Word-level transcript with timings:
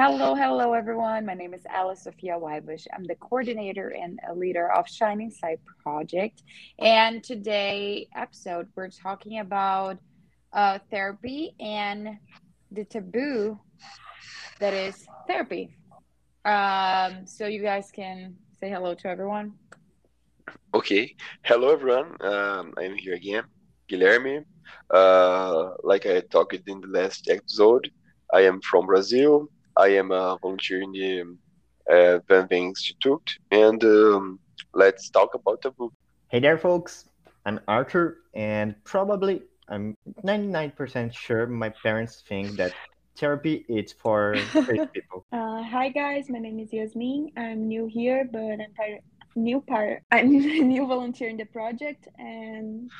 Hello, 0.00 0.36
hello, 0.36 0.74
everyone. 0.74 1.26
My 1.26 1.34
name 1.34 1.52
is 1.52 1.66
Alice 1.68 2.04
Sophia 2.04 2.34
Weibush. 2.34 2.86
I'm 2.94 3.02
the 3.02 3.16
coordinator 3.16 3.88
and 4.00 4.20
a 4.30 4.32
leader 4.32 4.70
of 4.70 4.88
Shining 4.88 5.28
Side 5.28 5.58
Project. 5.82 6.44
And 6.78 7.24
today 7.24 8.06
episode, 8.14 8.68
we're 8.76 8.90
talking 8.90 9.40
about 9.40 9.98
uh, 10.52 10.78
therapy 10.88 11.56
and 11.58 12.16
the 12.70 12.84
taboo 12.84 13.58
that 14.60 14.72
is 14.72 15.04
therapy. 15.26 15.74
Um, 16.44 17.26
so 17.26 17.48
you 17.48 17.60
guys 17.60 17.90
can 17.90 18.36
say 18.60 18.70
hello 18.70 18.94
to 18.94 19.08
everyone. 19.08 19.54
Okay. 20.74 21.16
Hello, 21.42 21.72
everyone. 21.72 22.14
Um, 22.20 22.72
I'm 22.78 22.94
here 22.94 23.14
again, 23.14 23.42
Guilherme. 23.90 24.44
Uh, 24.94 25.70
like 25.82 26.06
I 26.06 26.20
talked 26.20 26.68
in 26.68 26.82
the 26.82 26.86
last 26.86 27.28
episode, 27.28 27.90
I 28.32 28.42
am 28.42 28.60
from 28.60 28.86
Brazil. 28.86 29.48
I 29.78 29.90
am 29.90 30.10
a 30.10 30.36
volunteer 30.42 30.82
in 30.82 30.90
the 30.90 31.38
uh, 31.88 32.18
Van 32.26 32.48
Veen 32.48 32.64
Institute, 32.64 33.38
and 33.52 33.82
um, 33.84 34.40
let's 34.74 35.08
talk 35.08 35.34
about 35.34 35.62
the 35.62 35.70
book. 35.70 35.92
Hey 36.32 36.40
there, 36.40 36.58
folks. 36.58 37.08
I'm 37.46 37.60
Arthur, 37.68 38.18
and 38.34 38.74
probably 38.82 39.42
I'm 39.68 39.96
99% 40.24 41.14
sure 41.14 41.46
my 41.46 41.68
parents 41.68 42.24
think 42.28 42.56
that 42.56 42.72
therapy 43.16 43.64
is 43.68 43.92
for 43.92 44.34
crazy 44.50 44.86
people. 44.92 45.24
Uh, 45.30 45.62
hi 45.62 45.90
guys, 45.90 46.28
my 46.28 46.40
name 46.40 46.58
is 46.58 46.72
Yasmin. 46.72 47.30
I'm 47.36 47.68
new 47.68 47.86
here, 47.86 48.28
but 48.32 48.58
I'm 48.58 48.74
part 48.74 48.98
new 49.36 49.60
part. 49.60 50.02
I'm 50.10 50.34
a 50.34 50.60
new 50.74 50.88
volunteer 50.88 51.28
in 51.28 51.36
the 51.36 51.46
project, 51.46 52.08
and 52.18 52.90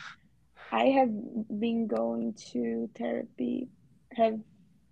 I 0.70 0.84
have 0.95 1.11
been 1.58 1.89
going 1.89 2.34
to 2.52 2.89
therapy 2.95 3.67
have 4.12 4.39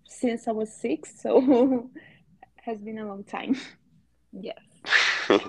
since 0.08 0.48
I 0.48 0.52
was 0.52 0.72
six, 0.72 1.20
so 1.20 1.90
has 2.56 2.78
been 2.80 2.98
a 2.98 3.06
long 3.06 3.24
time. 3.24 3.56
Yes. 4.32 4.58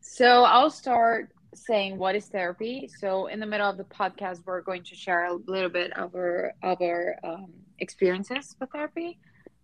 so 0.00 0.44
I'll 0.44 0.70
start 0.70 1.32
saying 1.54 1.98
what 1.98 2.14
is 2.14 2.26
therapy. 2.26 2.88
So 3.00 3.26
in 3.26 3.40
the 3.40 3.46
middle 3.46 3.68
of 3.68 3.76
the 3.76 3.84
podcast, 3.84 4.42
we're 4.44 4.60
going 4.60 4.82
to 4.84 4.94
share 4.94 5.26
a 5.26 5.34
little 5.34 5.70
bit 5.70 5.96
of 5.96 6.14
our 6.14 6.52
of 6.62 6.80
our 6.80 7.16
um, 7.24 7.52
experiences 7.78 8.54
with 8.60 8.70
therapy 8.70 9.18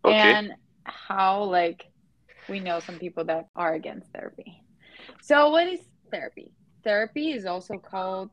Okay. 0.04 0.16
and 0.16 0.52
how 0.84 1.44
like 1.44 1.86
we 2.48 2.60
know 2.60 2.80
some 2.80 2.98
people 2.98 3.24
that 3.24 3.48
are 3.54 3.74
against 3.74 4.10
therapy. 4.12 4.62
So 5.20 5.50
what 5.50 5.68
is 5.68 5.80
therapy? 6.10 6.52
Therapy 6.84 7.32
is 7.32 7.46
also 7.46 7.78
called 7.78 8.30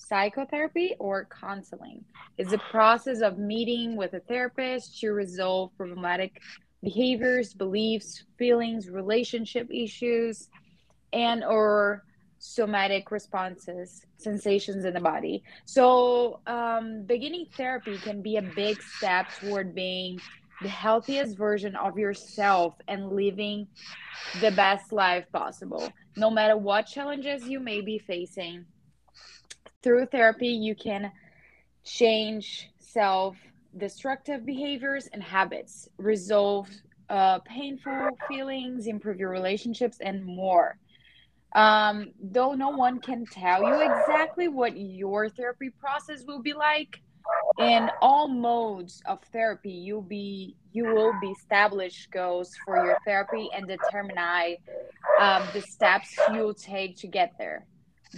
psychotherapy 0.00 0.94
or 0.98 1.28
counseling. 1.40 2.04
It's 2.38 2.50
the 2.50 2.58
process 2.70 3.20
of 3.20 3.38
meeting 3.38 3.96
with 3.96 4.14
a 4.14 4.20
therapist 4.20 4.98
to 5.00 5.12
resolve 5.12 5.70
problematic 5.76 6.40
behaviors, 6.82 7.52
beliefs, 7.52 8.24
feelings, 8.38 8.88
relationship 8.88 9.68
issues, 9.70 10.48
and 11.12 11.44
or 11.44 12.04
somatic 12.38 13.10
responses, 13.10 14.02
sensations 14.16 14.84
in 14.86 14.94
the 14.94 15.00
body. 15.00 15.42
So, 15.66 16.40
um, 16.46 17.02
beginning 17.02 17.46
therapy 17.56 17.98
can 17.98 18.22
be 18.22 18.38
a 18.38 18.42
big 18.42 18.80
step 18.82 19.26
toward 19.40 19.74
being 19.74 20.18
the 20.62 20.68
healthiest 20.68 21.36
version 21.36 21.76
of 21.76 21.98
yourself 21.98 22.74
and 22.88 23.12
living 23.12 23.66
the 24.40 24.50
best 24.52 24.92
life 24.92 25.24
possible, 25.32 25.92
no 26.16 26.30
matter 26.30 26.56
what 26.56 26.86
challenges 26.86 27.46
you 27.46 27.60
may 27.60 27.80
be 27.80 27.98
facing. 27.98 28.64
Through 29.82 30.06
therapy, 30.06 30.48
you 30.48 30.74
can 30.74 31.10
change 31.84 32.68
self 32.78 33.36
destructive 33.76 34.44
behaviors 34.44 35.06
and 35.12 35.22
habits, 35.22 35.88
resolve 35.96 36.68
uh, 37.08 37.38
painful 37.40 38.10
feelings, 38.28 38.86
improve 38.86 39.18
your 39.18 39.30
relationships, 39.30 39.98
and 40.00 40.24
more. 40.24 40.76
Um, 41.54 42.12
though 42.22 42.52
no 42.52 42.68
one 42.68 43.00
can 43.00 43.24
tell 43.26 43.62
you 43.62 43.80
exactly 43.80 44.48
what 44.48 44.76
your 44.76 45.28
therapy 45.28 45.70
process 45.70 46.24
will 46.26 46.42
be 46.42 46.52
like, 46.52 47.00
in 47.58 47.90
all 48.00 48.28
modes 48.28 49.02
of 49.06 49.20
therapy, 49.32 49.72
you'll 49.72 50.02
be 50.02 50.56
you 50.72 50.84
will 50.84 51.12
be 51.20 51.28
establish 51.28 52.06
goals 52.12 52.54
for 52.64 52.84
your 52.84 52.96
therapy 53.04 53.48
and 53.54 53.66
determine 53.66 54.16
um, 55.20 55.42
the 55.52 55.60
steps 55.60 56.14
you'll 56.32 56.54
take 56.54 56.96
to 56.98 57.08
get 57.08 57.32
there. 57.38 57.66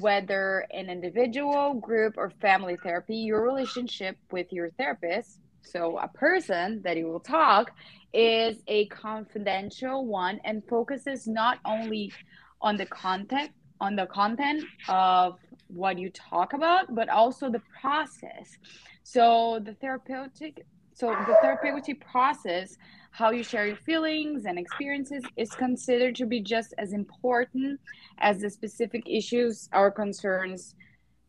Whether 0.01 0.67
an 0.73 0.89
individual, 0.89 1.75
group, 1.75 2.15
or 2.17 2.31
family 2.41 2.77
therapy, 2.83 3.17
your 3.17 3.43
relationship 3.43 4.17
with 4.31 4.53
your 4.53 4.71
therapist, 4.71 5.41
so 5.61 5.99
a 5.99 6.09
person 6.09 6.81
that 6.83 6.97
you 6.97 7.07
will 7.07 7.21
talk, 7.21 7.73
is 8.13 8.63
a 8.67 8.87
confidential 8.87 10.07
one 10.07 10.41
and 10.45 10.63
focuses 10.69 11.27
not 11.27 11.59
only 11.65 12.13
on 12.61 12.77
the 12.77 12.87
content 12.87 13.51
on 13.81 13.97
the 13.97 14.07
content 14.07 14.63
of 14.89 15.39
what 15.67 15.99
you 15.99 16.09
talk 16.11 16.53
about, 16.53 16.95
but 16.95 17.09
also 17.09 17.51
the 17.51 17.63
process. 17.81 18.57
So 19.03 19.61
the 19.65 19.75
therapeutic 19.75 20.65
so 20.95 21.09
the 21.27 21.37
therapeutic 21.41 22.05
process, 22.07 22.77
how 23.13 23.31
you 23.31 23.45
share 23.45 23.67
your 23.67 23.77
feelings 23.77 24.47
and 24.47 24.59
experiences, 24.59 25.23
is 25.37 25.51
considered 25.51 26.17
to 26.17 26.27
be 26.27 26.41
just 26.41 26.75
as 26.79 26.93
important 26.93 27.79
as 28.19 28.41
the 28.41 28.51
specific 28.51 29.03
issues 29.07 29.69
or 29.73 29.91
concerns 29.91 30.75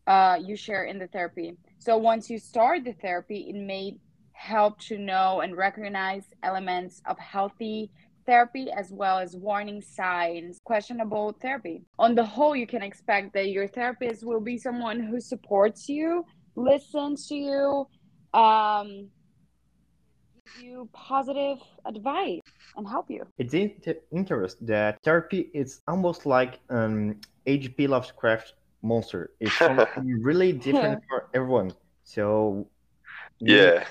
uh, 0.06 0.36
you 0.42 0.56
share 0.56 0.84
in 0.84 0.98
the 0.98 1.06
therapy. 1.08 1.56
So 1.78 1.96
once 1.96 2.28
you 2.30 2.38
start 2.38 2.84
the 2.84 2.94
therapy, 2.94 3.46
it 3.50 3.56
may 3.56 3.96
help 4.32 4.78
to 4.80 4.98
know 4.98 5.40
and 5.40 5.56
recognize 5.56 6.24
elements 6.42 7.02
of 7.06 7.18
healthy 7.18 7.90
therapy 8.26 8.68
as 8.74 8.90
well 8.90 9.18
as 9.18 9.36
warning 9.36 9.82
signs, 9.82 10.60
questionable 10.64 11.36
therapy. 11.40 11.82
On 11.98 12.14
the 12.14 12.24
whole, 12.24 12.56
you 12.56 12.66
can 12.66 12.82
expect 12.82 13.34
that 13.34 13.50
your 13.50 13.68
therapist 13.68 14.24
will 14.24 14.40
be 14.40 14.56
someone 14.56 15.00
who 15.00 15.20
supports 15.20 15.88
you, 15.88 16.24
listens 16.56 17.28
to 17.28 17.34
you, 17.34 17.86
um, 18.32 19.08
you 20.60 20.88
positive 20.92 21.58
advice, 21.84 22.40
and 22.76 22.86
help 22.88 23.10
you. 23.10 23.26
It's 23.38 23.54
inter- 23.54 24.00
interesting 24.12 24.66
that 24.68 24.98
therapy 25.02 25.50
is 25.54 25.80
almost 25.88 26.26
like 26.26 26.60
an 26.68 27.20
H.P. 27.46 27.86
Lovecraft 27.86 28.54
monster. 28.82 29.30
It's 29.40 29.56
something 29.58 30.22
really 30.22 30.52
different 30.52 31.02
for 31.08 31.28
everyone. 31.34 31.72
So 32.04 32.66
we- 33.40 33.52
Yeah. 33.54 33.84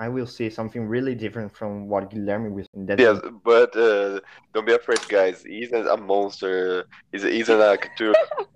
I 0.00 0.08
will 0.08 0.26
say 0.26 0.50
something 0.50 0.86
really 0.86 1.14
different 1.14 1.50
from 1.56 1.88
what 1.88 2.10
Guilherme 2.10 2.52
will. 2.52 2.66
and 2.74 2.88
That's 2.88 3.00
Yes, 3.00 3.18
but 3.44 3.74
uh, 3.76 4.20
don't 4.54 4.66
be 4.66 4.72
afraid, 4.74 5.00
guys. 5.08 5.42
He 5.42 5.62
isn't 5.64 5.86
a 5.88 5.96
monster. 5.96 6.84
He's, 7.12 7.22
he's 7.24 7.48
an 7.48 7.60
actor. 7.60 8.14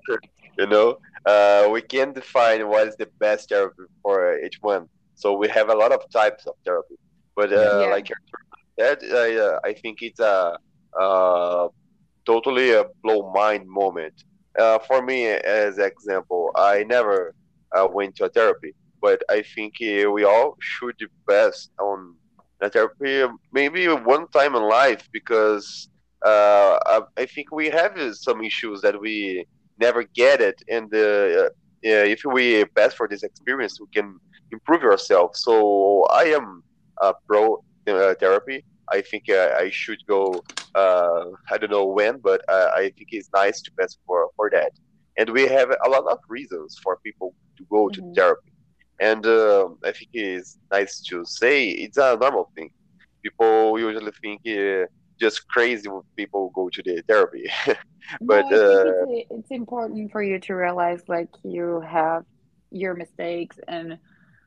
you 0.59 0.66
know, 0.66 0.98
uh, 1.26 1.69
we 1.72 1.81
can't 1.82 2.15
define 2.15 2.69
what 2.69 2.87
is 2.87 2.97
the 2.97 3.09
best 3.19 3.48
therapy 3.48 3.82
for 4.03 4.38
each 4.38 4.59
one. 4.60 4.88
So 5.15 5.34
we 5.37 5.48
have 5.48 5.69
a 5.71 5.75
lot 5.75 5.91
of 5.92 6.00
types 6.12 6.47
of 6.47 6.54
therapy. 6.65 6.94
But 7.37 7.53
uh, 7.53 7.87
Yeah. 7.87 7.91
like 7.91 8.06
that, 8.78 8.98
I, 9.03 9.37
uh, 9.37 9.59
I 9.65 9.72
think 9.75 9.98
it's 10.03 10.20
a, 10.20 10.56
uh 11.00 11.69
totally 12.26 12.72
a 12.72 12.84
blow 13.03 13.31
mind 13.32 13.65
moment. 13.66 14.15
Uh, 14.59 14.78
for 14.78 15.03
me, 15.03 15.26
as 15.26 15.78
example, 15.78 16.50
I 16.56 16.84
never 16.84 17.34
uh, 17.76 17.87
went 17.92 18.16
to 18.16 18.25
a 18.25 18.28
therapy, 18.28 18.75
but 19.00 19.22
I 19.31 19.42
think 19.54 19.75
uh, 19.82 20.10
we 20.10 20.25
all 20.25 20.56
should 20.60 20.94
invest 21.00 21.71
on 21.81 22.16
a 22.62 22.69
therapy 22.71 23.25
maybe 23.53 23.87
one 23.87 24.26
time 24.28 24.54
in 24.54 24.62
life 24.62 25.09
because 25.12 25.88
uh, 26.25 26.78
I, 26.87 27.00
I 27.19 27.26
think 27.26 27.50
we 27.53 27.69
have 27.71 27.97
some 28.15 28.42
issues 28.42 28.81
that 28.82 29.00
we 29.00 29.44
never 29.78 30.04
get 30.15 30.41
it, 30.41 30.56
and 30.68 30.92
uh, 30.95 31.48
yeah, 31.83 32.04
if 32.04 32.21
we 32.24 32.65
pass 32.77 32.95
for 32.95 33.09
this 33.09 33.22
experience, 33.22 33.78
we 33.80 33.86
can 33.95 34.18
improve 34.51 34.83
ourselves. 34.83 35.41
So 35.42 36.04
I 36.10 36.24
am 36.24 36.62
pro 37.00 37.41
uh, 37.60 37.97
therapy. 37.97 38.65
I 38.91 39.00
think 39.00 39.12
uh, 39.28 39.50
I 39.56 39.71
should 39.71 39.98
go. 40.09 40.44
Uh, 40.74 41.24
I 41.50 41.59
don't 41.59 41.71
know 41.71 41.86
when, 41.86 42.18
but 42.18 42.41
uh, 42.48 42.71
I 42.74 42.83
think 42.97 43.09
it's 43.10 43.28
nice 43.34 43.60
to 43.62 43.71
pass 43.78 43.97
for 44.06 44.28
for 44.36 44.50
that. 44.50 44.72
And 45.18 45.30
we 45.30 45.47
have 45.48 45.71
a 45.84 45.89
lot 45.89 46.04
of 46.10 46.18
reasons 46.28 46.77
for 46.83 46.98
people 47.04 47.34
to 47.59 47.65
go 47.71 47.89
to 47.91 48.00
Mhm. 48.00 48.15
therapy. 48.15 48.53
And 49.00 49.24
I 49.84 49.92
think 49.92 50.10
it's 50.12 50.59
nice 50.72 51.00
to 51.09 51.24
say 51.24 51.68
it's 51.71 51.97
a 51.98 52.16
normal 52.21 52.50
thing. 52.54 52.71
People 53.22 53.78
usually 53.78 54.12
think 54.22 54.41
uh, 54.47 54.86
just 55.21 55.47
crazy 55.48 55.89
when 55.89 56.03
people 56.16 56.50
go 56.54 56.68
to 56.71 56.83
the 56.83 57.03
therapy. 57.09 57.44
But, 58.27 58.47
no, 58.47 58.53
I 58.53 58.53
uh, 58.53 58.84
it's, 58.84 59.27
it's 59.30 59.50
important 59.50 60.12
for 60.12 60.22
you 60.22 60.39
to 60.41 60.54
realize 60.54 61.03
like 61.09 61.30
you 61.42 61.80
have 61.80 62.24
your 62.71 62.94
mistakes 62.94 63.59
and 63.68 63.98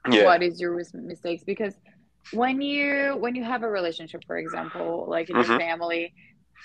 yeah, 0.10 0.24
what 0.24 0.42
is 0.44 0.60
your 0.60 0.76
mistakes 0.94 1.44
because 1.44 1.74
when 2.32 2.62
you 2.62 3.16
when 3.20 3.36
you 3.36 3.44
have 3.44 3.64
a 3.64 3.70
relationship 3.70 4.22
for 4.26 4.38
example 4.38 5.06
like 5.08 5.30
in 5.30 5.36
Mhm. 5.36 5.48
your 5.48 5.60
family 5.60 6.14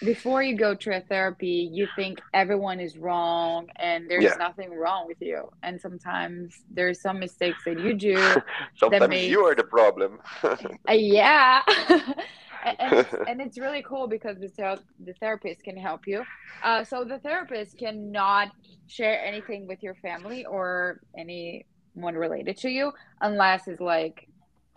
before 0.02 0.42
you 0.42 0.56
go 0.56 0.74
to 0.74 0.96
a 0.96 1.00
therapy 1.02 1.68
you 1.70 1.86
think 1.94 2.20
everyone 2.32 2.80
is 2.80 2.96
wrong 2.96 3.68
and 3.76 4.08
there's 4.10 4.24
Yeah. 4.24 4.36
nothing 4.38 4.72
wrong 4.72 5.06
with 5.06 5.18
you 5.20 5.48
and 5.62 5.78
sometimes 5.80 6.56
there's 6.70 7.00
some 7.02 7.18
mistakes 7.18 7.62
that 7.66 7.78
you 7.78 7.92
do 7.94 8.16
sometimes 8.76 9.10
makes- 9.10 9.28
you 9.28 9.44
are 9.44 9.54
the 9.54 9.64
problem. 9.64 10.20
Uh, 10.88 10.92
yeah 10.92 11.60
and, 12.64 12.76
and, 12.78 12.94
it's, 12.94 13.14
and 13.28 13.40
it's 13.40 13.58
really 13.58 13.82
cool 13.86 14.06
because 14.08 14.38
the 14.38 14.48
ther- 14.48 14.82
the 15.04 15.14
therapist 15.14 15.62
can 15.62 15.76
help 15.76 16.00
you. 16.06 16.24
Uh, 16.62 16.82
so 16.84 17.04
the 17.04 17.18
therapist 17.20 17.76
cannot 17.78 18.48
share 18.86 19.22
anything 19.24 19.66
with 19.66 19.82
your 19.82 19.94
family 19.96 20.44
or 20.46 21.00
anyone 21.16 22.14
related 22.14 22.56
to 22.56 22.68
you 22.68 22.92
unless 23.20 23.68
it's 23.68 23.80
like 23.80 24.26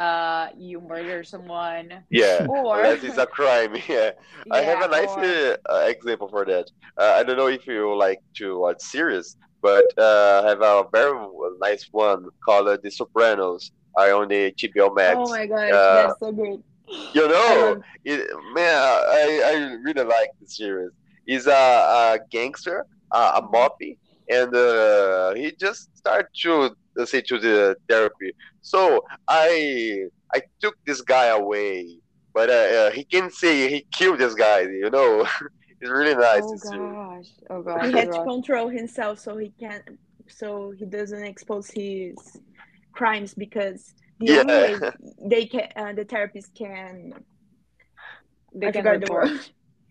uh 0.04 0.48
you 0.58 0.82
murder 0.82 1.24
someone 1.24 1.88
Yeah, 2.10 2.46
or 2.50 2.78
unless 2.84 3.04
it's 3.04 3.18
a 3.18 3.26
crime. 3.38 3.74
Yeah, 3.90 4.12
I 4.52 4.60
have 4.70 4.82
a 4.88 4.90
nice 4.98 5.14
or- 5.18 5.58
uh, 5.74 5.86
example 5.94 6.28
for 6.28 6.44
that. 6.52 6.68
Uh, 7.02 7.14
I 7.18 7.24
don't 7.24 7.38
know 7.42 7.48
if 7.58 7.64
you 7.68 7.80
like 7.96 8.20
to 8.40 8.46
watch 8.64 8.82
series, 8.96 9.28
but 9.62 9.86
uh, 9.98 10.42
I 10.44 10.50
have 10.52 10.62
a 10.62 10.86
very 10.92 11.16
nice 11.68 11.84
one 11.92 12.22
called 12.46 12.68
uh, 12.68 12.78
The 12.84 12.92
Sopranos. 12.92 13.72
I 13.98 14.10
own 14.16 14.28
the 14.28 14.52
HBO 14.52 14.90
Max. 15.00 15.18
Oh 15.20 15.30
my 15.30 15.46
gosh, 15.46 15.72
Uh, 15.72 15.96
that's 16.08 16.20
so 16.20 16.32
good. 16.32 16.60
You 17.18 17.28
know, 17.28 17.82
it, 18.04 18.22
man, 18.56 18.76
I, 19.22 19.42
I 19.52 19.54
really 19.86 20.04
like 20.04 20.32
the 20.42 20.48
series. 20.48 20.92
He's 21.26 21.48
a, 21.48 21.64
a 22.16 22.20
gangster, 22.32 22.86
uh, 23.12 23.40
a 23.40 23.42
moppy, 23.56 23.98
and 24.30 24.54
uh, 24.56 25.34
he 25.36 25.54
just 25.60 25.96
started 25.96 26.28
to 26.44 26.76
uh, 27.00 27.06
say 27.06 27.22
to 27.22 27.38
the 27.40 27.76
therapy. 27.90 28.32
So 28.62 29.02
I 29.28 30.06
I 30.34 30.42
took 30.62 30.76
this 30.86 31.02
guy 31.02 31.28
away, 31.28 32.00
but 32.34 32.50
uh, 32.50 32.54
uh, 32.54 32.92
he 32.92 33.04
can 33.06 33.30
say 33.32 33.70
he 33.70 33.86
killed 33.94 34.20
this 34.20 34.36
guy. 34.36 34.62
You 34.62 34.90
know, 34.90 35.22
it's 35.82 35.92
really 35.92 36.16
nice. 36.16 36.44
oh 36.44 36.58
gosh 36.58 37.30
oh 37.50 37.62
gosh 37.62 37.82
he 37.82 37.94
oh 37.94 37.98
had 37.98 38.12
to 38.12 38.20
control 38.22 38.68
himself 38.70 39.20
so 39.20 39.38
he 39.38 39.52
can't, 39.60 39.84
so 40.28 40.72
he 40.72 40.86
doesn't 40.86 41.24
expose 41.24 41.70
his 41.72 42.16
crimes 42.94 43.34
because 43.34 43.94
the 44.20 44.30
Yeah. 44.30 44.42
only 44.42 44.56
way 44.56 44.84
they 45.30 45.46
can 45.46 45.68
uh, 45.76 45.94
the 45.94 46.06
therapist 46.06 46.54
can 46.56 47.14
they 48.54 48.70
I 48.70 48.72
can 48.72 48.84
forgot 48.84 49.00
the 49.02 49.08
report. 49.08 49.30
word. 49.32 49.50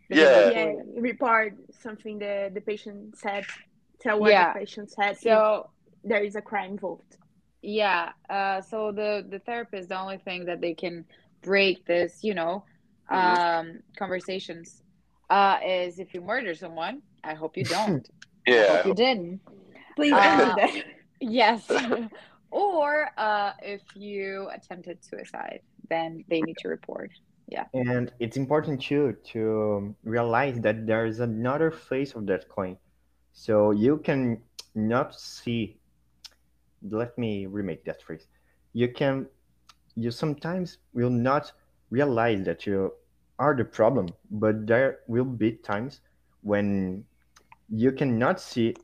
They 0.09 0.17
can 0.19 0.31
Yeah. 0.31 0.35
report. 0.35 0.73
yeah 0.73 0.75
report 0.97 1.55
something 1.81 2.19
the 2.19 2.51
the 2.53 2.61
patient 2.61 3.17
said 3.17 3.45
tell 4.01 4.19
what 4.21 4.31
Yeah. 4.31 4.45
the 4.53 4.59
patient 4.61 4.91
said 4.91 5.17
if 5.23 5.45
so 5.45 5.69
there 6.05 6.23
is 6.23 6.37
a 6.37 6.43
crime 6.43 6.73
involved 6.73 7.17
Yeah. 7.63 8.11
Uh, 8.29 8.61
so 8.61 8.93
the 8.93 9.25
the 9.29 9.39
therapist, 9.41 9.89
the 9.89 9.99
only 9.99 10.19
thing 10.19 10.47
that 10.47 10.61
they 10.61 10.75
can 10.75 11.05
break 11.43 11.85
this, 11.87 12.19
you 12.23 12.35
know, 12.35 12.65
um, 13.09 13.81
conversations, 13.99 14.83
uh, 15.31 15.59
is 15.65 15.99
if 15.99 16.15
you 16.15 16.21
murder 16.21 16.55
someone. 16.55 17.03
I 17.25 17.35
hope 17.35 17.57
you 17.57 17.65
don't. 17.65 18.09
I 18.49 18.53
Yeah, 18.53 18.65
hope 18.65 18.85
you 18.87 18.95
didn't. 18.95 19.41
please 19.97 20.13
Uh, 20.13 20.23
don't 20.23 20.39
do 20.39 20.53
that 20.61 20.71
Yes. 21.21 21.71
or 22.51 23.09
uh, 23.17 23.53
if 23.63 23.83
you 23.95 24.49
attempted 24.53 25.05
suicide, 25.05 25.61
then 25.89 26.25
they 26.29 26.43
need 26.43 26.59
to 26.59 26.69
report. 26.69 27.11
Yeah 27.49 27.67
and 27.75 28.13
it's 28.19 28.37
important 28.37 28.81
too 28.81 29.17
to 29.25 29.95
realize 30.05 30.61
that 30.61 30.87
there 30.87 31.07
is 31.07 31.21
another 31.21 31.71
face 31.71 32.15
of 32.15 32.27
that 32.27 32.49
coin. 32.49 32.77
So 33.33 33.71
you 33.71 33.99
can 33.99 34.43
not 34.75 35.15
see. 35.15 35.79
Let 36.91 37.17
me 37.19 37.47
remake 37.47 37.85
that 37.85 38.03
phrase. 38.03 38.27
You 38.73 38.93
can, 38.93 39.27
you 39.95 40.11
sometimes 40.11 40.79
will 40.95 41.11
not 41.11 41.53
realize 41.91 42.45
that 42.45 42.67
you 42.67 42.93
are 43.39 43.55
the 43.55 43.65
problem, 43.65 44.09
but 44.31 44.67
there 44.67 45.01
will 45.07 45.25
be 45.25 45.53
times 45.53 46.01
when 46.43 47.05
you 47.69 47.93
cannot 47.93 48.41
see 48.41 48.75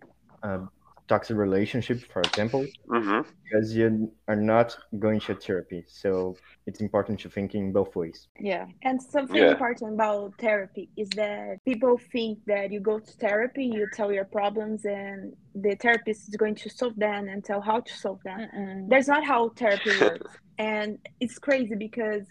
a 0.42 0.60
toxic 1.08 1.36
relationship, 1.36 2.00
for 2.12 2.22
example, 2.22 2.66
hmm 2.88 3.20
because 3.50 3.74
you 3.74 4.12
are 4.28 4.36
not 4.36 4.76
going 4.98 5.20
to 5.20 5.34
therapy. 5.34 5.84
So 5.88 6.36
it's 6.66 6.80
important 6.80 7.20
to 7.20 7.30
think 7.30 7.54
in 7.54 7.72
both 7.72 7.96
ways. 7.96 8.28
Yeah. 8.40 8.66
And 8.82 9.00
something 9.02 9.42
Yeah. 9.42 9.48
important 9.48 9.94
about 9.94 10.34
therapy 10.38 10.90
is 10.96 11.14
that 11.14 11.58
people 11.64 11.98
think 12.12 12.40
that 12.46 12.70
you 12.72 12.80
go 12.80 12.98
to 12.98 13.12
therapy, 13.12 13.64
you 13.66 13.88
tell 13.92 14.12
your 14.12 14.26
problems, 14.26 14.84
and 14.84 15.34
the 15.54 15.76
therapist 15.76 16.28
is 16.28 16.36
going 16.36 16.56
to 16.56 16.68
solve 16.70 16.96
them 16.96 17.28
and 17.28 17.44
tell 17.44 17.60
how 17.62 17.80
to 17.80 17.94
solve 17.94 18.20
them. 18.24 18.40
Mm-mm. 18.40 18.88
That's 18.90 19.08
not 19.08 19.24
how 19.24 19.50
therapy 19.50 19.90
works. 20.06 20.32
and 20.58 20.98
it's 21.20 21.38
crazy 21.38 21.74
because 21.76 22.24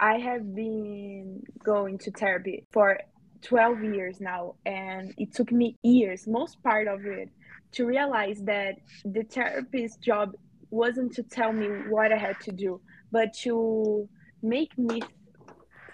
I 0.00 0.18
have 0.18 0.54
been 0.54 1.42
going 1.62 1.98
to 1.98 2.10
therapy 2.10 2.66
for 2.72 2.98
12 3.42 3.82
years 3.84 4.20
now, 4.20 4.54
and 4.64 5.12
it 5.18 5.34
took 5.34 5.52
me 5.52 5.76
years, 5.82 6.26
most 6.26 6.62
part 6.62 6.88
of 6.88 7.04
it, 7.06 7.30
to 7.72 7.86
realize 7.86 8.40
that 8.44 8.76
the 9.04 9.22
therapist's 9.24 9.98
job 9.98 10.32
wasn't 10.70 11.12
to 11.14 11.22
tell 11.22 11.52
me 11.52 11.68
what 11.68 12.12
I 12.12 12.16
had 12.18 12.40
to 12.40 12.52
do, 12.52 12.80
but 13.10 13.32
to 13.42 14.08
make 14.42 14.76
me 14.78 15.08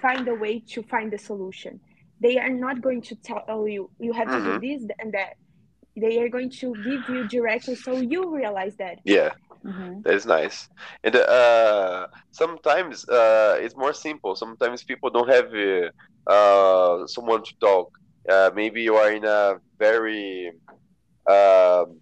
find 0.00 0.28
a 0.28 0.34
way 0.34 0.60
to 0.72 0.82
find 0.82 1.12
the 1.12 1.18
solution. 1.18 1.80
They 2.20 2.38
are 2.38 2.50
not 2.50 2.80
going 2.82 3.02
to 3.02 3.16
tell 3.16 3.66
you 3.68 3.90
you 3.98 4.12
have 4.12 4.30
to 4.30 4.40
Mhm. 4.40 4.42
do 4.42 4.58
this 4.58 4.82
and 4.98 5.12
that. 5.14 5.34
They 5.96 6.20
are 6.20 6.28
going 6.28 6.50
to 6.60 6.76
give 6.76 7.08
you 7.08 7.24
directly 7.24 7.74
so 7.76 8.00
you 8.00 8.34
realize 8.34 8.76
that. 8.76 8.98
yeah. 9.04 9.32
Mhm. 9.64 10.04
That 10.04 10.14
is 10.14 10.26
nice. 10.26 10.68
And 11.04 11.16
uh, 11.16 12.06
sometimes 12.30 13.08
uh, 13.08 13.56
it's 13.60 13.76
more 13.76 13.92
simple. 13.92 14.36
Sometimes 14.36 14.84
people 14.84 15.10
don't 15.10 15.28
have 15.28 15.52
uh, 15.54 16.30
uh, 16.30 17.06
someone 17.06 17.42
to 17.42 17.52
talk. 17.60 17.88
Uh, 18.28 18.50
maybe 18.54 18.82
you 18.82 18.96
are 18.96 19.12
in 19.12 19.24
a 19.24 19.56
very 19.78 20.52
um 21.28 22.00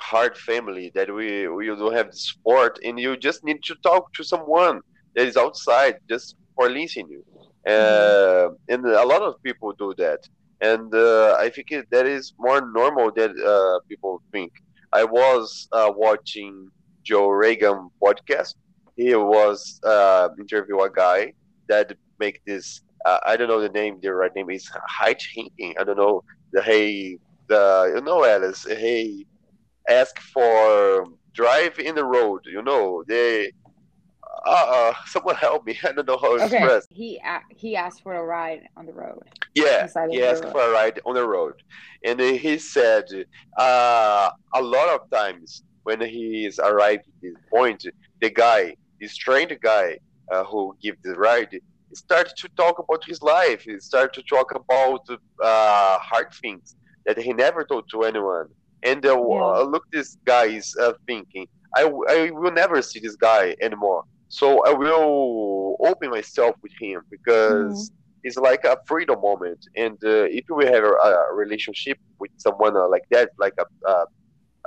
hard 0.00 0.36
family 0.36 0.90
that 0.94 1.12
we 1.14 1.48
we 1.48 1.66
don't 1.66 1.92
have 1.94 2.10
the 2.10 2.16
support, 2.16 2.78
and 2.84 2.98
you 2.98 3.16
just 3.16 3.44
need 3.44 3.62
to 3.64 3.74
talk 3.82 4.12
to 4.14 4.24
someone 4.24 4.80
that 5.14 5.26
is 5.26 5.36
outside 5.36 5.96
just 6.08 6.36
for 6.54 6.68
listening 6.68 7.08
you. 7.10 7.22
Uh, 7.72 8.48
and 8.68 8.84
a 8.86 9.04
lot 9.04 9.22
of 9.22 9.34
people 9.42 9.72
do 9.78 9.94
that, 9.98 10.20
and 10.60 10.94
uh, 10.94 11.36
I 11.38 11.50
think 11.50 11.68
that 11.90 12.06
is 12.06 12.32
more 12.38 12.60
normal 12.72 13.10
than 13.14 13.34
uh, 13.44 13.78
people 13.88 14.22
think. 14.32 14.52
I 14.92 15.04
was 15.04 15.68
uh, 15.72 15.92
watching 15.94 16.70
Joe 17.04 17.28
Reagan 17.28 17.90
podcast. 18.02 18.54
He 18.96 19.14
was 19.14 19.80
uh, 19.84 20.28
interview 20.38 20.78
a 20.80 20.90
guy 20.90 21.32
that 21.68 21.92
make 22.18 22.40
this. 22.46 22.82
Uh, 23.04 23.18
I 23.26 23.36
don't 23.36 23.48
know 23.48 23.60
the 23.60 23.68
name. 23.68 23.98
The 24.02 24.12
right 24.14 24.30
name 24.34 24.50
is 24.50 24.68
hitchhiking. 25.00 25.74
I 25.78 25.84
don't 25.84 25.96
know 25.98 26.22
the 26.52 26.62
hey 26.62 27.18
the 27.50 27.92
you 27.94 28.00
know 28.00 28.24
Alice. 28.24 28.64
Hey, 28.66 29.26
ask 29.88 30.18
for 30.34 31.06
drive 31.34 31.78
in 31.78 31.94
the 31.94 32.04
road. 32.04 32.40
You 32.46 32.62
know 32.62 33.04
they. 33.06 33.52
Uh, 34.46 34.66
uh 34.76 34.92
someone 35.06 35.34
help 35.36 35.66
me. 35.66 35.78
I 35.84 35.92
don't 35.92 36.08
know 36.08 36.16
how 36.16 36.38
to 36.38 36.44
Okay. 36.44 36.56
express. 36.56 36.86
He 36.90 37.20
he 37.50 37.76
asked 37.76 38.02
for 38.02 38.14
a 38.14 38.24
ride 38.24 38.62
on 38.78 38.86
the 38.86 38.92
road. 38.92 39.22
Yeah, 39.54 39.88
he 40.10 40.22
asked 40.24 40.44
road. 40.44 40.52
for 40.52 40.62
a 40.62 40.70
ride 40.70 41.00
on 41.04 41.14
the 41.14 41.26
road, 41.26 41.54
and 42.04 42.18
he 42.20 42.56
said 42.58 43.04
uh, 43.58 44.30
a 44.54 44.62
lot 44.62 44.88
of 44.96 45.00
times 45.12 45.62
when 45.82 46.00
he 46.00 46.46
is 46.46 46.58
arrived 46.60 47.04
at 47.08 47.18
this 47.20 47.34
point, 47.52 47.84
the 48.22 48.30
guy, 48.30 48.76
this 49.00 49.12
strange 49.12 49.52
guy 49.60 49.98
uh, 50.32 50.44
who 50.44 50.76
give 50.80 50.96
the 51.02 51.14
ride, 51.14 51.52
started 51.94 52.32
to 52.38 52.48
talk 52.56 52.76
about 52.78 53.02
his 53.04 53.20
life. 53.22 53.62
He 53.62 53.78
started 53.80 54.12
to 54.18 54.22
talk 54.34 54.48
about 54.54 55.02
uh, 55.42 55.98
hard 55.98 56.28
things 56.40 56.76
that 57.06 57.18
he 57.18 57.32
never 57.32 57.64
told 57.64 57.84
to 57.90 58.02
anyone. 58.02 58.46
And 58.82 59.04
uh, 59.04 59.14
Yeah. 59.26 59.62
look, 59.64 59.84
this 59.92 60.16
guy 60.26 60.46
is 60.46 60.72
uh, 60.80 60.92
thinking, 61.06 61.46
I 61.76 61.84
will 62.32 62.52
never 62.52 62.80
see 62.82 63.00
this 63.00 63.16
guy 63.16 63.54
anymore. 63.60 64.04
So 64.28 64.64
I 64.66 64.72
will 64.72 65.76
open 65.84 66.10
myself 66.10 66.54
with 66.62 66.72
him 66.80 67.02
because 67.10 67.90
it's 68.22 68.36
like 68.36 68.64
a 68.64 68.76
freedom 68.86 69.20
moment. 69.20 69.58
And 69.76 69.98
uh, 70.04 70.26
if 70.30 70.44
we 70.54 70.64
have 70.66 70.84
a, 70.84 70.88
a 70.88 71.34
relationship 71.34 71.98
with 72.18 72.30
someone 72.36 72.76
uh, 72.76 72.88
like 72.88 73.04
that, 73.10 73.30
like 73.38 73.54
a, 73.58 73.64
uh, 73.88 74.04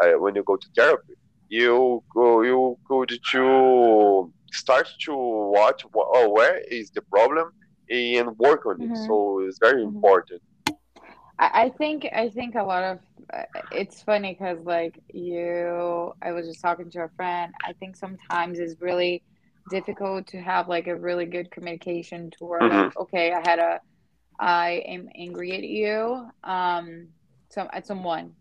uh, 0.02 0.12
when 0.20 0.36
you 0.36 0.44
go 0.46 0.56
to 0.58 0.68
therapy, 0.78 1.14
you 1.50 2.02
go, 2.16 2.42
you 2.42 2.78
go 2.90 3.06
to 3.06 4.32
start 4.52 4.88
to 5.06 5.14
watch 5.16 5.84
oh, 5.96 6.30
where 6.30 6.60
is 6.70 6.92
the 6.96 7.02
problem 7.12 7.50
and 7.90 8.30
work 8.38 8.66
on 8.66 8.82
it. 8.82 8.92
Mhm. 8.92 8.96
So 8.96 9.42
it's 9.42 9.58
very 9.62 9.84
Mhm. 9.84 9.84
important. 9.84 10.42
I, 11.54 11.70
think 11.78 12.08
I 12.16 12.30
think 12.30 12.56
a 12.56 12.64
lot 12.64 12.84
of 12.84 13.00
uh, 13.34 13.44
it's 13.72 14.02
funny 14.04 14.36
because 14.38 14.60
like 14.66 15.00
you, 15.14 16.14
I 16.22 16.32
was 16.32 16.48
just 16.48 16.62
talking 16.62 16.90
to 16.92 17.04
a 17.04 17.10
friend. 17.16 17.54
I 17.64 17.74
think 17.74 17.96
sometimes 17.96 18.60
it's 18.60 18.82
really 18.82 19.24
difficult 19.70 20.28
to 20.28 20.42
have 20.42 20.68
like 20.68 20.88
a 20.88 20.96
really 20.96 21.26
good 21.26 21.50
communication 21.52 22.32
to 22.38 22.46
where 22.46 22.62
like 22.62 22.98
okay, 22.98 23.34
I 23.34 23.50
had 23.50 23.60
a, 23.60 23.80
I 24.40 24.84
am 24.88 25.10
angry 25.16 25.54
at 25.54 25.64
you, 25.64 26.28
um, 26.44 27.08
some 27.50 27.68
at 27.74 27.88
someone, 27.88 28.34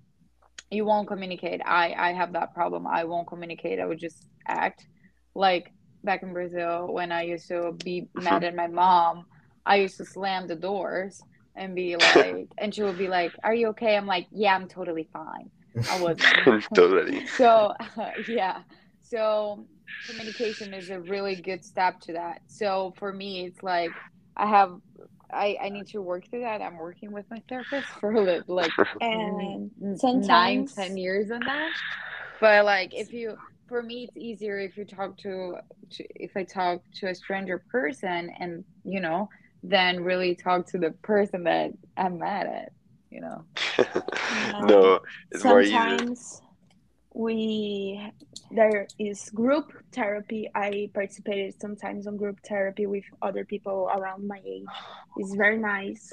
you 0.71 0.85
won't 0.85 1.09
communicate. 1.09 1.61
I 1.65 1.95
I 1.97 2.13
have 2.13 2.33
that 2.35 2.55
problem. 2.55 2.87
I 2.87 3.05
won't 3.05 3.29
communicate. 3.29 3.81
I 3.81 3.87
would 3.87 4.01
just 4.01 4.29
act 4.47 4.87
like 5.35 5.73
back 6.05 6.23
in 6.23 6.33
Brazil 6.33 6.93
when 6.93 7.13
I 7.13 7.23
used 7.23 7.49
to 7.49 7.73
be 7.85 8.09
mad 8.15 8.45
at 8.45 8.55
my 8.55 8.67
mom. 8.67 9.25
I 9.65 9.77
used 9.77 9.97
to 9.99 10.05
slam 10.05 10.49
the 10.49 10.57
doors 10.57 11.23
and 11.57 11.75
be 11.75 11.97
like, 11.97 12.49
and 12.59 12.75
she 12.75 12.83
would 12.83 12.99
be 12.99 13.09
like, 13.09 13.33
"Are 13.45 13.55
you 13.55 13.69
okay?" 13.69 13.97
I'm 13.97 14.07
like, 14.07 14.27
"Yeah, 14.31 14.55
I'm 14.55 14.69
totally 14.69 15.09
fine." 15.13 15.51
I 15.89 15.97
wasn't. 15.97 16.35
totally. 16.75 17.25
so 17.37 17.73
yeah, 18.27 18.63
so 19.01 19.67
communication 20.07 20.75
is 20.75 20.91
a 20.91 21.01
really 21.01 21.37
good 21.37 21.65
step 21.65 22.01
to 22.01 22.13
that. 22.15 22.41
So 22.47 22.95
for 22.99 23.13
me, 23.13 23.47
it's 23.47 23.63
like 23.63 23.91
I 24.37 24.47
have 24.47 24.79
I, 25.33 25.57
I 25.63 25.69
need 25.71 25.89
to 25.89 26.03
work 26.03 26.25
through 26.31 26.41
that. 26.43 26.61
I'm 26.63 26.77
working 26.77 27.13
with 27.13 27.27
my 27.31 27.43
therapist 27.49 27.89
for 28.01 28.19
li- 28.21 28.43
like 28.49 28.73
And 29.01 29.71
n- 29.83 29.97
sometimes 29.97 30.75
ten 30.75 30.97
years 30.97 31.31
on 31.31 31.41
that. 31.41 31.73
But 32.41 32.65
like 32.65 32.91
if 32.95 33.13
you 33.13 33.37
for 33.69 33.83
me 33.83 34.05
it's 34.05 34.17
easier 34.17 34.59
if 34.59 34.77
you 34.77 34.85
talk 34.85 35.17
to, 35.19 35.57
to 35.93 36.05
if 36.17 36.33
I 36.37 36.45
talk 36.45 36.81
to 37.01 37.09
a 37.09 37.15
stranger 37.15 37.63
person 37.71 38.31
and 38.39 38.65
you 38.85 39.01
know, 39.01 39.29
then 39.63 40.03
really 40.03 40.35
talk 40.35 40.67
to 40.69 40.79
the 40.79 40.91
person 41.03 41.45
that 41.45 41.73
I'm 41.97 42.19
mad 42.19 42.47
at, 42.47 42.73
you 43.11 43.21
know. 43.21 43.45
no, 44.69 45.01
it's 45.31 45.45
more 45.45 45.61
easier. 45.63 45.79
sometimes 45.99 46.43
we 47.15 48.11
there 48.51 48.87
is 48.99 49.29
group 49.31 49.71
therapy 49.93 50.49
i 50.55 50.89
participated 50.95 51.55
sometimes 51.61 52.07
on 52.07 52.17
group 52.17 52.39
therapy 52.49 52.87
with 52.87 53.05
other 53.21 53.45
people 53.45 53.91
around 53.95 54.27
my 54.27 54.41
age 54.47 54.65
it's 55.19 55.35
very 55.35 55.59
nice 55.59 56.13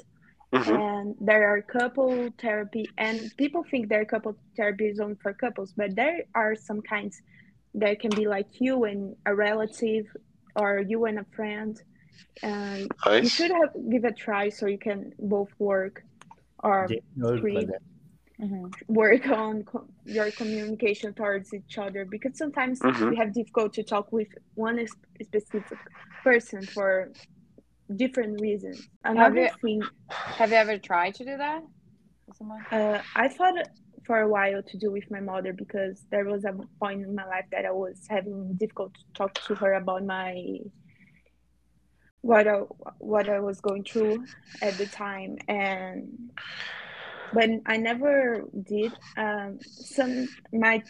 Mhm. 0.52 0.78
and 0.78 1.14
there 1.20 1.48
are 1.48 1.62
couple 1.62 2.28
therapy 2.38 2.84
and 2.98 3.32
people 3.38 3.62
think 3.70 3.88
there 3.88 4.02
are 4.02 4.04
couple 4.04 4.36
therapy 4.56 4.88
is 4.88 5.00
only 5.00 5.14
for 5.22 5.32
couples 5.32 5.72
but 5.74 5.94
there 5.96 6.24
are 6.34 6.54
some 6.54 6.82
kinds 6.82 7.22
that 7.74 7.98
can 8.00 8.10
be 8.10 8.26
like 8.26 8.60
you 8.60 8.84
and 8.84 9.16
a 9.24 9.34
relative 9.34 10.04
or 10.56 10.80
you 10.80 11.04
and 11.06 11.18
a 11.18 11.24
friend 11.36 11.80
and 12.42 12.90
you 13.22 13.28
should 13.28 13.50
have 13.50 13.70
give 13.90 14.04
a 14.04 14.12
try 14.12 14.48
so 14.48 14.66
you 14.66 14.78
can 14.78 15.12
both 15.18 15.50
work 15.58 16.04
or 16.62 16.86
Didn't 16.88 17.04
know 17.16 17.34
it 17.34 17.40
three 17.40 17.56
like 17.56 17.66
that. 17.68 17.82
work 18.88 19.26
on 19.28 19.64
co- 19.64 19.86
your 20.04 20.30
communication 20.30 21.12
towards 21.14 21.52
each 21.52 21.76
other 21.78 22.04
because 22.04 22.36
sometimes 22.38 22.80
Mhm. 22.80 23.10
we 23.10 23.16
have 23.16 23.32
difficult 23.34 23.72
to 23.74 23.82
talk 23.82 24.10
with 24.12 24.28
one 24.54 24.78
is- 24.78 24.96
specific 25.22 25.78
person 26.24 26.66
for 26.66 27.12
different 27.96 28.40
reasons. 28.40 28.80
Another 29.04 29.42
you- 29.42 29.50
thing, 29.62 29.82
Have 30.08 30.50
you 30.50 30.56
ever 30.56 30.78
tried 30.78 31.14
to 31.16 31.24
do 31.24 31.36
that? 31.36 31.62
someone? 32.34 32.64
uh, 32.70 33.02
I 33.16 33.28
thought 33.28 33.54
for 34.06 34.20
a 34.20 34.28
while 34.28 34.62
to 34.62 34.78
do 34.78 34.90
with 34.90 35.10
my 35.10 35.20
mother 35.20 35.52
because 35.52 36.06
there 36.10 36.24
was 36.24 36.44
a 36.44 36.52
point 36.78 37.02
in 37.02 37.14
my 37.14 37.26
life 37.26 37.46
that 37.52 37.64
I 37.66 37.72
was 37.72 38.00
having 38.08 38.54
difficult 38.54 38.94
to 38.94 39.00
talk 39.14 39.34
to 39.46 39.54
her 39.56 39.74
about 39.74 40.04
my 40.04 40.32
what 42.22 42.46
I, 42.46 42.58
what 42.98 43.28
I 43.28 43.40
was 43.40 43.60
going 43.60 43.84
through 43.84 44.24
at 44.62 44.76
the 44.78 44.86
time 44.86 45.38
and 45.48 46.30
but 47.32 47.48
I 47.66 47.76
never 47.76 48.44
did 48.64 48.92
um 49.16 49.58
some 49.62 50.28
my 50.52 50.82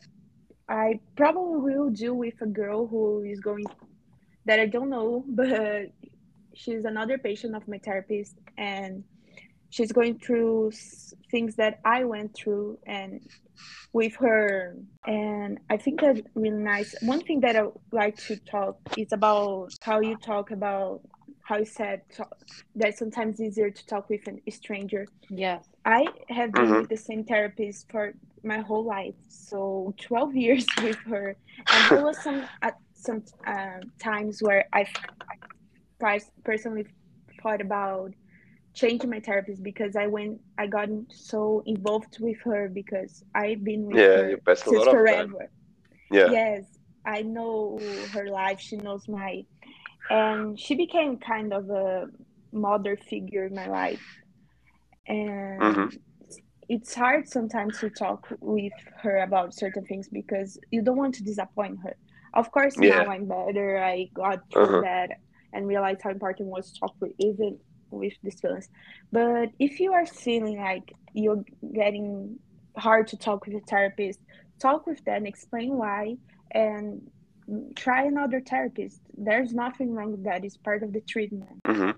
I 0.69 1.01
probably 1.17 1.73
will 1.73 1.91
do 1.91 2.15
with 2.15 2.35
a 2.41 2.47
girl 2.47 2.87
who 2.87 3.23
is 3.23 3.41
going 3.41 3.67
that 4.47 4.59
I 4.59 4.67
don't 4.67 4.91
know 4.91 5.25
but 5.29 5.87
she's 6.55 6.85
another 6.85 7.19
patient 7.19 7.55
of 7.55 7.67
my 7.69 7.79
therapist 7.79 8.37
and 8.59 9.05
she's 9.71 9.93
going 9.93 10.19
through 10.19 10.73
things 11.31 11.55
that 11.57 11.79
I 11.85 12.05
went 12.05 12.35
through 12.35 12.79
and 12.87 13.21
with 13.93 14.15
her 14.17 14.77
and 15.07 15.59
I 15.69 15.77
think 15.77 16.01
that's 16.01 16.21
really 16.35 16.63
nice. 16.63 16.95
One 17.03 17.21
thing 17.21 17.41
that 17.41 17.57
I 17.57 17.65
like 17.93 18.17
to 18.27 18.37
talk 18.37 18.79
is 18.97 19.13
about 19.13 19.71
how 19.81 20.01
you 20.01 20.17
talk 20.17 20.51
about 20.51 21.03
how 21.50 21.57
you 21.59 21.64
said 21.64 22.02
talk, 22.16 22.33
that 22.76 22.97
sometimes 22.97 23.33
it's 23.40 23.49
easier 23.59 23.71
to 23.71 23.87
talk 23.87 24.09
with 24.09 24.21
a 24.28 24.50
stranger. 24.50 25.02
Yes. 25.28 25.66
I 25.85 26.02
have 26.28 26.52
been 26.52 26.71
Mhm. 26.71 26.80
with 26.83 26.90
the 26.90 26.97
same 26.97 27.25
therapist 27.25 27.90
for 27.90 28.14
my 28.45 28.61
whole 28.61 28.85
life, 28.85 29.16
so 29.28 29.92
12 30.09 30.35
years 30.45 30.66
with 30.85 31.00
her, 31.12 31.37
and 31.73 31.83
there 31.90 32.04
was 32.11 32.19
some 32.23 32.40
at 32.62 32.76
some 32.95 33.21
uh, 33.54 33.80
times 33.99 34.40
where 34.47 34.64
I 34.73 34.87
pers- 35.99 36.30
personally 36.45 36.87
thought 37.42 37.61
about 37.61 38.14
changing 38.75 39.11
my 39.11 39.21
therapist 39.21 39.62
because 39.62 39.97
I 39.97 40.07
went 40.07 40.40
I 40.57 40.66
got 40.69 40.88
so 41.11 41.62
involved 41.66 42.14
with 42.21 42.38
her 42.45 42.69
because 42.69 43.12
I've 43.35 43.64
been 43.64 43.87
with 43.87 43.97
Yeah, 43.97 44.16
her 44.16 44.30
you 44.30 44.37
passed 44.47 44.66
a 44.66 44.71
since 44.71 44.85
lot 44.85 44.88
of 44.88 44.92
time. 44.95 45.30
forever. 45.30 45.50
Yeah. 46.11 46.30
Yes, 46.30 46.64
I 47.04 47.23
know 47.23 47.80
her 48.14 48.26
life. 48.28 48.61
She 48.61 48.76
knows 48.76 49.09
my, 49.09 49.45
and 50.11 50.59
she 50.59 50.75
became 50.75 51.19
kind 51.19 51.52
of 51.55 51.71
a 51.71 52.07
mother 52.52 52.97
figure 52.97 53.47
in 53.47 53.55
my 53.55 53.69
life. 53.69 54.02
And 55.07 55.61
Mhm. 55.62 56.00
it's 56.69 56.95
hard 56.95 57.29
sometimes 57.29 57.79
to 57.81 57.90
talk 57.90 58.26
with 58.40 58.73
her 59.02 59.19
about 59.19 59.55
certain 59.55 59.85
things 59.87 60.09
because 60.09 60.59
you 60.71 60.83
don't 60.83 60.97
want 60.97 61.14
to 61.17 61.25
disappoint 61.25 61.79
her. 61.85 61.97
Of 62.35 62.50
course, 62.52 62.79
Yeah. 62.79 63.05
now 63.05 63.11
I'm 63.11 63.26
better. 63.26 63.79
I 63.83 64.09
got 64.14 64.40
through 64.52 64.62
Uh-huh. 64.62 64.83
that 64.83 65.11
and 65.52 65.67
realized 65.67 66.02
how 66.05 66.11
important 66.11 66.49
it 66.49 66.52
was 66.52 66.73
to 66.73 66.81
talk 66.81 66.95
with 67.00 67.12
even 67.19 67.59
with 67.90 68.14
these 68.23 68.40
feelings. 68.40 68.69
But 69.11 69.50
if 69.59 69.81
you 69.81 69.93
are 69.95 70.07
feeling 70.07 70.59
like 70.59 70.93
you're 71.12 71.45
getting 71.75 72.38
hard 72.76 73.09
to 73.09 73.17
talk 73.17 73.47
with 73.47 73.57
a 73.57 73.61
therapist, 73.69 74.21
talk 74.61 74.87
with 74.87 75.02
them, 75.05 75.26
explain 75.26 75.76
why, 75.76 76.17
and 76.52 77.11
try 77.76 78.04
another 78.04 78.40
therapist. 78.40 79.00
There's 79.16 79.52
nothing 79.52 79.92
wrong 79.95 80.11
with 80.12 80.25
that. 80.25 80.45
It's 80.45 80.57
part 80.57 80.83
of 80.83 80.92
the 80.92 81.00
treatment. 81.00 81.57
hmm 81.66 81.90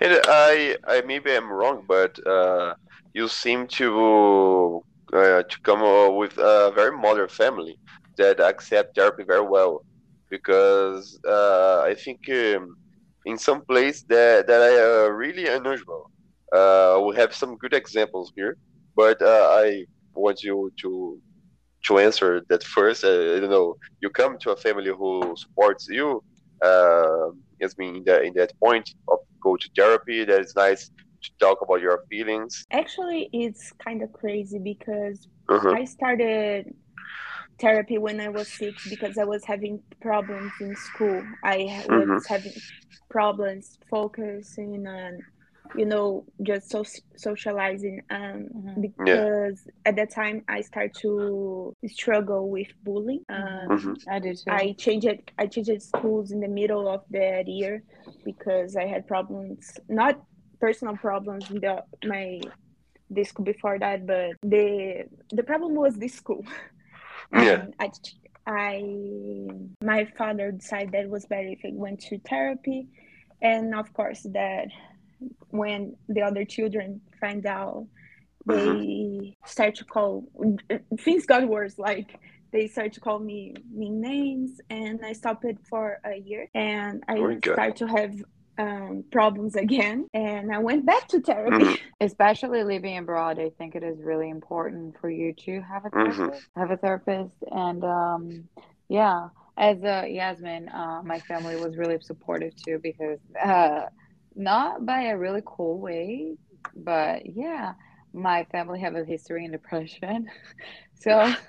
And 0.00 0.20
I, 0.26 0.76
I 0.86 1.02
maybe 1.02 1.34
I'm 1.36 1.50
wrong, 1.50 1.84
but 1.86 2.12
uh, 2.26 2.74
you 3.14 3.28
seem 3.28 3.66
to 3.78 4.82
uh, 5.12 5.42
to 5.42 5.56
come 5.62 5.82
uh, 5.82 6.10
with 6.10 6.38
a 6.38 6.72
very 6.74 6.96
modern 6.96 7.28
family 7.28 7.76
that 8.16 8.40
accept 8.40 8.94
therapy 8.96 9.24
very 9.24 9.46
well, 9.54 9.84
because 10.30 11.18
uh, 11.26 11.80
I 11.90 11.94
think 11.94 12.20
um, 12.30 12.76
in 13.24 13.36
some 13.38 13.60
place 13.70 14.02
that 14.08 14.46
that 14.46 14.60
are 14.70 15.06
uh, 15.06 15.08
really 15.08 15.46
unusual. 15.46 16.10
Uh, 16.52 17.00
we 17.06 17.14
have 17.14 17.32
some 17.32 17.56
good 17.62 17.72
examples 17.72 18.32
here, 18.34 18.56
but 18.96 19.18
I 19.22 19.84
want 20.14 20.42
you 20.42 20.72
to 20.82 21.20
to 21.86 21.98
answer 21.98 22.42
that 22.48 22.62
first. 22.64 23.04
Uh, 23.04 23.08
I 23.36 23.40
don't 23.40 23.50
know. 23.50 23.76
You 24.00 24.10
come 24.10 24.36
to 24.42 24.50
a 24.52 24.56
family 24.56 24.90
who 24.90 25.34
supports 25.36 25.86
you. 25.88 26.22
Uh, 26.62 27.30
as 27.62 27.74
being 27.74 27.96
in 27.96 28.04
that 28.04 28.22
in 28.22 28.34
that 28.34 28.52
point 28.62 28.86
of 29.08 29.18
go 29.42 29.56
to 29.56 29.68
therapy. 29.74 30.24
That 30.24 30.40
is 30.40 30.54
nice 30.54 30.90
to 31.22 31.30
talk 31.40 31.58
about 31.62 31.80
your 31.80 32.00
feelings. 32.10 32.64
Actually, 32.70 33.30
it's 33.32 33.72
kind 33.82 34.02
of 34.02 34.12
crazy 34.12 34.58
because 34.58 35.26
Uh-huh. 35.48 35.70
I 35.70 35.84
started 35.86 36.74
therapy 37.58 37.98
when 37.98 38.20
I 38.20 38.28
was 38.28 38.48
six 38.48 38.88
because 38.88 39.18
I 39.18 39.24
was 39.24 39.44
having 39.44 39.82
problems 40.00 40.52
in 40.60 40.74
school. 40.76 41.22
I 41.42 41.66
ha- 41.68 41.88
was 41.88 42.08
Mhm. 42.08 42.26
having 42.28 42.52
problems 43.08 43.78
focusing 43.90 44.86
and, 44.86 45.22
you 45.74 45.84
know, 45.86 46.24
just 46.42 46.70
so- 46.70 46.84
socializing. 47.16 48.02
Um, 48.10 48.48
Mhm. 48.54 48.80
because 48.80 49.66
at 49.84 49.96
that 49.96 50.10
time 50.10 50.44
I 50.48 50.60
started 50.62 50.94
to 51.02 51.72
struggle 51.86 52.48
with 52.50 52.68
bullying. 52.82 53.24
Um, 53.28 53.68
Mhm. 53.68 53.96
I 54.08 54.18
do 54.18 54.34
too. 54.34 54.50
I 54.50 54.72
changed 54.72 55.08
I 55.38 55.46
changed 55.46 55.82
schools 55.82 56.32
in 56.32 56.40
the 56.40 56.48
middle 56.48 56.88
of 56.88 57.04
that 57.10 57.46
year 57.46 57.82
because 58.24 58.76
I 58.76 58.86
had 58.86 59.06
problems, 59.06 59.78
not 59.88 60.20
personal 60.60 60.96
problems 60.96 61.48
with 61.50 61.62
the, 61.62 61.84
my 62.04 62.40
the 63.10 63.24
school 63.24 63.44
before 63.44 63.78
that, 63.78 64.06
but 64.06 64.36
the 64.42 65.04
the 65.30 65.42
problem 65.42 65.74
was 65.74 65.96
this 65.96 66.14
school. 66.14 66.44
Yeah. 67.32 67.66
I 67.78 67.90
I 68.46 68.82
my 69.82 70.04
father 70.18 70.50
decided 70.52 70.92
that 70.92 71.04
it 71.04 71.10
was 71.10 71.26
better 71.26 71.48
if 71.48 71.60
I 71.64 71.70
went 71.72 72.00
to 72.08 72.18
therapy, 72.18 72.88
and 73.40 73.74
of 73.74 73.92
course 73.92 74.22
that 74.32 74.68
when 75.50 75.96
the 76.08 76.22
other 76.22 76.44
children 76.44 77.00
find 77.20 77.46
out 77.46 77.86
they 78.46 79.34
start 79.44 79.74
to 79.76 79.84
call 79.84 80.24
things 81.00 81.26
got 81.26 81.46
worse 81.46 81.78
like 81.78 82.18
they 82.52 82.66
start 82.66 82.92
to 82.92 83.00
call 83.00 83.18
me 83.18 83.54
mean 83.72 84.00
names 84.00 84.60
and 84.70 85.00
i 85.04 85.12
stopped 85.12 85.44
it 85.44 85.58
for 85.68 85.98
a 86.04 86.16
year 86.16 86.48
and 86.54 87.02
i 87.08 87.16
Oh 87.18 87.38
started 87.42 87.76
to 87.76 87.86
have 87.86 88.14
um, 88.58 89.04
problems 89.12 89.56
again 89.56 90.06
and 90.14 90.52
i 90.54 90.58
went 90.58 90.84
back 90.86 91.06
to 91.08 91.20
therapy 91.20 91.64
Mhm. 91.64 91.78
Especially 92.00 92.62
living 92.64 92.96
abroad, 92.96 93.38
I 93.38 93.50
think 93.58 93.74
it 93.74 93.82
is 93.82 94.02
really 94.02 94.30
important 94.30 94.98
for 95.00 95.10
you 95.10 95.34
to 95.44 95.60
have 95.60 95.84
a 95.84 95.90
Mhm. 95.90 96.16
therapist. 96.16 96.48
Have 96.56 96.70
a 96.70 96.76
therapist, 96.78 97.34
and 97.50 97.84
um, 97.84 98.48
yeah, 98.88 99.28
as 99.58 99.82
uh, 99.84 100.04
Yasmin, 100.08 100.68
uh, 100.70 101.02
my 101.04 101.20
family 101.20 101.56
was 101.56 101.76
really 101.76 101.98
supportive 102.00 102.54
too 102.56 102.78
because 102.82 103.18
uh, 103.44 103.86
not 104.34 104.84
by 104.86 105.02
a 105.04 105.16
really 105.18 105.42
cool 105.44 105.78
way, 105.80 106.36
but 106.76 107.22
yeah, 107.26 107.74
my 108.12 108.44
family 108.52 108.80
have 108.80 108.94
a 108.96 109.04
history 109.04 109.44
in 109.44 109.52
depression, 109.52 110.26
so. 111.00 111.34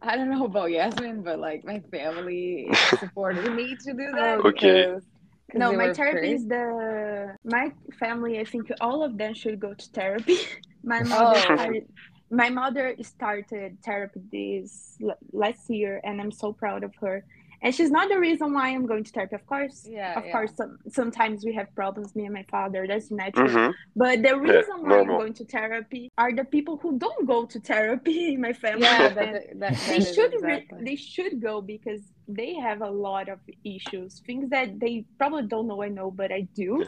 I 0.00 0.14
don't 0.14 0.30
know 0.30 0.44
about 0.44 0.70
Yasmin, 0.70 1.24
but 1.24 1.40
like 1.40 1.64
my 1.64 1.80
family 1.90 2.68
supported 3.00 3.52
me 3.52 3.74
to 3.84 3.92
do 3.94 4.12
that. 4.14 4.38
Okay. 4.44 4.82
because- 4.84 5.02
'cause 5.50 5.58
no 5.58 5.72
my 5.72 5.92
therapy 5.92 6.32
is 6.34 6.46
the 6.46 7.34
my 7.42 7.72
family 7.98 8.38
i 8.38 8.44
think 8.44 8.70
all 8.82 9.02
of 9.02 9.16
them 9.16 9.32
should 9.32 9.58
go 9.58 9.72
to 9.72 9.86
therapy 9.94 10.36
my 10.84 11.02
mother 11.02 11.34
Oh. 11.38 11.40
started 11.40 11.84
my 12.30 12.50
mother 12.50 12.94
started 13.00 13.78
therapy 13.82 14.20
this 14.30 14.98
last 15.32 15.70
year 15.70 16.02
and 16.04 16.20
i'm 16.20 16.30
so 16.30 16.52
proud 16.52 16.84
of 16.84 16.92
her 17.00 17.24
and 17.62 17.74
she's 17.74 17.90
not 17.90 18.08
the 18.08 18.18
reason 18.18 18.52
why 18.54 18.68
I'm 18.70 18.86
going 18.86 19.04
to 19.04 19.10
therapy. 19.12 19.34
Of 19.34 19.46
course, 19.46 19.86
Yeah, 19.88 20.18
of 20.18 20.24
yeah. 20.26 20.32
course, 20.32 20.52
some, 20.56 20.78
sometimes 20.88 21.44
we 21.44 21.52
have 21.54 21.68
problems, 21.74 22.14
me 22.14 22.24
and 22.24 22.34
my 22.34 22.44
father. 22.50 22.86
That's 22.86 23.10
natural. 23.10 23.48
hmm 23.48 23.70
But 23.96 24.22
the 24.22 24.36
reason 24.38 24.76
why 24.82 24.98
I'm 25.00 25.06
going 25.06 25.34
to 25.34 25.44
therapy 25.44 26.10
are 26.16 26.32
the 26.32 26.44
people 26.44 26.76
who 26.82 26.98
don't 26.98 27.26
go 27.26 27.46
to 27.46 27.58
therapy 27.60 28.18
in 28.34 28.40
my 28.40 28.52
family. 28.52 28.82
Yeah, 28.82 29.06
and 29.08 29.16
that, 29.16 29.32
that, 29.60 29.78
they 29.80 29.98
that 29.98 29.98
is 30.08 30.14
should 30.14 30.32
re- 30.40 30.66
they 30.80 30.96
should 30.96 31.40
go 31.42 31.60
because 31.60 32.02
they 32.28 32.54
have 32.54 32.80
a 32.82 32.90
lot 32.90 33.28
of 33.28 33.38
issues, 33.64 34.20
things 34.26 34.50
that 34.50 34.78
they 34.78 35.04
probably 35.18 35.46
don't 35.46 35.66
know 35.66 35.82
I 35.82 35.88
know, 35.88 36.10
but 36.10 36.30
I 36.32 36.42
do. 36.54 36.84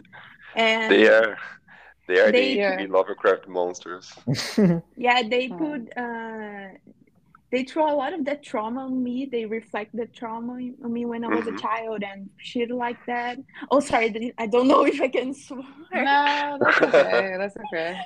And 0.55 0.93
They 0.93 1.09
are 1.09 1.37
they 2.09 2.19
are 2.21 2.33
They- 2.33 2.55
the 2.55 2.61
Yeah. 2.61 2.87
Lovecraft 2.89 3.47
monsters. 3.49 4.07
yeah, 4.97 5.23
they 5.35 5.49
put 5.49 5.83
uh 5.97 6.69
they 7.53 7.65
throw 7.65 7.93
a 7.93 7.97
lot 7.97 8.13
of 8.13 8.25
that 8.27 8.43
trauma 8.43 8.85
on 8.85 9.03
me. 9.03 9.29
They 9.31 9.45
reflect 9.45 9.95
the 9.97 10.07
trauma 10.07 10.53
on 10.85 10.93
me 10.93 11.05
when 11.05 11.25
I 11.25 11.29
was 11.29 11.45
Mhm. 11.47 11.57
a 11.57 11.59
child 11.61 12.03
and 12.05 12.31
shit 12.37 12.71
like 12.71 12.99
that. 13.07 13.39
Oh, 13.71 13.81
sorry, 13.81 14.33
I 14.39 14.47
don't 14.47 14.69
know 14.69 14.85
if 14.93 15.01
I 15.01 15.09
can 15.09 15.35
swear. 15.35 15.65
No, 15.93 16.59
that's 16.61 16.83
okay. 16.83 17.35
That's 17.39 17.57
okay. 17.57 18.01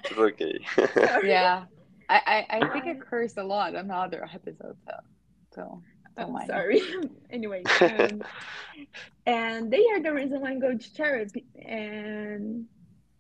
It's 0.79 1.13
okay. 1.17 1.29
Yeah, 1.29 1.65
I, 2.09 2.47
I, 2.51 2.57
I 2.59 2.61
think 2.73 2.87
I 2.87 2.95
cursed 2.95 3.39
a 3.39 3.45
lot 3.45 3.75
on 3.77 3.91
other 3.91 4.25
episodes, 4.33 4.79
so, 4.87 4.95
so 5.55 5.83
don't 6.17 6.27
I'm 6.29 6.33
mind. 6.33 6.49
sorry. 6.49 6.81
anyway, 7.31 7.63
um, 7.81 8.23
and 9.27 9.71
they 9.71 9.85
are 9.93 10.01
the 10.01 10.13
reason 10.13 10.41
why 10.41 10.51
I'm 10.51 10.61
going 10.61 10.79
to 10.79 10.89
therapy, 10.91 11.45
and 11.67 12.67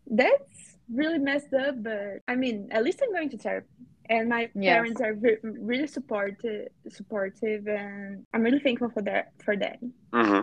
that's 0.06 0.76
really 0.92 1.18
messed 1.18 1.52
up. 1.54 1.82
But 1.82 2.20
I 2.28 2.34
mean, 2.36 2.68
at 2.70 2.84
least 2.84 3.00
I'm 3.02 3.12
going 3.12 3.30
to 3.30 3.38
therapy, 3.38 3.68
and 4.08 4.28
my 4.28 4.48
Yes. 4.54 4.74
parents 4.74 5.00
are 5.00 5.14
ve- 5.14 5.38
really 5.42 5.86
supportive, 5.86 6.68
supportive, 6.88 7.66
and 7.66 8.24
I'm 8.32 8.42
really 8.42 8.60
thankful 8.60 8.90
for 8.90 9.02
that. 9.02 9.32
For 9.44 9.56
that. 9.56 9.78
hmm 10.12 10.40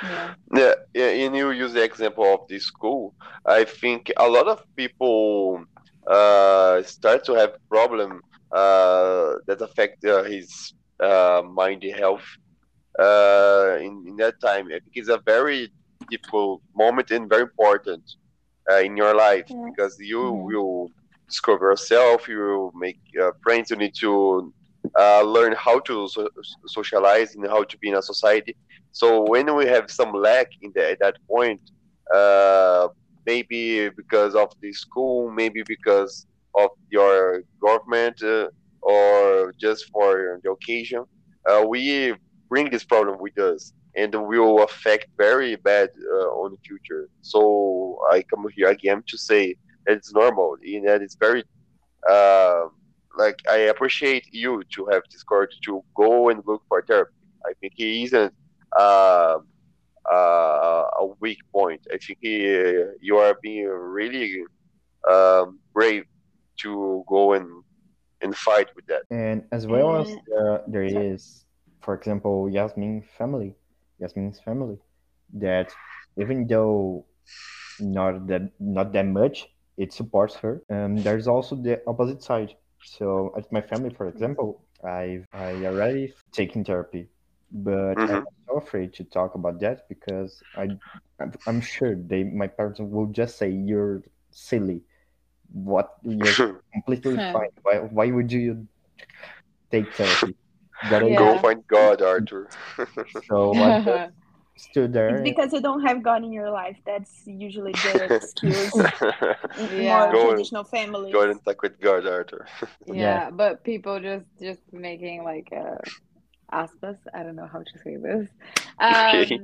Yeah. 0.00 0.34
Yeah, 0.54 0.74
yeah, 0.94 1.08
and 1.26 1.36
you 1.36 1.50
use 1.50 1.72
the 1.72 1.82
example 1.82 2.24
of 2.24 2.40
the 2.48 2.58
school. 2.58 3.14
I 3.44 3.64
think 3.64 4.12
a 4.16 4.28
lot 4.28 4.46
of 4.48 4.62
people 4.76 5.64
uh, 6.06 6.82
start 6.82 7.24
to 7.26 7.34
have 7.34 7.52
problem 7.68 8.20
uh, 8.54 9.34
that 9.46 9.60
affect 9.60 10.04
uh, 10.04 10.22
his 10.24 10.72
uh, 11.02 11.42
mind 11.44 11.82
health 11.96 12.24
uh, 12.98 13.76
in, 13.80 14.04
in 14.06 14.16
that 14.16 14.34
time. 14.40 14.66
I 14.66 14.78
think 14.80 14.94
it's 14.94 15.08
a 15.08 15.20
very 15.24 15.70
difficult 16.10 16.62
moment 16.74 17.10
and 17.10 17.28
very 17.28 17.42
important 17.42 18.04
uh, 18.70 18.78
in 18.78 18.96
your 18.96 19.14
life 19.14 19.48
Yeah. 19.48 19.56
because 19.64 19.96
you 19.98 20.20
Mhm. 20.20 20.46
will 20.46 20.90
discover 21.28 21.70
yourself, 21.70 22.28
you 22.28 22.72
make 22.74 22.98
uh, 23.22 23.30
friends, 23.42 23.70
you 23.70 23.76
need 23.76 23.94
to 24.00 24.52
uh, 24.98 25.22
learn 25.22 25.54
how 25.56 25.80
to 25.80 26.08
so- 26.08 26.28
socialize 26.66 27.34
and 27.34 27.46
how 27.46 27.62
to 27.64 27.78
be 27.78 27.88
in 27.88 27.96
a 27.96 28.02
society. 28.02 28.56
So 28.92 29.22
when 29.22 29.54
we 29.54 29.66
have 29.66 29.90
some 29.90 30.12
lack 30.12 30.48
in 30.62 30.72
the, 30.74 30.90
at 30.90 30.98
that 31.00 31.16
point, 31.28 31.60
uh, 32.14 32.88
maybe 33.26 33.88
because 33.90 34.34
of 34.34 34.52
the 34.60 34.72
school, 34.72 35.30
maybe 35.30 35.62
because 35.66 36.26
of 36.54 36.70
your 36.90 37.42
government, 37.60 38.22
uh, 38.22 38.48
or 38.82 39.52
just 39.58 39.90
for 39.90 40.40
the 40.42 40.50
occasion, 40.50 41.04
uh, 41.48 41.64
we 41.66 42.14
bring 42.48 42.70
this 42.70 42.84
problem 42.84 43.18
with 43.18 43.36
us, 43.38 43.72
and 43.96 44.14
will 44.14 44.62
affect 44.62 45.06
very 45.16 45.56
bad 45.56 45.88
uh, 46.12 46.28
on 46.40 46.52
the 46.52 46.58
future. 46.66 47.08
So 47.22 47.98
I 48.10 48.22
come 48.22 48.46
here 48.54 48.68
again 48.68 49.02
to 49.06 49.18
say 49.18 49.56
it's 49.86 50.12
normal, 50.12 50.56
and 50.64 50.86
that 50.88 51.02
it's 51.02 51.16
very. 51.16 51.44
Uh, 52.08 52.66
like 53.18 53.38
I 53.48 53.56
appreciate 53.72 54.26
you 54.32 54.62
to 54.74 54.86
have 54.92 55.02
this 55.10 55.22
courage 55.22 55.58
to 55.64 55.82
go 55.96 56.28
and 56.28 56.42
look 56.46 56.62
for 56.68 56.82
therapy. 56.82 57.14
I 57.46 57.52
think 57.60 57.72
he 57.76 58.04
isn't 58.04 58.32
uh, 58.78 59.38
uh, 60.12 60.84
a 61.02 61.06
weak 61.20 61.38
point. 61.52 61.80
I 61.92 61.96
think 61.98 62.18
he, 62.20 62.42
you 63.00 63.16
are 63.18 63.36
being 63.42 63.66
really 63.68 64.42
um, 65.10 65.58
brave 65.72 66.04
to 66.62 67.04
go 67.08 67.32
and 67.34 67.46
and 68.22 68.34
fight 68.36 68.68
with 68.74 68.86
that. 68.86 69.02
And 69.10 69.44
as 69.52 69.66
well 69.66 69.96
as 70.00 70.08
And- 70.08 70.20
there, 70.26 70.62
there 70.68 70.88
Sorry. 70.88 71.06
is, 71.08 71.44
for 71.82 71.94
example, 71.94 72.48
Yasmin 72.50 73.02
family, 73.18 73.54
Yasmin's 74.00 74.40
family, 74.40 74.78
that 75.34 75.72
even 76.18 76.46
though 76.46 77.04
not 77.80 78.26
that 78.28 78.50
not 78.58 78.92
that 78.94 79.06
much, 79.06 79.48
it 79.76 79.92
supports 79.92 80.34
her. 80.36 80.62
Um, 80.70 81.02
there's 81.02 81.28
also 81.28 81.56
the 81.56 81.80
opposite 81.86 82.22
side. 82.22 82.54
So 82.82 83.32
at 83.36 83.50
my 83.52 83.60
family, 83.60 83.90
for 83.90 84.08
example, 84.08 84.62
I've 84.84 85.26
I 85.32 85.64
already 85.64 86.14
taken 86.32 86.64
therapy, 86.64 87.08
but 87.50 87.96
Mhm. 87.96 88.08
I'm 88.08 88.26
so 88.48 88.56
afraid 88.58 88.92
to 88.94 89.04
talk 89.04 89.34
about 89.34 89.60
that 89.60 89.88
because 89.88 90.42
I 90.56 90.68
I'm, 91.20 91.32
I'm 91.46 91.60
sure 91.60 91.94
they 91.96 92.24
my 92.24 92.46
parents 92.48 92.80
will 92.80 93.06
just 93.06 93.38
say 93.38 93.50
you're 93.50 94.02
silly. 94.30 94.82
What 95.52 95.90
you're 96.04 96.34
completely 96.72 97.18
fine. 97.32 97.50
Why 97.62 97.78
why 97.80 98.10
would 98.10 98.32
you 98.32 98.66
take 99.70 99.94
therapy? 99.96 100.34
Gotta 100.88 101.10
Yeah. 101.10 101.16
Go 101.18 101.38
find 101.38 101.66
God, 101.68 102.02
Arthur. 102.02 102.48
So 103.26 103.52
I 104.56 104.58
just 104.58 104.70
stood 104.70 104.92
there. 104.92 105.08
It's 105.08 105.22
because 105.22 105.52
you 105.52 105.60
don't 105.60 105.82
have 105.82 106.02
God 106.02 106.24
in 106.24 106.32
your 106.32 106.50
life. 106.50 106.78
That's 106.86 107.12
usually 107.26 107.72
the 107.72 108.04
excuse 108.14 108.72
Yeah. 108.74 110.00
more 110.00 110.12
Go- 110.12 110.30
traditional 110.30 110.64
families. 110.64 111.12
Go 111.12 111.22
and 111.30 111.44
talk 111.44 111.62
with 111.62 111.80
God, 111.80 112.06
Arthur. 112.06 112.46
yeah, 112.86 112.94
Yeah. 112.94 113.30
but 113.30 113.64
people 113.64 114.00
just 114.00 114.26
just 114.40 114.60
making 114.72 115.24
like 115.24 115.48
uh 115.52 115.76
aspas. 116.52 116.96
I 117.12 117.22
don't 117.22 117.36
know 117.36 117.46
how 117.46 117.58
to 117.60 117.78
say 117.84 117.96
this. 117.96 118.28
Okay. 118.82 119.40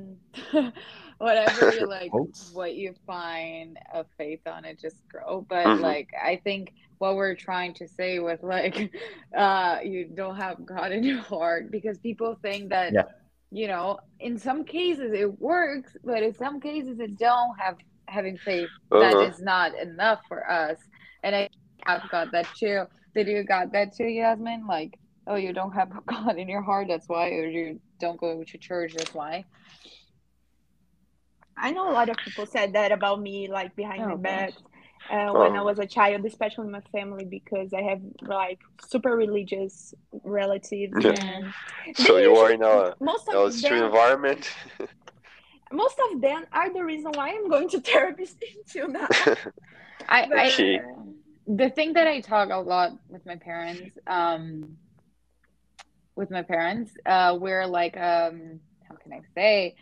Um, 0.53 0.73
whatever 1.19 1.71
you 1.73 1.87
like, 1.97 2.11
Quotes? 2.11 2.51
what 2.53 2.73
you 2.75 2.95
find 3.05 3.77
a 3.93 4.05
faith 4.17 4.41
on 4.47 4.65
it, 4.65 4.79
just 4.79 5.07
grow. 5.09 5.45
But 5.47 5.67
Mhm. 5.67 5.81
like, 5.81 6.09
I 6.21 6.37
think 6.43 6.73
what 6.99 7.15
we're 7.15 7.35
trying 7.35 7.73
to 7.75 7.87
say 7.87 8.19
with 8.19 8.41
like, 8.43 8.91
uh, 9.37 9.79
you 9.83 10.05
don't 10.05 10.37
have 10.37 10.65
God 10.65 10.91
in 10.91 11.03
your 11.03 11.19
heart 11.21 11.69
because 11.71 11.97
people 11.99 12.35
think 12.41 12.69
that. 12.69 12.93
Yeah. 12.93 13.03
You 13.53 13.67
know, 13.67 13.99
in 14.19 14.39
some 14.39 14.65
cases 14.65 15.13
it 15.13 15.39
works, 15.39 15.95
but 16.03 16.23
in 16.23 16.33
some 16.35 16.59
cases 16.59 16.99
it 16.99 17.17
don't 17.19 17.57
have 17.59 17.77
having 18.09 18.37
faith 18.37 18.69
that 18.99 19.15
Uh-huh. 19.15 19.25
is 19.29 19.39
not 19.41 19.75
enough 19.79 20.21
for 20.27 20.49
us. 20.49 20.79
And 21.23 21.35
I 21.35 21.49
have 21.85 22.09
got 22.09 22.31
that 22.31 22.47
too. 22.55 22.85
Did 23.15 23.27
you 23.27 23.43
got 23.43 23.71
that 23.73 23.95
too, 23.95 24.05
Yasmin? 24.07 24.67
Like, 24.67 24.99
oh, 25.27 25.35
you 25.35 25.53
don't 25.53 25.73
have 25.73 25.91
God 26.07 26.37
in 26.37 26.49
your 26.49 26.63
heart, 26.63 26.87
that's 26.89 27.07
why, 27.09 27.29
or 27.29 27.47
you 27.47 27.79
don't 27.99 28.19
go 28.19 28.43
to 28.43 28.57
church, 28.57 28.93
that's 28.95 29.13
why. 29.13 29.45
I 31.57 31.71
know 31.71 31.89
a 31.89 31.93
lot 31.93 32.09
of 32.09 32.17
people 32.17 32.45
said 32.47 32.73
that 32.73 32.91
about 32.91 33.21
me, 33.21 33.47
like 33.49 33.75
behind 33.75 34.01
Oh, 34.01 34.17
my 34.17 34.17
gosh. 34.17 34.23
back, 34.23 34.53
uh, 35.09 35.33
when 35.33 35.55
I 35.55 35.61
Oh. 35.61 35.63
was 35.63 35.79
a 35.79 35.85
child, 35.87 36.25
especially 36.25 36.69
my 36.69 36.81
family, 36.91 37.25
because 37.25 37.73
I 37.73 37.81
have 37.83 38.01
like 38.21 38.59
super 38.81 39.15
religious 39.15 39.93
relatives, 40.23 41.01
Yeah. 41.01 41.13
and 41.13 41.53
So 41.93 42.17
you 42.17 42.35
are 42.35 42.51
in 42.51 42.63
a, 42.63 42.95
most 42.99 43.27
a 43.33 43.51
of 43.51 43.51
street 43.51 43.83
them, 43.83 43.83
environment. 43.83 44.53
most 45.71 45.97
of 46.11 46.21
them 46.21 46.45
are 46.51 46.71
the 46.73 46.83
reason 46.83 47.11
why 47.13 47.29
I'm 47.29 47.49
going 47.49 47.69
to 47.69 47.81
therapy 47.81 48.25
until 48.67 48.89
now. 48.89 49.09
I, 50.07 50.27
But, 50.29 50.37
I 50.37 50.49
Okay. 50.49 50.79
the 51.47 51.69
thing 51.69 51.93
that 51.93 52.07
I 52.07 52.21
talk 52.21 52.49
a 52.51 52.57
lot 52.57 52.91
with 53.09 53.25
my 53.25 53.35
parents, 53.37 53.97
um, 54.07 54.77
with 56.15 56.29
my 56.31 56.41
parents, 56.43 56.91
uh, 57.05 57.37
we're 57.39 57.65
like, 57.67 57.95
um, 57.97 58.59
how 58.87 58.95
can 58.95 59.13
I 59.13 59.21
say? 59.35 59.75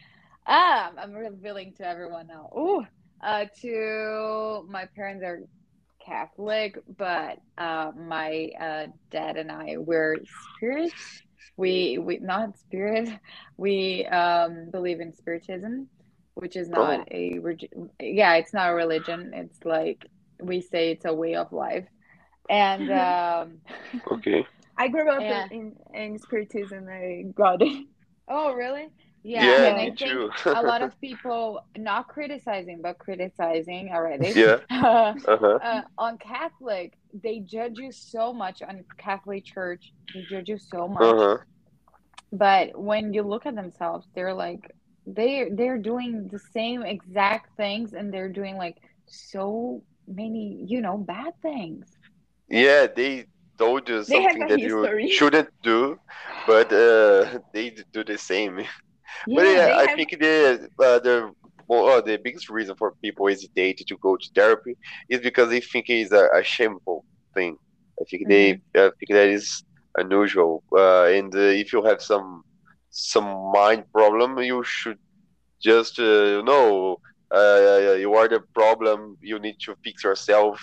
Ah, 0.48 0.92
I'm 0.98 1.14
revealing 1.14 1.74
to 1.78 1.88
everyone 1.88 2.28
now. 2.28 2.50
Ooh, 2.58 2.86
uh, 3.24 3.46
to 3.62 4.66
my 4.70 4.88
parents 4.96 5.24
are 5.24 5.40
Catholic, 6.06 6.78
but 6.98 7.40
uh, 7.58 7.92
my 7.96 8.50
uh, 8.60 8.88
dad 9.12 9.38
and 9.38 9.52
I 9.52 9.78
we're 9.78 10.22
spirit. 10.56 10.94
We 11.58 11.98
we 12.00 12.20
not 12.20 12.58
spirit. 12.58 13.10
We 13.58 14.06
um, 14.08 14.70
believe 14.72 15.00
in 15.00 15.14
spiritism, 15.16 15.90
which 16.36 16.56
is 16.56 16.70
not 16.70 17.02
Oh. 17.02 17.06
a 17.12 17.40
reg- 17.40 17.70
yeah, 18.02 18.36
it's 18.36 18.54
not 18.54 18.72
a 18.72 18.74
religion. 18.76 19.32
It's 19.34 19.60
like 19.66 20.06
we 20.42 20.62
say 20.62 20.92
it's 20.92 21.06
a 21.06 21.14
way 21.14 21.36
of 21.36 21.52
life, 21.52 21.88
and 22.50 22.90
um, 22.92 23.60
okay. 24.12 24.46
I 24.78 24.88
grew 24.88 25.10
up 25.10 25.30
Yeah. 25.30 25.46
in, 25.52 25.76
in 25.94 26.18
spiritism. 26.20 26.88
I 26.90 27.24
got 27.36 27.62
it. 27.62 27.86
oh 28.30 28.54
really? 28.54 28.88
Yeah, 29.24 29.54
Yeah, 29.54 29.68
and 29.68 29.80
I 29.80 29.92
think 29.98 30.22
too. 30.22 30.32
a 30.54 30.64
lot 30.64 30.82
of 30.82 30.92
people 31.02 31.62
not 31.78 32.08
criticizing 32.08 32.82
but 32.82 32.98
criticizing 33.00 33.92
already. 33.94 34.40
Yeah. 34.46 34.60
uh, 34.72 35.14
Uh-huh. 35.28 35.60
uh, 35.64 35.82
on 35.98 36.18
Catholic, 36.18 36.94
they 37.14 37.40
judge 37.40 37.78
you 37.78 37.92
so 37.92 38.34
much 38.34 38.62
on 38.62 38.86
Catholic 38.98 39.46
Church. 39.46 39.94
They 40.14 40.24
judge 40.24 40.50
you 40.50 40.58
so 40.58 40.88
much. 40.88 41.22
Uh-huh. 41.22 41.38
But 42.32 42.78
when 42.80 43.14
you 43.14 43.24
look 43.24 43.46
at 43.46 43.56
themselves, 43.56 44.08
they're 44.16 44.34
like 44.34 44.62
they 45.06 45.50
they're 45.52 45.78
doing 45.78 46.28
the 46.32 46.40
same 46.40 46.84
exact 46.84 47.56
things, 47.58 47.94
and 47.94 48.14
they're 48.14 48.30
doing 48.32 48.58
like 48.58 48.78
so 49.08 49.84
many, 50.08 50.64
you 50.68 50.82
know, 50.82 50.98
bad 50.98 51.34
things. 51.42 51.98
Yeah, 52.50 52.88
they 52.88 53.26
told 53.58 53.88
you 53.90 54.04
They 54.08 54.22
something 54.22 54.48
that 54.48 54.62
history. 54.62 54.64
you 54.64 54.90
shouldn't 55.06 55.50
do, 55.64 56.00
but 56.46 56.72
uh, 56.72 57.40
they 57.54 57.72
do 57.94 58.04
the 58.04 58.18
same. 58.18 58.62
but 59.34 59.46
yeah, 59.46 59.68
they 59.68 59.72
I 59.76 59.88
have- 59.88 59.96
think 59.96 60.12
the 60.20 60.68
uh, 60.80 61.00
the 61.00 61.32
well, 61.68 61.88
uh, 61.88 62.02
the 62.02 62.18
biggest 62.24 62.50
reason 62.50 62.76
for 62.76 62.94
people 63.04 63.28
hesitate 63.28 63.78
to 63.88 63.98
go 64.02 64.16
to 64.18 64.30
therapy 64.36 64.76
is 65.10 65.20
because 65.22 65.50
they 65.50 65.62
think 65.62 65.86
it's 65.90 66.12
a, 66.12 66.28
a 66.36 66.44
shameful 66.44 67.06
thing. 67.34 67.58
I 68.00 68.04
think 68.10 68.28
they 68.28 68.52
uh, 68.76 68.90
think 69.00 69.10
that 69.10 69.28
is 69.30 69.64
unusual. 69.98 70.64
Uh, 70.76 71.04
and 71.06 71.34
uh, 71.36 71.40
if 71.62 71.72
you 71.74 71.84
have 71.84 72.02
some 72.02 72.44
some 72.90 73.52
mind 73.54 73.86
problem, 73.94 74.38
you 74.40 74.64
should 74.64 74.98
just 75.62 76.00
uh, 76.00 76.42
know 76.42 76.98
uh, 77.34 77.96
you 78.00 78.14
are 78.14 78.28
the 78.28 78.42
problem. 78.54 79.18
You 79.22 79.40
need 79.40 79.56
to 79.66 79.76
fix 79.84 80.04
yourself. 80.04 80.60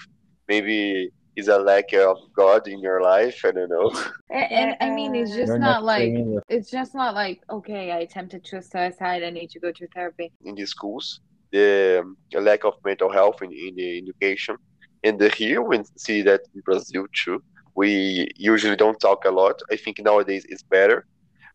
Maybe 0.49 1.11
it's 1.39 1.47
a 1.47 1.57
lack 1.57 1.93
of 1.93 2.19
God 2.35 2.67
in 2.67 2.81
your 2.81 3.01
life. 3.01 3.43
I 3.45 3.53
don't 3.53 3.71
know. 3.71 3.91
And, 4.29 4.53
and 4.61 4.77
I 4.81 4.91
mean, 4.91 5.15
it's 5.15 5.31
just 5.31 5.51
You're 5.51 5.59
not 5.59 5.85
like 5.85 6.13
saying 6.13 6.41
it's 6.49 6.69
just 6.69 6.97
not 6.97 7.15
like 7.15 7.39
okay, 7.49 7.93
I 7.93 7.99
attempted 7.99 8.43
to 8.47 8.61
suicide. 8.61 9.23
I 9.23 9.31
need 9.31 9.51
to 9.51 9.61
go 9.61 9.71
to 9.71 9.87
therapy. 9.95 10.33
in 10.45 10.57
the 10.57 10.67
schools, 10.67 11.21
the 11.53 12.01
um, 12.03 12.17
lack 12.49 12.65
of 12.65 12.75
mental 12.85 13.11
health 13.19 13.39
in, 13.43 13.53
in 13.53 13.77
the 13.77 13.99
education. 13.99 14.57
And 15.05 15.17
the, 15.17 15.29
here 15.29 15.63
we 15.63 15.77
see 15.97 16.23
that 16.23 16.41
in 16.55 16.61
Brazil 16.63 17.07
too. 17.13 17.41
We 17.77 18.29
usually 18.35 18.75
don't 18.85 18.99
talk 18.99 19.25
a 19.25 19.31
lot. 19.31 19.57
I 19.71 19.77
think 19.77 20.01
nowadays 20.01 20.45
it's 20.49 20.65
better, 20.65 21.07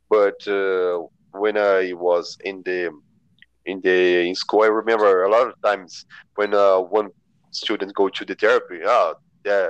but 0.10 0.40
uh, 0.48 1.02
when 1.34 1.58
I 1.58 1.92
was 1.92 2.38
in 2.46 2.64
the 2.64 2.80
in 3.66 3.82
the 3.82 4.00
in 4.30 4.36
school, 4.36 4.64
I 4.64 4.68
remember 4.68 5.24
a 5.24 5.30
lot 5.30 5.48
of 5.50 5.56
times 5.62 6.06
when 6.36 6.54
uh, 6.54 6.80
one 7.00 7.10
student 7.52 7.94
go 7.94 8.08
to 8.08 8.24
the 8.24 8.36
therapy. 8.36 8.80
Oh, 8.86 9.16
yeah, 9.46 9.70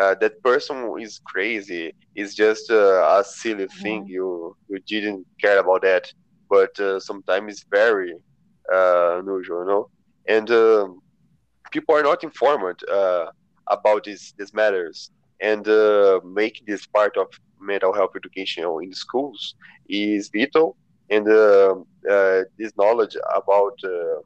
uh, 0.00 0.14
that 0.20 0.42
person 0.42 0.94
is 1.00 1.20
crazy. 1.26 1.92
It's 2.14 2.34
just 2.34 2.70
uh, 2.70 3.18
a 3.18 3.24
silly 3.24 3.66
thing. 3.82 4.04
You 4.06 4.54
you 4.68 4.78
didn't 4.86 5.26
care 5.40 5.58
about 5.58 5.82
that, 5.82 6.04
but 6.48 6.78
uh, 6.80 6.98
sometimes 7.00 7.52
it's 7.52 7.64
very 7.70 8.12
uh, 8.72 9.18
unusual, 9.20 9.60
you 9.62 9.66
know. 9.68 9.88
And 10.28 10.50
um, 10.50 11.00
people 11.72 11.94
are 11.94 12.02
not 12.02 12.22
informed 12.24 12.78
uh, 12.90 13.26
about 13.68 14.04
these 14.04 14.32
these 14.38 14.52
matters, 14.54 15.10
and 15.40 15.66
uh, 15.68 16.20
make 16.24 16.62
this 16.66 16.86
part 16.86 17.16
of 17.16 17.26
mental 17.60 17.92
health 17.94 18.12
education 18.16 18.64
in 18.82 18.92
schools 18.92 19.54
is 19.88 20.30
vital. 20.34 20.76
And 21.10 21.28
uh, 21.28 21.74
uh, 22.10 22.42
this 22.58 22.72
knowledge 22.78 23.16
about 23.34 23.74
uh, 23.84 24.20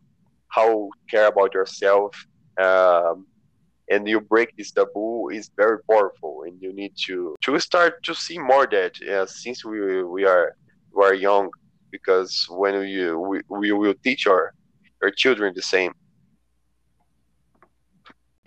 how 0.48 0.88
care 1.11 1.26
about 1.29 1.55
yourself 1.55 2.14
um, 2.61 3.26
and 3.90 4.09
you 4.09 4.20
break 4.20 4.48
this 4.57 4.70
taboo 4.72 5.29
is 5.31 5.50
very 5.57 5.79
powerful 5.90 6.44
and 6.46 6.55
you 6.62 6.72
need 6.72 6.92
to 7.07 7.35
to 7.42 7.59
start 7.61 8.03
to 8.05 8.14
see 8.14 8.38
more 8.38 8.66
that 8.70 8.92
uh, 9.12 9.26
since 9.26 9.64
we 9.64 10.03
we 10.05 10.24
are 10.24 10.55
we 10.94 11.05
are 11.05 11.14
young 11.14 11.50
because 11.90 12.46
when 12.50 12.79
we 12.81 12.92
we, 13.14 13.40
we 13.48 13.72
will 13.72 13.94
teach 14.05 14.26
our 14.26 14.53
our 15.03 15.11
children 15.11 15.53
the 15.55 15.62
same. 15.62 15.92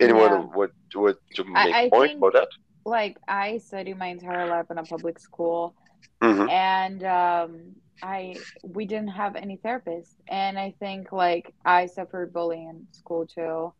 Anyone 0.00 0.30
Yeah. 0.32 0.46
would 0.56 0.70
would 0.94 1.16
to 1.36 1.44
I- 1.54 1.64
make 1.82 1.92
point 1.92 2.10
think- 2.10 2.18
about 2.18 2.32
that? 2.34 2.48
Like 2.86 3.16
I 3.28 3.58
studied 3.58 3.96
my 3.98 4.06
entire 4.08 4.46
life 4.46 4.66
in 4.70 4.78
a 4.78 4.82
public 4.84 5.18
school, 5.18 5.74
hmm 6.22 6.48
and 6.48 7.02
um, 7.04 7.50
I 8.02 8.36
we 8.62 8.84
didn't 8.84 9.14
have 9.22 9.36
any 9.36 9.56
therapists, 9.56 10.14
and 10.28 10.58
I 10.58 10.74
think 10.80 11.12
like 11.12 11.54
I 11.64 11.86
suffered 11.86 12.32
bullying 12.32 12.68
in 12.68 12.86
school 12.92 13.26
too, 13.26 13.72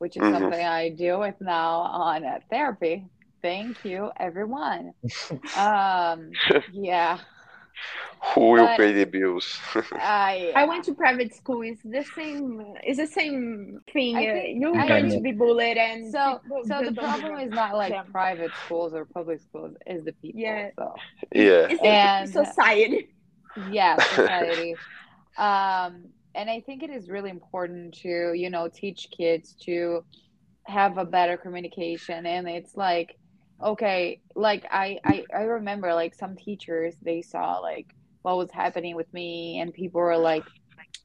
which 0.00 0.16
is 0.16 0.22
Mhm. 0.22 0.32
something 0.38 0.66
I 0.80 0.90
deal 1.02 1.18
with 1.20 1.38
now 1.40 1.72
on 2.10 2.24
uh, 2.24 2.38
therapy. 2.50 2.96
Thank 3.42 3.84
you, 3.84 4.10
everyone. 4.18 4.92
um, 5.56 6.18
yeah, 6.72 7.18
who 8.34 8.40
will 8.52 8.66
But- 8.66 8.76
pay 8.76 8.92
the 8.92 9.04
bills 9.16 9.46
I 9.94 10.52
I 10.54 10.64
went 10.70 10.84
to 10.88 10.94
private 10.94 11.30
school. 11.40 11.60
It's 11.62 11.82
the 11.96 12.04
same. 12.18 12.44
It's 12.88 12.98
the 12.98 13.06
same 13.20 13.80
thing. 13.92 14.16
Uh, 14.16 14.20
think- 14.20 14.60
You're 14.60 14.72
going 14.92 15.08
to 15.16 15.20
be 15.20 15.32
bullied, 15.32 15.78
and 15.78 16.10
So, 16.12 16.40
people 16.42 16.62
so 16.70 16.74
the 16.88 16.92
problem 16.92 17.38
is 17.44 17.50
not 17.60 17.72
like 17.82 17.92
damn. 17.92 18.10
private 18.12 18.52
schools 18.64 18.92
or 18.98 19.04
public 19.06 19.40
schools; 19.40 19.72
is 19.86 20.04
the 20.04 20.12
people. 20.22 20.40
Yeah. 20.40 20.68
So 20.78 20.86
yeah 21.32 21.68
It's 21.72 21.82
And- 21.82 22.28
society. 22.40 23.08
yeah 23.70 23.94
society 23.98 24.76
um 25.38 25.92
and 26.34 26.50
i 26.50 26.60
think 26.60 26.82
it 26.82 26.90
is 26.90 27.10
really 27.10 27.30
important 27.30 27.94
to 27.94 28.32
you 28.34 28.50
know 28.50 28.68
teach 28.72 29.08
kids 29.16 29.54
to 29.62 30.04
have 30.66 30.98
a 30.98 31.04
better 31.04 31.36
communication. 31.36 32.26
And 32.26 32.48
it's 32.48 32.76
like 32.76 33.16
okay 33.62 34.20
like 34.34 34.64
i 34.70 34.98
i, 35.04 35.24
I 35.34 35.42
remember 35.42 35.94
like 35.94 36.14
some 36.14 36.36
teachers 36.36 36.96
they 37.02 37.22
saw 37.22 37.58
like 37.58 37.94
what 38.22 38.36
was 38.36 38.50
happening 38.52 38.96
with 38.96 39.12
me 39.12 39.58
and 39.60 39.72
people 39.72 40.00
were 40.00 40.16
like 40.16 40.50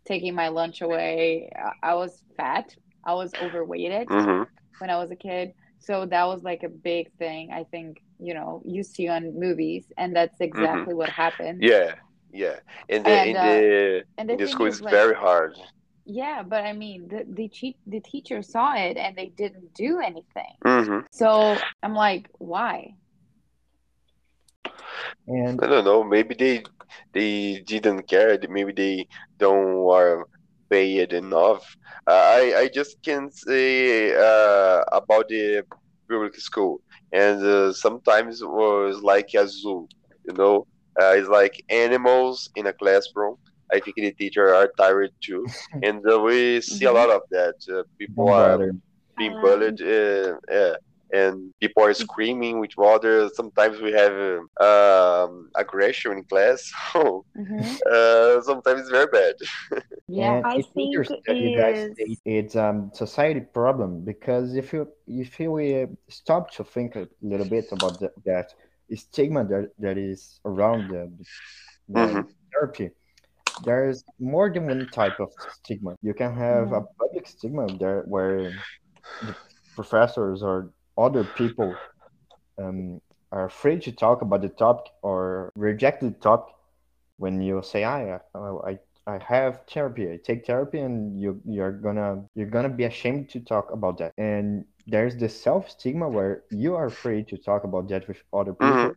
taking 0.06 0.36
my 0.36 0.50
lunch 0.50 0.82
away. 0.82 1.50
I, 1.84 1.96
was 1.96 2.24
fat. 2.38 2.76
I 3.06 3.14
was 3.14 3.36
overweighted 3.36 4.10
hmm 4.10 4.44
when 4.80 4.90
i 4.90 4.98
was 4.98 5.12
a 5.12 5.16
kid. 5.16 5.54
So 5.80 6.06
that 6.06 6.26
was 6.28 6.44
like 6.44 6.64
a 6.64 6.70
big 6.70 7.12
thing 7.18 7.52
i 7.54 7.64
think 7.64 7.98
you 8.20 8.34
know 8.34 8.62
you 8.66 8.84
see 8.84 9.08
on 9.08 9.40
movies 9.40 9.86
and 9.98 10.16
that's 10.16 10.40
exactly 10.42 10.94
what 10.94 11.10
happened. 11.10 11.66
Yeah 11.66 11.96
yeah 12.36 12.58
in 12.90 13.04
the 13.04 13.16
And, 13.16 13.32
in 13.32 13.38
uh, 13.38 13.42
the 13.42 14.04
and 14.18 14.30
in 14.30 14.40
the 14.40 14.40
the 14.42 14.48
school 14.48 14.68
is, 14.68 14.80
it's 14.80 14.82
like, 14.82 15.02
very 15.02 15.16
hard 15.16 15.54
Yeah, 16.06 16.44
but 16.44 16.64
I 16.66 16.74
mean, 16.74 17.08
the 17.10 17.26
the 17.28 17.48
cheat 17.50 17.78
the 17.86 18.00
teacher 18.00 18.42
saw 18.42 18.76
it 18.76 18.98
and 18.98 19.16
they 19.16 19.28
didn't 19.28 19.74
do 19.74 20.00
anything. 20.00 20.56
hmm 20.66 21.00
So 21.12 21.68
I'm 21.84 21.94
like, 21.96 22.30
why? 22.40 22.96
And 25.28 25.60
I 25.64 25.68
don't 25.68 25.86
know. 25.86 26.04
Maybe 26.04 26.36
they 26.38 26.64
they 27.14 27.62
didn't 27.66 28.08
care. 28.08 28.38
Maybe 28.50 28.74
they 28.74 29.08
don't 29.40 29.88
are 29.90 30.26
paid 30.70 31.14
enough. 31.14 31.64
Uh, 32.08 32.24
I 32.40 32.42
I 32.64 32.70
just 32.74 32.98
can't 33.04 33.34
say 33.34 34.14
uh, 34.16 34.84
about 34.92 35.28
the 35.30 35.64
public 36.10 36.36
school, 36.36 36.82
and 37.12 37.44
uh, 37.44 37.74
sometimes 37.74 38.42
it 38.42 38.50
was 38.50 39.02
like 39.02 39.30
a 39.36 39.48
zoo. 39.48 39.88
You 40.28 40.34
know, 40.34 40.66
uh, 41.02 41.14
it's 41.18 41.28
like 41.30 41.54
animals 41.70 42.50
in 42.56 42.68
a 42.68 42.74
classroom. 42.74 43.36
I 43.74 43.80
think 43.80 43.96
the 43.98 44.12
teacher 44.14 44.54
are 44.54 44.70
tired 44.78 45.12
too, 45.24 45.50
and 45.82 46.04
uh, 46.10 46.20
we 46.20 46.62
see 46.62 46.86
a 46.86 46.92
lot 46.92 47.10
of 47.10 47.22
that. 47.32 47.56
Uh, 47.72 47.84
people 48.00 48.30
are 48.32 48.60
being 49.18 49.36
bullied 49.42 49.82
uh, 49.82 50.34
uh, 50.52 50.76
and 51.14 51.52
people 51.62 51.84
are 51.84 51.94
screaming 51.94 52.60
with 52.60 52.72
other 52.82 53.30
sometimes 53.34 53.80
we 53.82 53.92
have 53.92 54.14
um, 54.62 55.50
aggression 55.56 56.12
in 56.14 56.24
class. 56.26 56.62
So 56.94 57.26
uh, 57.92 58.42
sometimes 58.42 58.82
it's 58.82 58.90
very 58.90 59.08
bad. 59.12 59.36
Yeah. 60.08 60.40
And 60.40 60.46
I 60.46 60.56
it's 60.56 60.70
think 60.76 60.96
interesting 60.96 61.22
that 61.28 61.40
you 61.40 61.52
guys 61.52 61.78
is- 61.80 61.98
say 61.98 62.18
it's 62.26 62.56
um 62.56 62.92
society 62.94 63.42
problem 63.42 64.04
because 64.04 64.56
if 64.56 64.74
you 64.74 64.88
if 65.08 65.40
you 65.40 65.52
uh, 65.58 65.88
stop 66.10 66.52
to 66.56 66.64
think 66.64 66.96
a 66.96 67.08
little 67.22 67.46
bit 67.46 67.68
about 67.72 68.00
the, 68.00 68.10
that 68.26 68.48
stigma 68.94 69.44
that, 69.46 69.70
that 69.80 69.98
is 69.98 70.40
around 70.46 70.90
the, 70.90 71.10
the 71.88 72.16
Mhm. 72.16 72.26
therapy, 72.52 72.92
there's 73.60 74.04
more 74.20 74.50
than 74.52 74.68
one 74.68 74.88
type 74.90 75.20
of 75.20 75.30
stigma. 75.48 75.96
You 76.02 76.14
can 76.14 76.34
have 76.36 76.72
a 76.72 76.82
public 77.00 77.28
stigma 77.28 77.70
there 77.78 78.04
where 78.08 78.54
the 79.22 79.34
professors 79.76 80.42
or 80.44 80.70
other 80.98 81.24
people 81.24 81.82
um, 82.58 83.00
are 83.32 83.46
afraid 83.46 83.82
to 83.84 83.92
talk 83.92 84.22
about 84.22 84.42
the 84.42 84.50
topic 84.50 84.92
or 85.02 85.52
reject 85.56 86.02
the 86.02 86.12
topic 86.12 86.54
when 87.18 87.42
you 87.42 87.62
say 87.64 87.84
I, 87.84 88.20
I 88.36 88.78
I 89.08 89.18
have 89.20 89.62
therapy 89.70 90.12
I 90.12 90.18
take 90.24 90.46
therapy 90.46 90.80
and 90.80 91.20
you 91.20 91.42
you're 91.46 91.72
gonna 91.72 92.24
you're 92.36 92.50
gonna 92.50 92.70
be 92.70 92.84
ashamed 92.84 93.30
to 93.32 93.40
talk 93.40 93.72
about 93.72 93.98
that 94.00 94.14
and 94.18 94.66
there's 94.88 95.16
the 95.18 95.30
self 95.30 95.70
stigma 95.70 96.08
where 96.10 96.44
you 96.52 96.76
are 96.76 96.88
afraid 96.88 97.28
to 97.30 97.38
talk 97.38 97.64
about 97.64 97.88
that 97.90 98.08
with 98.08 98.18
other 98.34 98.54
people 98.54 98.96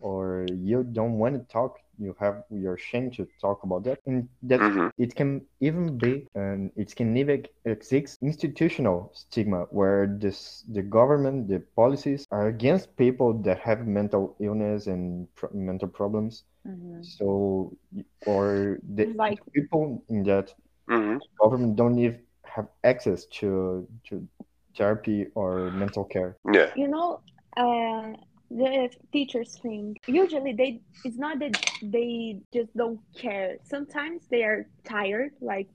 or 0.00 0.52
you 0.62 0.82
don't 0.84 1.18
want 1.18 1.34
to 1.34 1.52
talk 1.52 1.76
you 1.98 2.14
have 2.20 2.42
your 2.50 2.76
shame 2.76 3.10
to 3.10 3.26
talk 3.40 3.62
about 3.64 3.84
that. 3.84 3.98
And 4.06 4.28
that 4.42 4.68
hmm 4.68 4.88
it 4.98 5.14
can 5.14 5.42
even 5.60 5.98
be 5.98 6.26
and 6.34 6.70
it 6.76 6.94
can 6.96 7.16
even 7.16 7.44
exist 7.64 8.18
institutional 8.22 9.10
stigma 9.14 9.66
where 9.70 10.06
this 10.20 10.64
the 10.72 10.82
government 10.82 11.48
the 11.48 11.60
policies 11.76 12.26
are 12.30 12.48
against 12.48 12.96
people 12.96 13.32
that 13.44 13.58
have 13.60 13.86
mental 13.86 14.36
illness 14.40 14.86
and 14.86 15.26
pro- 15.36 15.50
mental 15.54 15.88
problems. 15.88 16.44
Mhm. 16.64 17.08
so 17.16 17.72
or 18.24 18.78
the 18.96 19.08
Like- 19.16 19.42
people 19.54 20.02
in 20.08 20.22
that 20.24 20.52
hmm 20.88 21.18
government 21.42 21.76
don't 21.76 21.98
even 21.98 22.20
have 22.44 22.66
access 22.84 23.24
to 23.26 23.86
to 24.08 24.26
therapy 24.76 25.26
or 25.34 25.70
mental 25.72 26.04
care. 26.04 26.36
Yeah. 26.52 26.70
You 26.74 26.88
know 26.88 27.20
uh 27.56 28.12
the 28.50 28.90
teachers 29.12 29.58
think 29.62 29.98
usually 30.06 30.52
they 30.52 30.80
it's 31.04 31.16
not 31.18 31.38
that 31.40 31.52
they 31.82 32.38
just 32.52 32.74
don't 32.76 33.00
care. 33.16 33.58
Sometimes 33.64 34.22
they 34.30 34.42
are 34.44 34.66
tired 34.84 35.32
like 35.40 35.68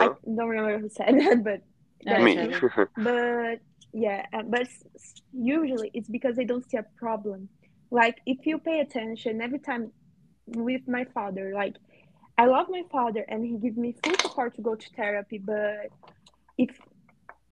i 0.00 0.06
uh-huh. 0.06 0.14
don't 0.36 0.48
remember 0.48 0.78
who 0.78 0.88
said 0.88 1.14
that 1.20 1.42
but 1.44 1.60
Yeah, 2.00 2.18
me. 2.24 2.52
but 2.96 3.56
yeah 3.92 4.24
uh, 4.32 4.42
but 4.42 4.62
s- 4.62 4.82
s- 4.94 5.14
usually 5.32 5.90
it's 5.94 6.08
because 6.08 6.36
they 6.36 6.44
don't 6.44 6.68
see 6.68 6.76
a 6.78 6.86
problem. 6.98 7.48
Like 7.90 8.18
if 8.26 8.46
you 8.46 8.58
pay 8.58 8.80
attention 8.80 9.40
every 9.40 9.58
time 9.58 9.92
with 10.46 10.82
my 10.88 11.04
father 11.04 11.52
like 11.54 11.76
I 12.38 12.46
love 12.46 12.66
my 12.70 12.82
father 12.90 13.24
and 13.28 13.44
he 13.44 13.56
gives 13.58 13.76
me 13.76 13.94
full 14.02 14.16
support 14.18 14.54
to 14.56 14.62
go 14.62 14.74
to 14.74 14.88
therapy, 14.96 15.38
but 15.38 15.90
if 16.58 16.70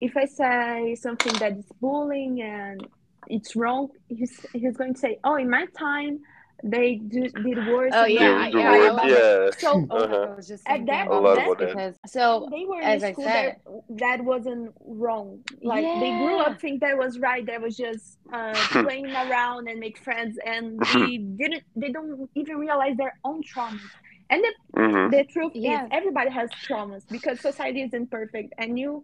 if 0.02 0.16
I 0.18 0.26
say 0.26 0.96
something 0.96 1.34
that 1.40 1.54
is 1.58 1.66
bullying 1.82 2.42
and 2.42 2.86
it's 3.28 3.56
wrong, 3.56 3.90
he's 4.08 4.46
he's 4.54 4.78
going 4.78 4.94
to 4.94 5.00
say, 5.00 5.18
"Oh, 5.24 5.36
in 5.36 5.50
my 5.50 5.66
time, 5.78 6.20
they 6.64 6.96
do, 6.96 7.30
did 7.30 7.66
worse." 7.66 7.94
Oh 7.96 8.04
and 8.04 8.14
yeah, 8.14 8.22
Yeah, 8.22 8.38
that." 8.44 8.54
yeah, 8.54 8.72
word, 8.72 8.82
I 8.82 8.92
love 8.92 9.10
yeah. 9.10 9.50
So 9.60 9.88
Uh-huh. 9.90 10.28
I 10.32 10.36
was 10.36 10.48
just 10.48 10.64
At 10.68 10.78
thinking 10.78 10.86
that- 10.88 11.08
about 11.08 11.36
that- 11.58 11.58
because 11.68 11.96
so 12.08 12.48
they 12.52 12.66
were 12.66 12.82
as 12.82 13.04
a 13.04 13.08
I 13.08 13.12
school 13.14 13.26
said- 13.26 13.56
that 13.68 14.00
that 14.06 14.24
wasn't 14.24 14.74
wrong. 14.82 15.42
Like 15.62 15.86
they 16.02 16.12
grew 16.12 16.38
up 16.40 16.60
think 16.60 16.82
that 16.82 16.98
was 16.98 17.18
right. 17.20 17.46
That 17.46 17.62
was 17.62 17.76
just 17.78 18.18
uh, 18.34 18.54
playing 18.84 19.16
around 19.16 19.68
and 19.70 19.80
make 19.80 19.98
friends, 19.98 20.38
and 20.46 20.80
they 20.80 21.18
didn't. 21.42 21.64
They 21.76 21.92
don't 21.92 22.30
even 22.36 22.58
realize 22.58 22.96
their 22.98 23.14
own 23.24 23.42
traumas. 23.44 23.92
And 24.30 24.44
the 24.46 24.52
hmm 24.82 25.10
the 25.10 25.24
truth 25.34 25.54
Yeah. 25.56 25.84
is 25.84 25.90
everybody 25.92 26.32
has 26.32 26.50
traumas 26.68 27.04
because 27.12 27.40
society 27.42 27.82
isn't 27.84 28.10
perfect 28.12 28.54
and 28.58 28.78
you 28.78 29.04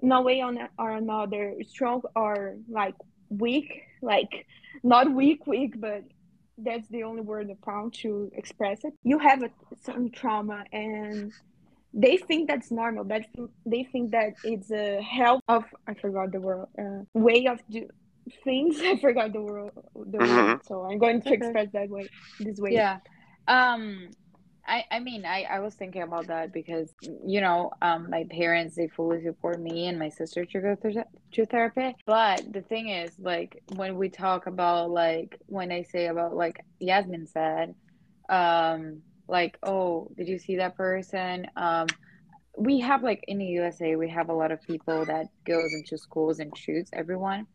in 0.00 0.12
a 0.12 0.20
way 0.20 0.40
on 0.40 0.58
or 0.78 0.92
another 0.92 1.54
strong 1.66 2.02
or 2.14 2.56
like 2.68 2.94
weak 3.28 3.82
like 4.02 4.46
not 4.82 5.10
weak 5.12 5.46
weak 5.46 5.80
but 5.80 6.02
that's 6.58 6.88
the 6.88 7.02
only 7.02 7.22
word 7.22 7.50
I 7.50 7.56
found 7.64 7.94
to 7.94 8.30
express 8.34 8.84
it. 8.84 8.94
You 9.02 9.18
have 9.18 9.42
a, 9.42 9.50
some 9.82 10.10
trauma 10.10 10.64
and 10.72 11.32
they 11.92 12.16
think 12.16 12.48
that's 12.48 12.70
normal 12.70 13.04
that 13.04 13.26
they 13.64 13.84
think 13.84 14.10
that 14.12 14.34
it's 14.44 14.70
a 14.70 15.00
help 15.00 15.42
of 15.48 15.64
i 15.86 15.94
forgot 15.94 16.30
the 16.32 16.40
word 16.40 16.66
uh, 16.78 17.02
way 17.14 17.46
of 17.46 17.58
do 17.70 17.88
things. 18.44 18.80
I 18.82 18.98
forgot 18.98 19.32
the 19.32 19.40
word 19.40 19.70
the 19.94 20.18
word. 20.18 20.60
So 20.66 20.82
i'm 20.82 20.98
going 20.98 21.22
to 21.22 21.32
express 21.32 21.68
that 21.72 21.88
way 21.88 22.08
this 22.40 22.58
way. 22.58 22.72
Yeah. 22.72 22.98
Um 23.48 24.10
I, 24.66 24.84
I 24.90 25.00
mean 25.00 25.24
I, 25.24 25.44
I 25.44 25.60
was 25.60 25.74
thinking 25.74 26.02
about 26.02 26.28
that 26.28 26.52
because 26.52 26.92
you 27.02 27.40
know 27.40 27.70
um 27.82 28.10
my 28.10 28.24
parents 28.30 28.76
they 28.76 28.88
fully 28.88 29.22
support 29.22 29.60
me 29.60 29.86
and 29.86 29.98
my 29.98 30.08
sister 30.08 30.44
to 30.44 30.60
go 30.60 30.76
through 30.76 31.02
to 31.32 31.46
therapy. 31.46 31.96
But 32.06 32.52
the 32.52 32.62
thing 32.62 32.88
is 32.88 33.12
like 33.18 33.62
when 33.76 33.96
we 33.96 34.08
talk 34.08 34.46
about 34.46 34.90
like 34.90 35.38
when 35.46 35.72
I 35.72 35.82
say 35.82 36.06
about 36.06 36.34
like 36.34 36.64
Yasmin 36.80 37.26
said 37.26 37.74
um 38.28 39.02
like 39.28 39.58
oh 39.62 40.08
did 40.16 40.28
you 40.28 40.38
see 40.38 40.56
that 40.56 40.76
person? 40.76 41.46
Um 41.56 41.86
we 42.58 42.80
have 42.80 43.02
like 43.02 43.22
in 43.28 43.38
the 43.38 43.46
USA 43.46 43.96
we 43.96 44.08
have 44.10 44.28
a 44.30 44.34
lot 44.34 44.50
of 44.52 44.62
people 44.62 45.04
that 45.06 45.26
goes 45.46 45.72
into 45.74 45.98
schools 45.98 46.38
and 46.40 46.56
shoots 46.56 46.90
everyone. 46.92 47.46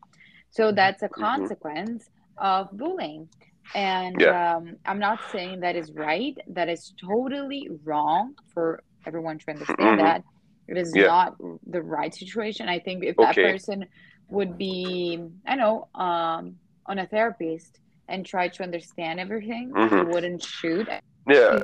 So 0.50 0.72
that's 0.72 1.02
a 1.02 1.08
consequence 1.08 2.08
of 2.38 2.68
bullying 2.72 3.28
and 3.74 4.20
um, 4.22 4.76
i'm 4.86 4.98
not 4.98 5.18
saying 5.30 5.60
that 5.60 5.76
is 5.76 5.90
right 5.92 6.36
that 6.48 6.68
is 6.68 6.92
totally 7.04 7.68
wrong 7.84 8.34
for 8.52 8.82
everyone 9.06 9.38
to 9.38 9.50
understand 9.50 9.98
Mhm. 9.98 10.04
that 10.04 10.22
it 10.68 10.76
is 10.78 10.94
Yeah. 10.94 11.06
not 11.06 11.36
the 11.66 11.82
right 11.82 12.14
situation 12.14 12.68
i 12.68 12.78
think 12.78 13.04
if 13.04 13.16
that 13.16 13.34
person 13.34 13.86
would 14.28 14.56
be 14.58 15.18
i 15.46 15.54
know 15.56 15.88
um, 15.94 16.58
on 16.86 16.98
a 16.98 17.06
therapist 17.06 17.78
and 18.08 18.26
try 18.26 18.48
to 18.48 18.62
understand 18.62 19.20
everything 19.20 19.72
he 19.74 19.82
Mhm. 19.82 20.12
wouldn't 20.12 20.42
shoot 20.42 20.88
Yeah, 21.26 21.62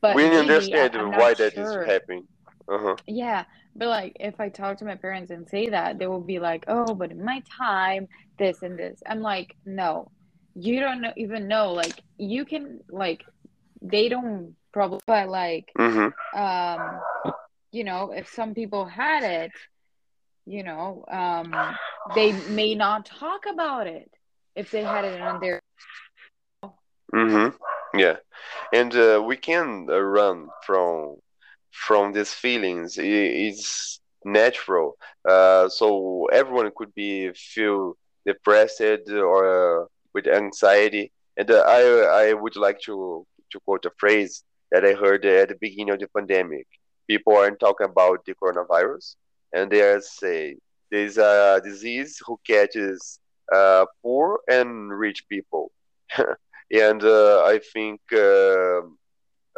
but 0.00 0.14
we 0.16 0.24
understand 0.36 0.96
I- 0.96 1.04
why 1.04 1.28
not 1.30 1.38
that 1.38 1.52
is 1.54 1.72
sure. 1.72 1.84
happening. 1.84 2.26
Uh-huh. 2.66 2.96
Yeah, 3.06 3.44
but 3.76 3.88
like 3.88 4.16
if 4.18 4.40
I 4.40 4.48
talk 4.48 4.78
to 4.78 4.86
my 4.86 4.94
parents 4.96 5.30
and 5.30 5.46
say 5.46 5.68
that, 5.68 5.98
they 5.98 6.06
will 6.06 6.22
be 6.22 6.38
like, 6.38 6.64
"Oh, 6.66 6.94
but 6.94 7.10
in 7.10 7.22
my 7.22 7.42
time, 7.58 8.08
this 8.38 8.62
and 8.62 8.78
this." 8.78 9.02
I'm 9.06 9.20
like, 9.20 9.54
"No, 9.66 10.10
you 10.54 10.80
don't 10.80 11.00
know, 11.02 11.12
even 11.16 11.48
know. 11.48 11.72
Like 11.72 12.00
you 12.18 12.44
can 12.44 12.80
like 12.90 13.22
they 13.82 14.08
don't 14.08 14.54
probably, 14.72 15.00
but 15.06 15.28
like 15.28 15.72
hmm 15.76 16.08
um, 16.36 17.00
you 17.72 17.84
know, 17.84 18.12
if 18.12 18.28
some 18.28 18.54
people 18.54 18.86
had 18.86 19.22
it, 19.24 19.52
you 20.46 20.62
know, 20.62 21.04
um, 21.10 21.76
they 22.14 22.32
may 22.32 22.74
not 22.74 23.06
talk 23.06 23.42
about 23.52 23.86
it 23.86 24.10
if 24.54 24.70
they 24.70 24.82
had 24.84 25.04
it 25.04 25.20
on 25.20 25.40
their 25.40 25.60
mm-hmm. 27.14 27.48
Yeah, 27.98 28.16
and 28.72 28.94
uh, 28.94 29.22
we 29.24 29.36
can 29.36 29.86
uh, 29.90 29.98
run 30.00 30.48
from 30.64 31.16
from 31.70 32.12
these 32.12 32.32
feelings. 32.32 32.98
It's 32.98 34.00
natural. 34.24 34.96
Uh, 35.28 35.68
so 35.68 36.26
everyone 36.32 36.70
could 36.76 36.94
be 36.94 37.32
feel 37.34 37.96
depressed 38.26 38.80
or 38.80 39.82
uh, 39.82 39.86
with 40.14 40.26
anxiety. 40.26 41.12
And 41.36 41.50
uh, 41.50 41.64
I 41.66 41.82
I 42.28 42.32
would 42.32 42.56
like 42.56 42.80
to 42.82 43.26
to 43.52 43.60
quote 43.60 43.84
a 43.86 43.90
phrase 43.98 44.42
that 44.70 44.84
I 44.84 44.94
heard 44.94 45.24
at 45.24 45.48
the 45.48 45.56
beginning 45.60 45.94
of 45.94 46.00
the 46.00 46.08
pandemic. 46.08 46.66
People 47.08 47.36
aren't 47.36 47.60
talking 47.60 47.86
about 47.88 48.24
the 48.24 48.34
coronavirus, 48.34 49.16
and 49.52 49.70
they 49.70 49.82
are 49.82 50.00
saying 50.00 50.58
there's 50.90 51.18
a 51.18 51.60
disease 51.64 52.20
who 52.24 52.38
catches 52.46 53.20
uh, 53.52 53.84
poor 54.02 54.40
and 54.48 54.90
rich 54.98 55.28
people. 55.28 55.70
and 56.70 57.04
uh, 57.04 57.44
I 57.44 57.60
think 57.72 58.00
uh, 58.12 58.80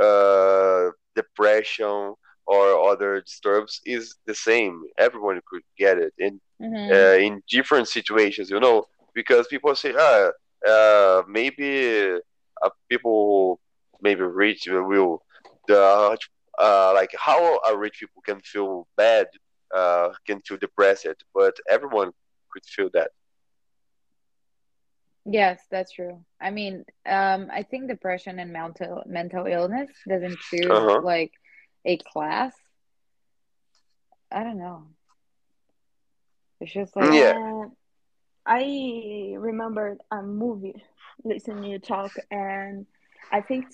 uh, 0.03 0.91
depression 1.15 2.15
or 2.47 2.91
other 2.91 3.21
disturbs 3.21 3.81
is 3.85 4.17
the 4.27 4.35
same. 4.35 4.83
Everyone 4.99 5.41
could 5.49 5.63
get 5.79 5.99
it 5.99 6.13
in 6.19 6.41
Mhm. 6.61 6.91
uh, 6.97 7.19
in 7.27 7.43
different 7.49 7.87
situations, 7.89 8.51
you 8.51 8.61
know, 8.61 8.87
because 9.15 9.47
people 9.49 9.75
say, 9.75 9.93
ah, 9.99 10.31
uh, 10.67 11.23
maybe 11.29 12.17
uh, 12.63 12.71
people 12.89 13.61
maybe 14.01 14.23
rich 14.23 14.67
will 14.69 15.23
the 15.67 16.17
uh, 16.59 16.93
like 16.95 17.11
how 17.19 17.59
a 17.69 17.77
rich 17.77 17.99
people 18.01 18.23
can 18.25 18.41
feel 18.41 18.87
bad, 18.97 19.27
uh, 19.75 20.11
can 20.27 20.41
feel 20.41 20.57
depressed, 20.59 21.07
but 21.35 21.55
everyone 21.69 22.11
could 22.53 22.65
feel 22.65 22.89
that. 22.93 23.11
Yes, 25.27 25.67
that's 25.71 25.93
true. 25.93 26.25
I 26.41 26.51
mean, 26.51 26.85
um, 27.07 27.49
I 27.53 27.63
think 27.63 27.89
depression 27.89 28.39
and 28.39 28.53
mental 28.53 29.03
mental 29.07 29.47
illness 29.47 29.91
doesn't 30.09 30.41
choose 30.41 30.87
Uh-huh. 30.87 31.01
like 31.01 31.33
a 31.85 31.99
class. 31.99 32.55
I 34.31 34.43
don't 34.45 34.59
know. 34.59 34.89
It's 36.61 36.73
just 36.73 36.97
like 36.97 37.13
Yeah. 37.13 37.69
I 38.47 39.35
remembered 39.39 39.99
a 40.11 40.23
movie 40.23 40.83
listening 41.25 41.65
you 41.65 41.79
talk, 41.79 42.13
and 42.31 42.87
I 43.33 43.41
think 43.41 43.67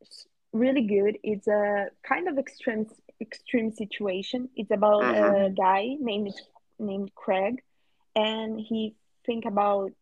it's 0.00 0.26
really 0.52 0.82
good. 0.82 1.18
It's 1.22 1.46
a 1.48 1.88
kind 2.06 2.28
of 2.28 2.38
extreme 2.38 2.86
extreme 3.20 3.70
situation. 3.72 4.48
It's 4.56 4.70
about 4.70 5.10
a 5.10 5.50
Mhm. 5.50 5.56
guy 5.56 5.96
named 6.00 6.34
named 6.78 7.14
Craig, 7.14 7.62
and 8.14 8.60
he 8.60 8.94
think 9.26 9.44
about 9.44 9.92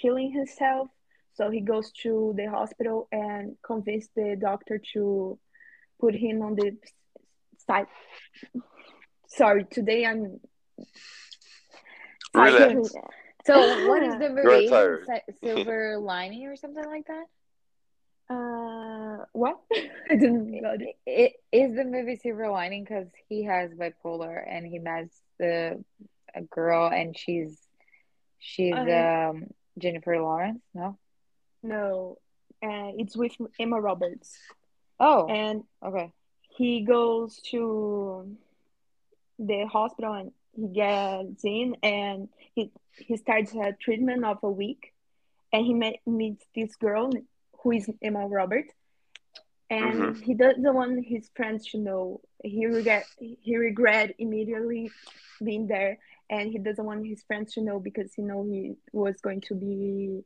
killing 0.00 0.32
himself. 0.32 0.88
So 1.34 1.50
he 1.50 1.60
goes 1.60 1.90
to 2.02 2.32
the 2.36 2.46
hospital 2.46 3.08
and 3.12 3.56
convince 3.62 4.08
the 4.14 4.36
doctor 4.40 4.78
to 4.94 5.38
put 6.00 6.14
him 6.14 6.42
on 6.42 6.54
the 6.56 6.76
side. 7.66 7.86
Sorry, 9.28 9.64
today 9.64 10.06
I'm 10.06 10.40
Relax. 12.34 12.90
so. 13.46 13.54
What 13.88 14.02
is 14.02 14.14
the 14.18 14.28
movie? 14.30 14.42
You're 14.42 14.52
Is 14.54 14.66
it 14.66 14.70
tired. 14.70 15.06
Si- 15.06 15.34
Silver 15.42 15.98
Lining 16.00 16.46
or 16.46 16.56
something 16.56 16.84
like 16.84 17.06
that? 17.06 17.24
Uh, 18.30 19.24
what? 19.32 19.58
I 20.10 20.16
didn't 20.16 20.60
got 20.62 20.80
it. 20.80 20.96
It 21.06 21.32
is 21.52 21.74
the 21.76 21.84
movie 21.84 22.16
Silver 22.16 22.48
Lining 22.50 22.84
because 22.84 23.08
he 23.28 23.44
has 23.44 23.70
bipolar 23.72 24.42
and 24.48 24.66
he 24.66 24.78
meets 24.78 25.20
the 25.38 25.82
a 26.34 26.40
girl 26.42 26.88
and 26.88 27.16
she's 27.16 27.58
she's 28.38 28.74
Uh, 28.74 29.28
um 29.30 29.44
Jennifer 29.78 30.18
Lawrence. 30.20 30.62
No. 30.74 30.96
No, 31.62 32.18
uh, 32.62 32.92
it's 32.98 33.16
with 33.16 33.32
Emma 33.58 33.80
Roberts, 33.80 34.36
Oh. 35.00 35.26
and 35.28 35.64
Okay. 35.82 36.12
he 36.50 36.82
goes 36.82 37.40
to 37.50 38.36
the 39.38 39.64
hospital 39.66 40.12
and 40.12 40.32
he 40.56 40.68
gets 40.68 41.44
in, 41.44 41.76
and 41.82 42.28
he 42.54 42.70
he 42.96 43.16
starts 43.16 43.52
a 43.54 43.72
treatment 43.72 44.24
of 44.24 44.38
a 44.42 44.50
week, 44.50 44.92
and 45.52 45.64
he 45.64 45.74
met, 45.74 45.96
meets 46.06 46.44
this 46.54 46.76
girl 46.76 47.10
who 47.62 47.72
is 47.72 47.90
Emma 48.02 48.26
Robert 48.26 48.66
and 49.70 49.94
mm-hmm. 49.94 50.22
he 50.22 50.34
doesn't 50.34 50.74
want 50.74 51.04
his 51.04 51.30
friends 51.34 51.66
to 51.70 51.78
know. 51.78 52.20
He 52.42 52.66
regret 52.66 53.06
he 53.18 53.56
regret 53.56 54.14
immediately 54.18 54.90
being 55.42 55.66
there, 55.66 55.98
and 56.30 56.50
he 56.50 56.58
doesn't 56.58 56.84
want 56.84 57.06
his 57.06 57.22
friends 57.22 57.54
to 57.54 57.60
know 57.60 57.80
because 57.80 58.12
he 58.14 58.22
know 58.22 58.44
he 58.44 58.74
was 58.92 59.20
going 59.20 59.40
to 59.42 59.54
be 59.54 60.22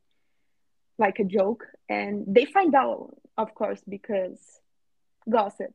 like 0.97 1.19
a 1.19 1.23
joke, 1.23 1.65
and 1.87 2.25
they 2.27 2.45
find 2.45 2.75
out, 2.75 3.15
of 3.37 3.55
course, 3.55 3.81
because 3.87 4.39
gossip, 5.29 5.73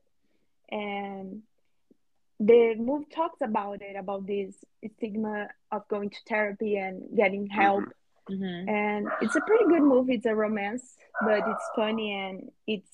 and 0.69 1.41
the 2.39 2.75
movie 2.77 3.05
talks 3.13 3.39
about 3.41 3.81
it 3.81 3.95
about 3.95 4.27
this 4.27 4.55
stigma 4.97 5.47
of 5.71 5.87
going 5.87 6.09
to 6.09 6.17
therapy 6.27 6.77
and 6.77 7.15
getting 7.15 7.47
help 7.47 7.83
Mm-hmm. 8.27 8.67
and 8.67 9.07
it's 9.21 9.35
a 9.35 9.41
pretty 9.41 9.65
good 9.65 9.83
movie 9.83 10.15
it's 10.15 10.25
a 10.25 10.33
romance 10.33 10.95
but 11.21 11.47
it's 11.47 11.69
funny 11.75 12.11
and 12.11 12.49
it's 12.65 12.89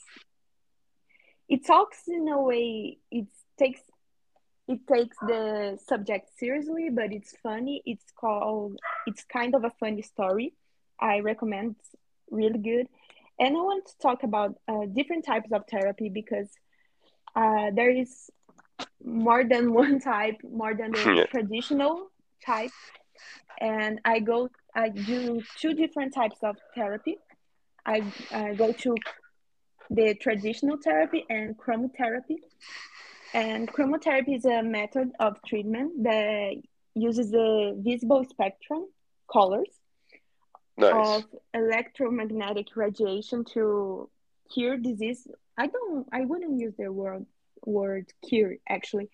it 1.47 1.65
talks 1.65 1.99
in 2.09 2.27
a 2.27 2.41
way 2.41 2.97
it 3.11 3.27
takes 3.57 3.79
it 4.67 4.87
takes 4.87 5.17
the 5.27 5.77
subject 5.85 6.29
seriously, 6.37 6.89
but 6.89 7.11
it's 7.11 7.35
funny. 7.43 7.81
It's 7.85 8.05
called 8.19 8.77
it's 9.05 9.23
kind 9.25 9.53
of 9.55 9.63
a 9.63 9.71
funny 9.79 10.01
story. 10.01 10.53
I 10.99 11.19
recommend. 11.19 11.75
It's 11.79 11.89
really 12.29 12.59
good. 12.59 12.87
And 13.39 13.57
I 13.57 13.59
want 13.59 13.87
to 13.87 13.97
talk 13.99 14.23
about 14.23 14.55
uh, 14.67 14.85
different 14.85 15.25
types 15.25 15.51
of 15.51 15.63
therapy 15.69 16.09
because 16.09 16.47
uh, 17.35 17.71
there 17.73 17.89
is 17.89 18.29
more 19.03 19.43
than 19.43 19.73
one 19.73 19.99
type, 19.99 20.37
more 20.43 20.73
than 20.73 20.91
the 20.91 21.15
Yeah. 21.15 21.25
traditional 21.27 22.09
type. 22.45 22.71
And 23.59 23.99
I 24.05 24.19
go, 24.19 24.49
I 24.75 24.89
do 24.89 25.41
two 25.57 25.73
different 25.73 26.13
types 26.13 26.37
of 26.43 26.57
therapy. 26.75 27.17
I, 27.85 28.03
I 28.31 28.53
go 28.53 28.71
to 28.71 28.95
the 29.89 30.15
traditional 30.15 30.77
therapy 30.77 31.25
and 31.29 31.57
chromotherapy. 31.57 32.37
And 33.33 33.67
chromotherapy 33.71 34.35
is 34.37 34.45
a 34.45 34.61
method 34.61 35.11
of 35.19 35.37
treatment 35.47 36.03
that 36.03 36.55
uses 36.95 37.31
the 37.31 37.75
visible 37.77 38.25
spectrum 38.25 38.87
colors 39.31 39.69
Nice. 40.77 40.93
of 40.93 41.23
electromagnetic 41.53 42.75
radiation 42.75 43.45
to 43.53 44.09
cure 44.53 44.77
disease. 44.77 45.27
I 45.57 45.67
don't. 45.67 46.07
I 46.11 46.25
wouldn't 46.25 46.59
use 46.59 46.73
the 46.77 46.91
word 46.91 47.25
word 47.65 48.07
cure 48.27 48.55
actually. 48.67 49.09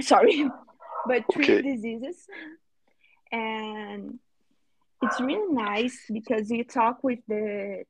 Sorry, 0.00 0.48
but 1.06 1.24
treat 1.32 1.50
Okay. 1.50 1.62
diseases, 1.62 2.26
and 3.32 4.18
it's 5.02 5.20
really 5.20 5.52
nice 5.54 5.98
because 6.12 6.50
you 6.50 6.64
talk 6.64 7.02
with 7.02 7.20
the 7.28 7.84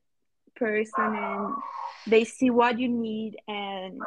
person 0.55 1.15
and 1.15 1.53
they 2.07 2.23
see 2.23 2.49
what 2.49 2.79
you 2.79 2.87
need, 2.89 3.37
and 3.47 3.99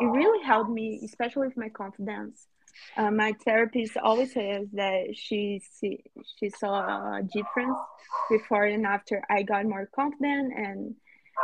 it 0.00 0.04
really 0.04 0.44
helped 0.44 0.70
me, 0.70 1.00
especially 1.04 1.48
with 1.48 1.56
my 1.56 1.68
confidence. 1.68 2.46
Uh, 2.96 3.10
my 3.10 3.32
therapist 3.44 3.96
always 3.96 4.32
says 4.34 4.68
that 4.72 5.06
she 5.14 5.60
see, 5.72 5.98
she 6.38 6.48
saw 6.50 7.16
a 7.16 7.22
difference 7.22 7.76
before 8.30 8.64
and 8.64 8.86
after 8.86 9.22
I 9.28 9.42
got 9.42 9.66
more 9.66 9.88
confident 9.94 10.52
and 10.56 10.94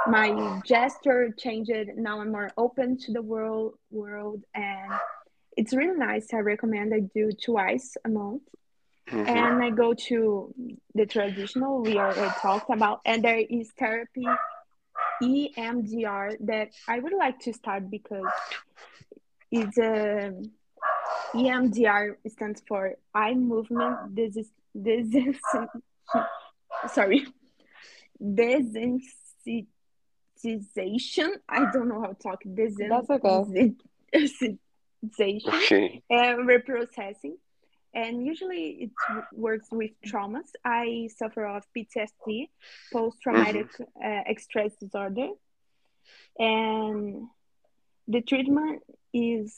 my 0.07 0.61
gesture 0.65 1.31
changed. 1.37 1.71
Now 1.97 2.21
I'm 2.21 2.33
more 2.33 2.51
open 2.57 2.99
to 2.99 3.13
the 3.13 3.23
world 3.23 3.75
world 3.91 4.43
and 4.55 4.93
it's 5.57 5.73
really 5.73 5.97
nice. 5.97 6.33
I 6.33 6.39
recommend 6.39 6.93
I 6.95 7.01
do 7.01 7.31
twice 7.33 7.97
a 8.05 8.09
month. 8.09 8.43
Mhm. 9.09 9.29
And 9.29 9.63
I 9.63 9.71
go 9.71 9.93
to 10.09 10.55
the 10.95 11.07
traditional 11.07 11.83
we 11.83 11.99
already 11.99 12.33
talked 12.41 12.71
about 12.71 13.01
and 13.05 13.23
there 13.23 13.37
is 13.39 13.71
therapy 13.79 14.27
EMDR 15.23 16.37
that 16.41 16.71
I 16.89 16.99
would 16.99 17.13
like 17.13 17.39
to 17.41 17.53
start 17.53 17.91
because 17.91 18.33
it's 19.51 19.79
a 19.79 20.33
EMDR 21.35 22.17
stands 22.29 22.63
for 22.67 22.95
eye 23.15 23.35
movement 23.35 24.17
this 24.17 24.37
is 24.37 24.51
this 24.75 25.07
is 25.15 25.37
sorry 26.89 27.27
desensitization 30.43 31.31
I 31.49 31.71
don't 31.73 31.89
know 31.89 32.01
how 32.01 32.09
to 32.09 32.15
talk. 32.15 32.43
That's 32.45 33.11
okay. 33.11 33.75
desensitization 34.15 34.59
Okay. 35.47 36.03
and 36.11 36.49
reprocessing. 36.49 37.35
And 37.95 38.27
usually 38.27 38.69
it 38.81 38.91
works 39.33 39.69
with 39.71 39.91
traumas. 40.05 40.49
I 40.65 41.09
suffer 41.17 41.47
of 41.47 41.65
ptsd 41.77 42.49
post-traumatic 42.93 43.69
uh, 44.05 44.23
stress 44.39 44.75
disorder. 44.81 45.29
And 46.39 47.29
the 48.09 48.21
treatment 48.23 48.83
is 49.13 49.55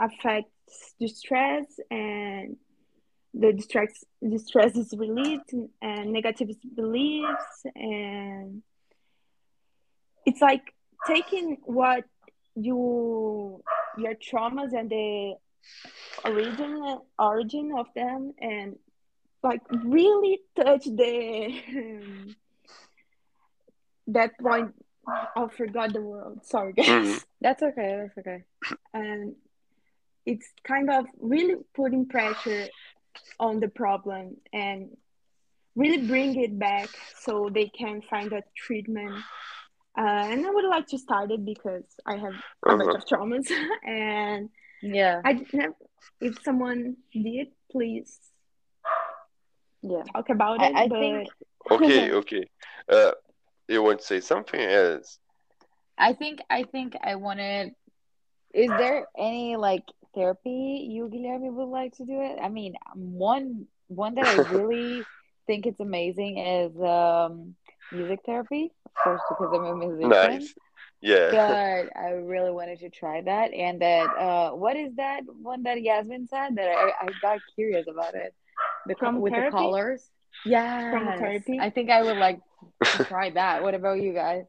affects 0.00 0.94
the 1.00 1.08
stress 1.08 1.66
and 1.90 2.56
the 3.34 3.52
distress 3.52 4.04
distress 4.28 4.76
is 4.76 4.94
relieved 4.96 5.52
and 5.80 6.12
negative 6.12 6.50
beliefs 6.74 7.64
and 7.74 8.62
it's 10.26 10.40
like 10.40 10.74
taking 11.06 11.56
what 11.64 12.04
you 12.54 13.62
your 13.98 14.14
traumas 14.14 14.72
and 14.78 14.90
the 14.90 15.34
origin 16.24 16.98
origin 17.18 17.72
of 17.76 17.86
them 17.94 18.32
and 18.40 18.76
like 19.42 19.60
really 19.84 20.40
touch 20.56 20.84
the 20.84 22.34
that 24.08 24.30
point 24.40 24.74
I 25.36 25.46
forgot 25.56 25.92
the 25.92 26.00
word 26.00 26.44
sorry 26.44 26.72
guys 26.74 26.86
Mhm. 26.86 27.24
That's 27.40 27.62
okay. 27.62 27.96
That's 28.00 28.18
okay. 28.18 28.44
and 28.94 29.34
it's 30.24 30.48
kind 30.62 30.88
of 30.90 31.06
really 31.20 31.56
putting 31.74 32.06
pressure 32.06 32.68
on 33.40 33.58
the 33.58 33.68
problem 33.68 34.36
and 34.52 34.96
really 35.74 36.06
bring 36.06 36.40
it 36.40 36.56
back 36.58 36.88
so 37.24 37.50
they 37.52 37.66
can 37.68 38.00
find 38.02 38.32
a 38.32 38.42
treatment 38.56 39.12
uh, 39.98 40.00
and 40.32 40.46
i 40.46 40.50
would 40.50 40.64
like 40.68 40.86
to 40.86 40.98
start 40.98 41.30
it 41.30 41.44
because 41.44 41.84
i 42.06 42.16
have 42.16 42.34
a 42.66 42.72
bunch 42.72 42.92
Uh-huh. 42.92 42.94
of 42.94 43.04
traumas 43.04 43.50
and 43.86 44.48
Yeah. 44.82 45.22
i 45.24 45.32
never 45.52 45.74
if 46.20 46.36
someone 46.42 46.96
did 47.12 47.48
please 47.70 48.30
Yeah. 49.82 50.04
talk 50.12 50.28
about 50.30 50.62
it 50.62 50.76
I, 50.76 50.84
I 50.84 50.88
but 50.88 50.98
think 50.98 51.28
Okay. 51.70 52.12
Okay. 52.12 52.44
Uh, 52.88 53.12
you 53.68 53.82
want 53.82 54.00
to 54.00 54.06
say 54.06 54.20
something 54.20 54.60
else? 54.60 55.18
I 55.98 56.12
think 56.14 56.40
I 56.50 56.64
think 56.64 56.94
I 57.02 57.16
wanted. 57.16 57.72
Is 58.54 58.76
there 58.76 59.06
any 59.18 59.56
like 59.56 59.84
therapy 60.14 60.86
you 60.90 61.08
Guilherme 61.12 61.52
would 61.52 61.68
like 61.68 61.92
to 61.96 62.04
do 62.04 62.20
it? 62.20 62.38
I 62.42 62.48
mean, 62.48 62.74
one 62.94 63.66
one 63.88 64.14
that 64.14 64.26
I 64.26 64.34
really 64.48 65.06
think 65.46 65.66
it's 65.66 65.80
amazing 65.80 66.38
is 66.38 66.76
um 66.80 67.54
music 67.90 68.20
therapy, 68.24 68.72
of 68.86 68.92
course, 69.02 69.20
because 69.28 69.52
I'm 69.52 69.64
a 69.64 69.74
musician. 69.74 70.50
Nice. 70.50 70.54
Yeah. 71.00 71.30
But 71.30 71.88
I 71.96 72.10
really 72.10 72.50
wanted 72.50 72.78
to 72.80 72.90
try 72.90 73.20
that, 73.22 73.52
and 73.52 73.80
that 73.80 74.16
uh, 74.16 74.50
what 74.52 74.76
is 74.76 74.94
that 74.96 75.22
one 75.40 75.62
that 75.64 75.80
Yasmin 75.82 76.26
said 76.26 76.56
that 76.56 76.68
I, 76.68 76.92
I 77.06 77.08
got 77.20 77.40
curious 77.54 77.86
about 77.88 78.14
it, 78.14 78.34
the 78.86 78.94
co- 78.94 79.18
with 79.18 79.34
the 79.34 79.42
Chromotherapy? 79.42 79.42
colors. 79.42 80.10
Yes, 80.44 80.92
Chromotherapy? 80.92 81.58
I 81.58 81.70
think 81.70 81.90
I 81.90 82.02
would 82.02 82.16
like 82.18 82.40
to 82.92 82.98
try 83.00 83.30
that. 83.30 83.62
What 83.62 83.74
about 83.74 84.00
you 84.00 84.12
guys? 84.12 84.44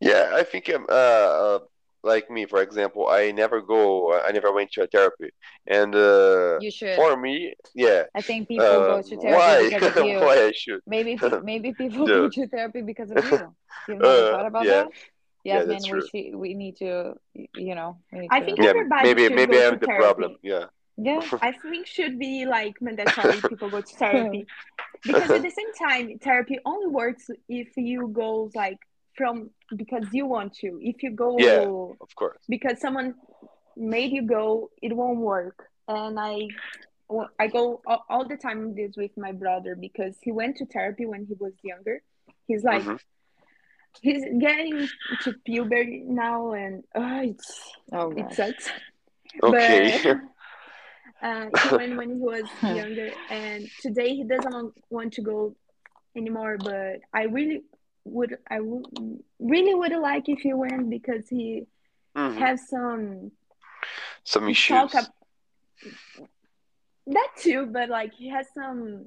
Yeah, 0.00 0.30
I 0.34 0.42
think 0.42 0.68
um, 0.70 0.86
uh, 0.88 0.92
uh, 0.92 1.58
like 2.02 2.30
me, 2.30 2.46
for 2.46 2.62
example, 2.62 3.08
I 3.08 3.30
never 3.32 3.60
go, 3.60 4.12
I 4.20 4.30
never 4.32 4.52
went 4.52 4.70
to 4.72 4.82
a 4.82 4.86
therapy, 4.86 5.30
and 5.66 5.94
uh, 5.94 6.60
You 6.60 6.70
should. 6.70 6.96
for 6.96 7.16
me, 7.16 7.54
yeah, 7.74 8.04
I 8.14 8.22
think 8.22 8.48
people 8.48 8.82
uh, 8.82 8.82
go 8.82 9.02
to 9.02 9.16
therapy 9.16 9.54
why, 9.54 9.58
because 9.58 9.84
of 9.84 9.96
you. 9.98 10.18
why 10.20 10.46
I 10.48 10.52
should? 10.54 10.80
Maybe 10.86 11.20
maybe 11.40 11.72
people 11.72 12.08
go 12.08 12.28
to 12.28 12.46
therapy 12.48 12.82
because 12.82 13.10
of 13.10 13.22
you. 13.22 13.54
You've 13.86 14.00
never 14.00 14.22
Uh, 14.22 14.30
thought 14.30 14.46
about 14.46 14.68
yeah, 14.68 14.70
that? 14.70 14.88
yeah, 15.50 15.64
Yasmin, 15.64 15.66
that's 15.66 15.86
we 15.88 16.00
true. 16.00 16.00
should, 16.00 16.34
we 16.36 16.54
need 16.54 16.76
to 16.78 17.14
you 17.34 17.74
know 17.74 17.98
we 18.12 18.20
need 18.20 18.32
I 18.32 18.40
to 18.40 18.44
think 18.44 18.60
Yeah, 18.60 18.72
everybody 18.72 19.16
maybe 19.16 19.28
should 19.28 19.30
maybe 19.30 19.56
go 19.56 19.60
I'm 19.62 19.78
to 19.78 19.78
the 19.78 19.88
therapy. 19.88 19.98
problem. 19.98 20.38
Yeah. 20.42 20.66
yeah 20.96 21.26
I 21.40 21.52
think 21.52 21.86
should 21.86 22.18
be 22.18 22.46
like 22.46 22.74
mandatory 22.80 23.42
people 23.42 23.68
go 23.70 23.80
to 23.80 23.96
therapy 23.96 24.46
because 25.04 25.32
at 25.32 25.42
the 25.42 25.50
same 25.50 25.72
time 25.88 26.18
therapy 26.18 26.58
only 26.64 26.88
works 26.88 27.30
if 27.48 27.68
you 27.76 28.08
go 28.12 28.50
like 28.54 28.78
from 29.20 29.50
because 29.76 30.04
you 30.18 30.24
want 30.36 30.50
to 30.62 30.68
if 30.90 31.02
you 31.04 31.10
go 31.26 31.30
Yeah, 31.38 32.04
of 32.06 32.10
course. 32.20 32.38
because 32.48 32.76
someone 32.80 33.08
made 33.76 34.10
you 34.18 34.22
go 34.38 34.70
it 34.86 34.92
won't 35.00 35.18
work 35.36 35.56
and 35.88 36.18
i 36.18 36.34
i 37.38 37.46
go 37.58 37.62
all, 37.86 38.02
all 38.12 38.24
the 38.32 38.38
time 38.46 38.74
this 38.74 38.92
with 38.96 39.14
my 39.26 39.32
brother 39.42 39.72
because 39.86 40.14
he 40.22 40.30
went 40.40 40.56
to 40.56 40.64
therapy 40.74 41.04
when 41.12 41.22
he 41.28 41.34
was 41.44 41.52
younger 41.72 41.96
he's 42.48 42.64
like 42.72 42.82
Mhm. 42.84 42.98
he's 44.06 44.24
getting 44.46 44.88
to 45.22 45.28
puberty 45.48 45.98
now 46.06 46.52
and 46.62 46.74
uh, 47.00 47.20
it's 47.32 47.50
oh 47.92 48.10
it 48.20 48.28
sucks 48.38 48.66
Okay. 49.42 50.00
but 50.04 50.16
uh, 51.28 51.46
he 51.62 51.68
went 51.80 51.92
when 52.00 52.08
he 52.16 52.20
was 52.32 52.46
younger 52.80 53.08
and 53.40 53.60
today 53.84 54.10
he 54.18 54.24
doesn't 54.32 54.52
want- 54.58 54.74
want 54.96 55.10
to 55.18 55.22
go 55.32 55.38
anymore 56.20 56.54
but 56.70 56.96
i 57.20 57.22
really 57.38 57.58
would 58.10 58.36
i 58.50 58.58
would 58.60 58.84
really 59.38 59.74
would 59.74 59.92
like 59.92 60.28
if 60.28 60.40
he 60.40 60.52
went 60.52 60.90
because 60.90 61.28
he 61.28 61.64
Mhm. 62.16 62.38
has 62.38 62.68
some 62.68 63.30
Some 64.24 64.48
issues. 64.48 64.94
up 64.94 65.14
that 67.06 67.28
too 67.36 67.66
but 67.66 67.88
like 67.88 68.12
he 68.14 68.28
has 68.28 68.46
some 68.54 69.06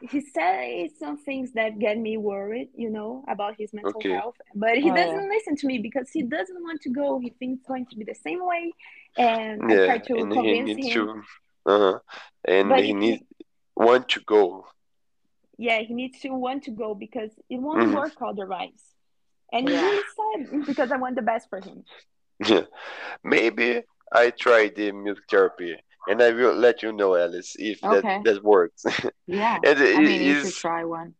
he 0.00 0.20
says 0.20 0.90
some 0.98 1.16
things 1.18 1.52
that 1.52 1.78
get 1.78 1.98
me 1.98 2.16
worried 2.16 2.68
you 2.74 2.88
know 2.90 3.22
about 3.28 3.54
his 3.58 3.72
mental 3.72 4.00
Okay. 4.00 4.14
health 4.16 4.34
but 4.54 4.76
he 4.78 4.90
Oh, 4.90 4.94
doesn't 4.94 5.28
listen 5.28 5.56
to 5.56 5.66
me 5.66 5.78
because 5.78 6.08
he 6.10 6.22
doesn't 6.22 6.62
want 6.62 6.80
to 6.80 6.90
go 6.90 7.18
he 7.18 7.30
thinks 7.38 7.60
it's 7.60 7.68
going 7.68 7.86
to 7.86 7.96
be 7.96 8.04
the 8.04 8.14
same 8.14 8.44
way 8.46 8.72
and 9.18 9.62
i 9.70 9.76
try 9.84 9.98
to 9.98 10.14
and 10.20 10.32
he 10.32 10.42
convince 10.42 10.66
needs 10.66 10.86
him 10.88 11.06
to, 11.06 11.22
uh-huh, 11.66 11.98
and 12.46 12.68
but 12.70 12.82
he 12.82 12.86
he, 12.86 12.92
needs 12.94 13.22
want 13.76 14.08
to 14.08 14.20
go. 14.20 14.66
Yeah 15.58 15.78
he 15.80 15.94
needs 15.94 16.20
to 16.20 16.28
want 16.30 16.62
to 16.64 16.70
go 16.70 16.94
because 16.94 17.30
it 17.48 17.58
won't 17.58 17.88
Mhm. 17.88 17.94
work 17.94 18.12
otherwise 18.20 18.82
and 19.52 19.68
Yeah. 19.68 19.80
really 19.82 20.04
sad 20.18 20.66
because 20.66 20.90
I 20.90 20.96
want 20.96 21.16
the 21.16 21.22
best 21.22 21.48
for 21.48 21.60
him. 21.60 21.84
Yeah. 22.48 22.64
Maybe 23.22 23.82
I 24.12 24.30
try 24.30 24.68
the 24.68 24.92
music 24.92 25.24
therapy, 25.30 25.76
and 26.08 26.20
I 26.22 26.30
will 26.30 26.54
let 26.54 26.82
you 26.82 26.92
know, 26.92 27.14
Alice, 27.16 27.54
if 27.58 27.82
Okay. 27.84 28.00
that 28.00 28.24
that 28.24 28.42
works. 28.42 28.84
Yeah. 29.26 29.56
and 29.64 29.78
it 29.80 29.96
I 29.96 30.00
mean, 30.00 30.22
you 30.22 30.34
should 30.42 30.54
try 30.54 30.84
one. 30.84 31.14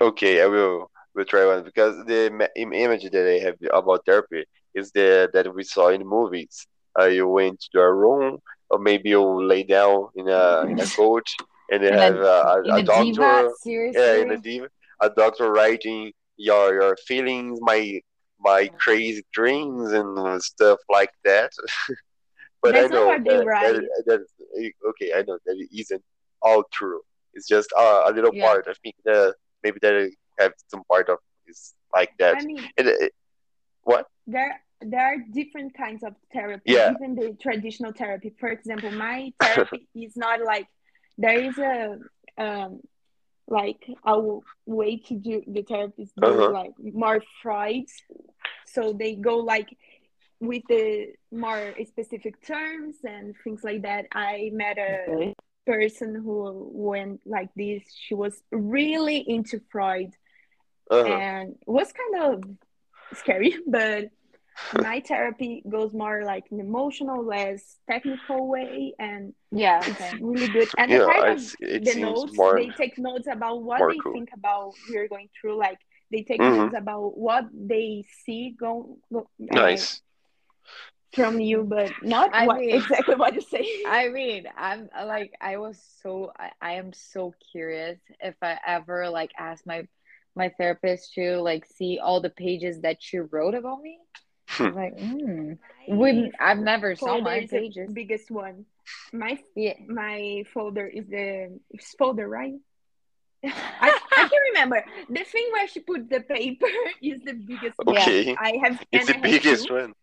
okay. 0.00 0.42
I 0.42 0.46
will 0.46 0.90
will 1.14 1.24
try 1.24 1.44
one 1.46 1.62
because 1.64 1.94
the 2.06 2.20
im- 2.56 2.72
image 2.72 3.04
that 3.10 3.26
I 3.34 3.38
have 3.46 3.56
about 3.72 4.04
therapy 4.06 4.44
is 4.74 4.90
the 4.92 5.28
that 5.34 5.46
we 5.54 5.64
saw 5.64 5.88
in 5.88 6.02
movies. 6.06 6.66
Uh, 6.98 7.04
you 7.18 7.26
went 7.28 7.58
to 7.72 7.80
a 7.80 7.92
room, 7.92 8.38
or 8.70 8.78
maybe 8.78 9.10
you 9.10 9.22
lay 9.52 9.62
down 9.62 10.08
in 10.20 10.28
a 10.28 10.44
in 10.72 10.78
a 10.80 10.86
couch, 10.98 11.30
and 11.70 11.82
they 11.82 11.88
In 11.88 11.94
have 11.98 12.16
uh, 12.16 12.44
a, 12.56 12.62
In 12.64 12.70
a, 12.70 12.74
a 12.74 12.78
a 12.78 12.82
doctor. 12.82 13.50
seriously. 13.60 14.00
Yeah, 14.02 14.16
in 14.22 14.30
a 14.30 14.38
diva, 14.38 14.68
a 15.00 15.10
doctor 15.10 15.52
writing 15.52 16.12
your 16.36 16.74
your 16.74 16.96
feelings, 17.06 17.58
my 17.62 18.00
my 18.40 18.68
crazy 18.78 19.24
dreams 19.32 19.92
and 19.92 20.18
uh, 20.18 20.38
stuff 20.38 20.78
like 20.88 21.10
that. 21.24 21.50
but 22.62 22.72
That's 22.74 22.92
I 22.92 22.94
know 22.94 23.06
that, 23.06 23.24
that, 23.24 23.88
that 24.06 24.20
okay, 24.90 25.12
I 25.14 25.22
know 25.22 25.38
that 25.46 25.56
it 25.58 25.68
isn't 25.80 26.02
all 26.42 26.62
true. 26.72 27.00
It's 27.34 27.46
just 27.48 27.72
uh, 27.76 28.02
a 28.06 28.12
little 28.12 28.32
Yeah. 28.32 28.46
part. 28.46 28.66
I 28.68 28.74
think 28.82 28.94
that 29.04 29.34
maybe 29.62 29.78
that 29.82 30.10
have 30.38 30.52
some 30.68 30.82
part 30.90 31.08
of 31.08 31.18
is 31.46 31.74
like 31.94 32.10
that. 32.18 32.36
I 32.38 32.42
mean, 32.42 32.68
it, 32.76 32.86
uh, 32.86 33.06
what? 33.82 34.06
there 34.26 34.60
there 34.80 35.04
are 35.12 35.16
different 35.32 35.74
kinds 35.76 36.04
of 36.04 36.14
therapy 36.32 36.70
Yeah. 36.72 36.92
even 36.94 37.16
the 37.16 37.36
traditional 37.42 37.92
therapy 37.92 38.32
for 38.38 38.48
example 38.48 38.92
my 38.92 39.32
therapy 39.40 39.88
is 39.96 40.16
not 40.16 40.40
like 40.44 40.68
there 41.18 41.38
is 41.38 41.58
a 41.58 41.98
um 42.38 42.80
like 43.48 43.82
a 44.06 44.10
w- 44.12 44.42
way 44.66 44.96
to 44.98 45.14
do 45.14 45.42
the 45.46 45.62
therapies 45.62 46.10
do 46.14 46.22
Uh-huh. 46.26 46.50
like 46.52 46.72
more 46.78 47.22
Freud 47.42 47.86
so 48.66 48.92
they 48.92 49.14
go 49.14 49.38
like 49.38 49.70
with 50.40 50.62
the 50.68 51.08
more 51.32 51.74
specific 51.86 52.34
terms 52.46 52.96
and 53.04 53.34
things 53.42 53.64
like 53.64 53.82
that 53.82 54.06
i 54.12 54.50
met 54.52 54.78
a 54.78 54.98
Okay. 55.08 55.34
person 55.66 56.14
who 56.14 56.70
went 56.72 57.20
like 57.26 57.48
this 57.56 57.82
she 58.04 58.14
was 58.14 58.34
really 58.52 59.18
into 59.34 59.60
freud 59.72 60.12
Uh-huh. 60.90 61.12
and 61.12 61.46
it 61.66 61.66
was 61.78 61.92
kind 61.92 62.14
of 62.24 62.44
scary 63.14 63.54
but 63.66 64.04
my 64.72 65.00
therapy 65.06 65.62
goes 65.70 65.92
more 65.92 66.24
like 66.24 66.44
an 66.50 66.60
emotional 66.60 67.24
less 67.24 67.78
technical 67.90 68.48
way 68.48 68.94
and 68.98 69.34
Yeah. 69.52 69.84
it's 69.86 70.12
Okay. 70.12 70.18
really 70.20 70.48
good 70.48 70.68
and 70.76 70.92
Yeah, 70.92 70.94
the 70.94 71.00
part 71.00 71.26
I 71.26 71.28
of 71.28 71.38
the 71.76 71.94
notes 71.94 72.36
more 72.36 72.52
they 72.52 72.72
take 72.72 72.98
notes 72.98 73.26
about 73.30 73.62
what 73.62 73.86
they 73.88 74.02
cool. 74.02 74.12
think 74.12 74.30
about 74.34 74.76
we're 74.86 75.08
going 75.08 75.28
through 75.40 75.58
like 75.58 75.78
they 76.12 76.22
take 76.22 76.44
Mhm. 76.44 76.46
notes 76.46 76.74
about 76.76 77.16
what 77.18 77.44
they 77.52 78.04
see 78.24 78.54
go, 78.58 78.98
go 79.12 79.28
uh, 79.54 79.76
nice. 79.76 80.02
from 81.14 81.40
you 81.40 81.64
but 81.64 81.94
not 82.02 82.30
I 82.32 82.46
what, 82.46 82.58
mean- 82.58 82.70
exactly 82.70 83.14
what 83.16 83.34
you 83.34 83.40
say 83.40 83.66
I 83.84 84.08
mean, 84.08 84.44
I'm 84.56 84.88
uh, 84.98 85.06
like, 85.06 85.32
I 85.40 85.56
was 85.56 85.78
so, 86.02 86.32
I, 86.38 86.50
I 86.60 86.72
am 86.74 86.92
so 86.92 87.32
curious 87.52 87.98
if 88.20 88.34
I 88.42 88.58
ever 88.66 89.08
like 89.08 89.30
ask 89.38 89.66
my 89.66 89.82
my 90.36 90.50
therapist 90.58 91.14
to 91.14 91.40
like 91.40 91.64
see 91.66 91.98
all 92.02 92.20
the 92.20 92.30
pages 92.30 92.80
that 92.82 92.98
she 93.00 93.18
wrote 93.18 93.54
about 93.54 93.80
me. 93.82 93.98
I 94.60 94.64
was 94.66 94.74
like, 94.74 94.98
hmm, 94.98 95.52
wouldn't 95.88 96.34
I've 96.40 96.58
never 96.58 96.94
saw 96.96 97.06
folder 97.06 97.22
my 97.22 97.36
is 97.38 97.50
the 97.50 97.58
pages. 97.58 97.92
biggest 97.92 98.30
one 98.30 98.64
my 99.12 99.38
Yeah, 99.54 99.74
my 99.86 100.44
folder 100.52 100.86
is 100.86 101.06
the 101.08 101.58
it's 101.70 101.94
folder 101.94 102.28
right 102.28 102.54
I, 103.44 103.50
I 103.80 103.98
can't 104.16 104.32
remember. 104.52 104.84
The 105.08 105.22
thing 105.22 105.46
where 105.52 105.68
she 105.68 105.78
put 105.80 106.10
the 106.10 106.20
paper 106.20 106.66
is 107.02 107.22
the 107.22 107.34
biggest 107.34 107.78
one. 107.78 107.96
Okay. 107.96 108.34
I 108.36 108.54
have 108.64 108.82
It's 108.90 109.06
the 109.06 109.16
I 109.16 109.20
biggest 109.20 109.68
two. 109.68 109.74
one. 109.74 109.94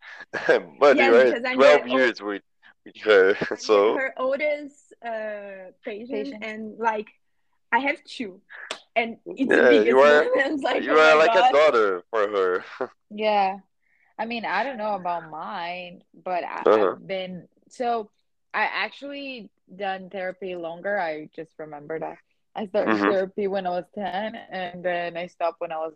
but 0.79 0.95
Yes, 0.95 1.33
you 1.33 1.35
are 1.35 1.47
I'm 1.49 1.55
12 1.57 1.81
her 1.81 1.87
years 1.89 2.21
with, 2.21 2.43
with 2.85 2.97
her. 3.03 3.35
I'm 3.51 3.57
So, 3.67 3.97
her 3.97 4.13
oldest 4.17 4.93
uh, 5.05 5.71
patient, 5.83 6.09
Patient. 6.31 6.43
and 6.45 6.77
like 6.79 7.07
I 7.73 7.79
have 7.79 8.01
two, 8.05 8.39
and 8.95 9.17
it's 9.25 9.51
Yeah, 9.51 9.55
the 9.63 9.69
biggest 9.69 9.87
you 9.87 9.99
are- 9.99 10.29
one. 10.33 10.61
Like, 10.61 10.83
you 10.83 10.95
oh 10.97 11.01
are 11.01 11.17
like 11.17 11.33
God. 11.33 11.49
a 11.49 11.53
daughter 11.53 12.03
for 12.09 12.27
her. 12.29 12.63
yeah. 13.11 13.57
I 14.17 14.25
mean, 14.25 14.45
I 14.45 14.63
don't 14.63 14.77
know 14.77 14.95
about 14.95 15.29
mine, 15.29 16.03
but 16.13 16.43
I, 16.43 16.65
Uh-huh. 16.65 16.95
I've 16.95 17.07
been 17.07 17.47
so 17.69 18.09
I 18.53 18.63
actually 18.63 19.49
done 19.75 20.09
therapy 20.09 20.55
longer. 20.55 20.99
I 20.99 21.29
just 21.35 21.53
remember 21.59 21.99
that 21.99 22.17
I 22.55 22.65
started 22.67 22.91
Mhm. 22.91 23.07
therapy 23.07 23.47
when 23.47 23.67
I 23.67 23.71
was 23.71 23.85
10 23.95 24.35
and 24.35 24.83
then 24.83 25.17
I 25.17 25.27
stopped 25.27 25.59
when 25.59 25.71
I 25.71 25.77
was 25.77 25.95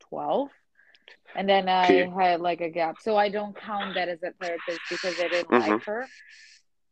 12. 0.00 0.48
And 1.34 1.48
then 1.48 1.68
I 1.68 1.84
Okay. 1.84 2.10
had 2.18 2.40
like 2.40 2.60
a 2.60 2.68
gap. 2.70 3.00
So 3.00 3.16
I 3.16 3.28
don't 3.28 3.56
count 3.56 3.94
that 3.94 4.08
as 4.08 4.22
a 4.22 4.32
therapist 4.32 4.80
because 4.88 5.18
I 5.20 5.28
didn't 5.28 5.52
Mhm. 5.52 5.58
like 5.58 5.84
her. 5.84 6.10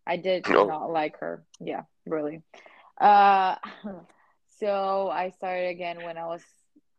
I 0.06 0.16
did 0.16 0.46
No. 0.48 0.66
not 0.66 0.90
like 0.90 1.18
her. 1.18 1.44
Yeah, 1.60 1.82
really. 2.06 2.42
Uh 3.00 3.56
so 4.58 5.08
I 5.10 5.30
started 5.30 5.68
again 5.68 6.02
when 6.02 6.18
I 6.18 6.26
was 6.26 6.42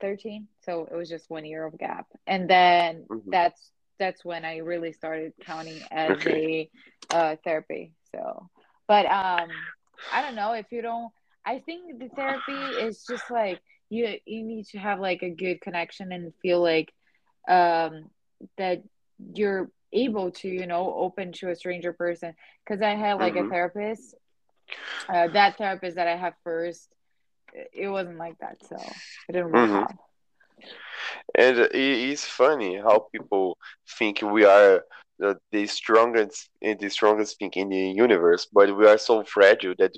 13. 0.02 0.48
So 0.68 0.88
it 0.92 0.96
was 0.96 1.10
just 1.10 1.32
one 1.32 1.46
year 1.46 1.66
of 1.66 1.80
gap. 1.80 2.08
And 2.28 2.50
then 2.50 3.08
Mhm. 3.10 3.32
that's 3.32 3.72
that's 4.00 4.26
when 4.26 4.46
I 4.46 4.58
really 4.58 4.94
started 4.94 5.34
counting 5.46 5.84
as 5.92 6.26
Okay. 6.26 6.38
a 6.38 6.70
uh 7.12 7.38
therapy. 7.44 7.94
So 8.16 8.50
but 8.88 9.06
um 9.08 9.68
I 10.12 10.22
don't 10.22 10.36
know 10.36 10.54
if 10.54 10.68
you 10.72 10.82
don't 10.82 11.12
I 11.46 11.60
think 11.60 12.00
the 12.00 12.10
therapy 12.10 12.72
is 12.80 13.06
just 13.06 13.30
like 13.32 13.62
you 13.90 14.08
you 14.26 14.44
need 14.44 14.66
to 14.68 14.80
have 14.80 15.00
like 15.00 15.24
a 15.24 15.30
good 15.32 15.62
connection 15.62 16.12
and 16.12 16.34
feel 16.42 16.62
like 16.62 16.94
um 17.50 18.10
that 18.58 18.84
you're 19.36 19.70
able 19.94 20.32
to 20.32 20.48
you 20.50 20.68
know 20.68 20.94
open 20.98 21.32
to 21.34 21.50
a 21.50 21.56
stranger 21.56 21.94
person 21.94 22.34
because 22.66 22.82
i 22.82 22.96
had 22.96 23.14
like 23.16 23.36
a 23.36 23.44
Mhm. 23.44 23.46
therapist 23.46 24.16
uh, 25.14 25.28
that 25.30 25.58
therapist 25.58 25.96
that 25.96 26.08
i 26.08 26.16
had 26.16 26.34
first 26.44 26.94
it 27.74 27.88
wasn't 27.90 28.18
like 28.18 28.38
that 28.40 28.58
so 28.64 29.02
it 29.28 29.34
didn't 29.34 29.52
work 29.52 29.72
Mhm. 29.72 29.88
out 29.88 29.94
And 31.38 31.58
it 31.60 31.74
is 31.76 32.24
funny 32.26 32.78
how 32.78 33.08
people 33.12 33.58
think 33.98 34.22
we 34.22 34.46
are 34.46 34.84
the, 35.20 35.38
the 35.52 35.66
strongest 35.68 36.50
and 36.62 36.80
the 36.80 36.90
strongest 36.90 37.38
thing 37.40 37.52
in 37.56 37.70
the 37.70 37.92
universe, 37.92 38.48
but 38.52 38.76
we 38.76 38.88
are 38.88 38.98
so 38.98 39.24
fragile 39.24 39.74
that 39.78 39.92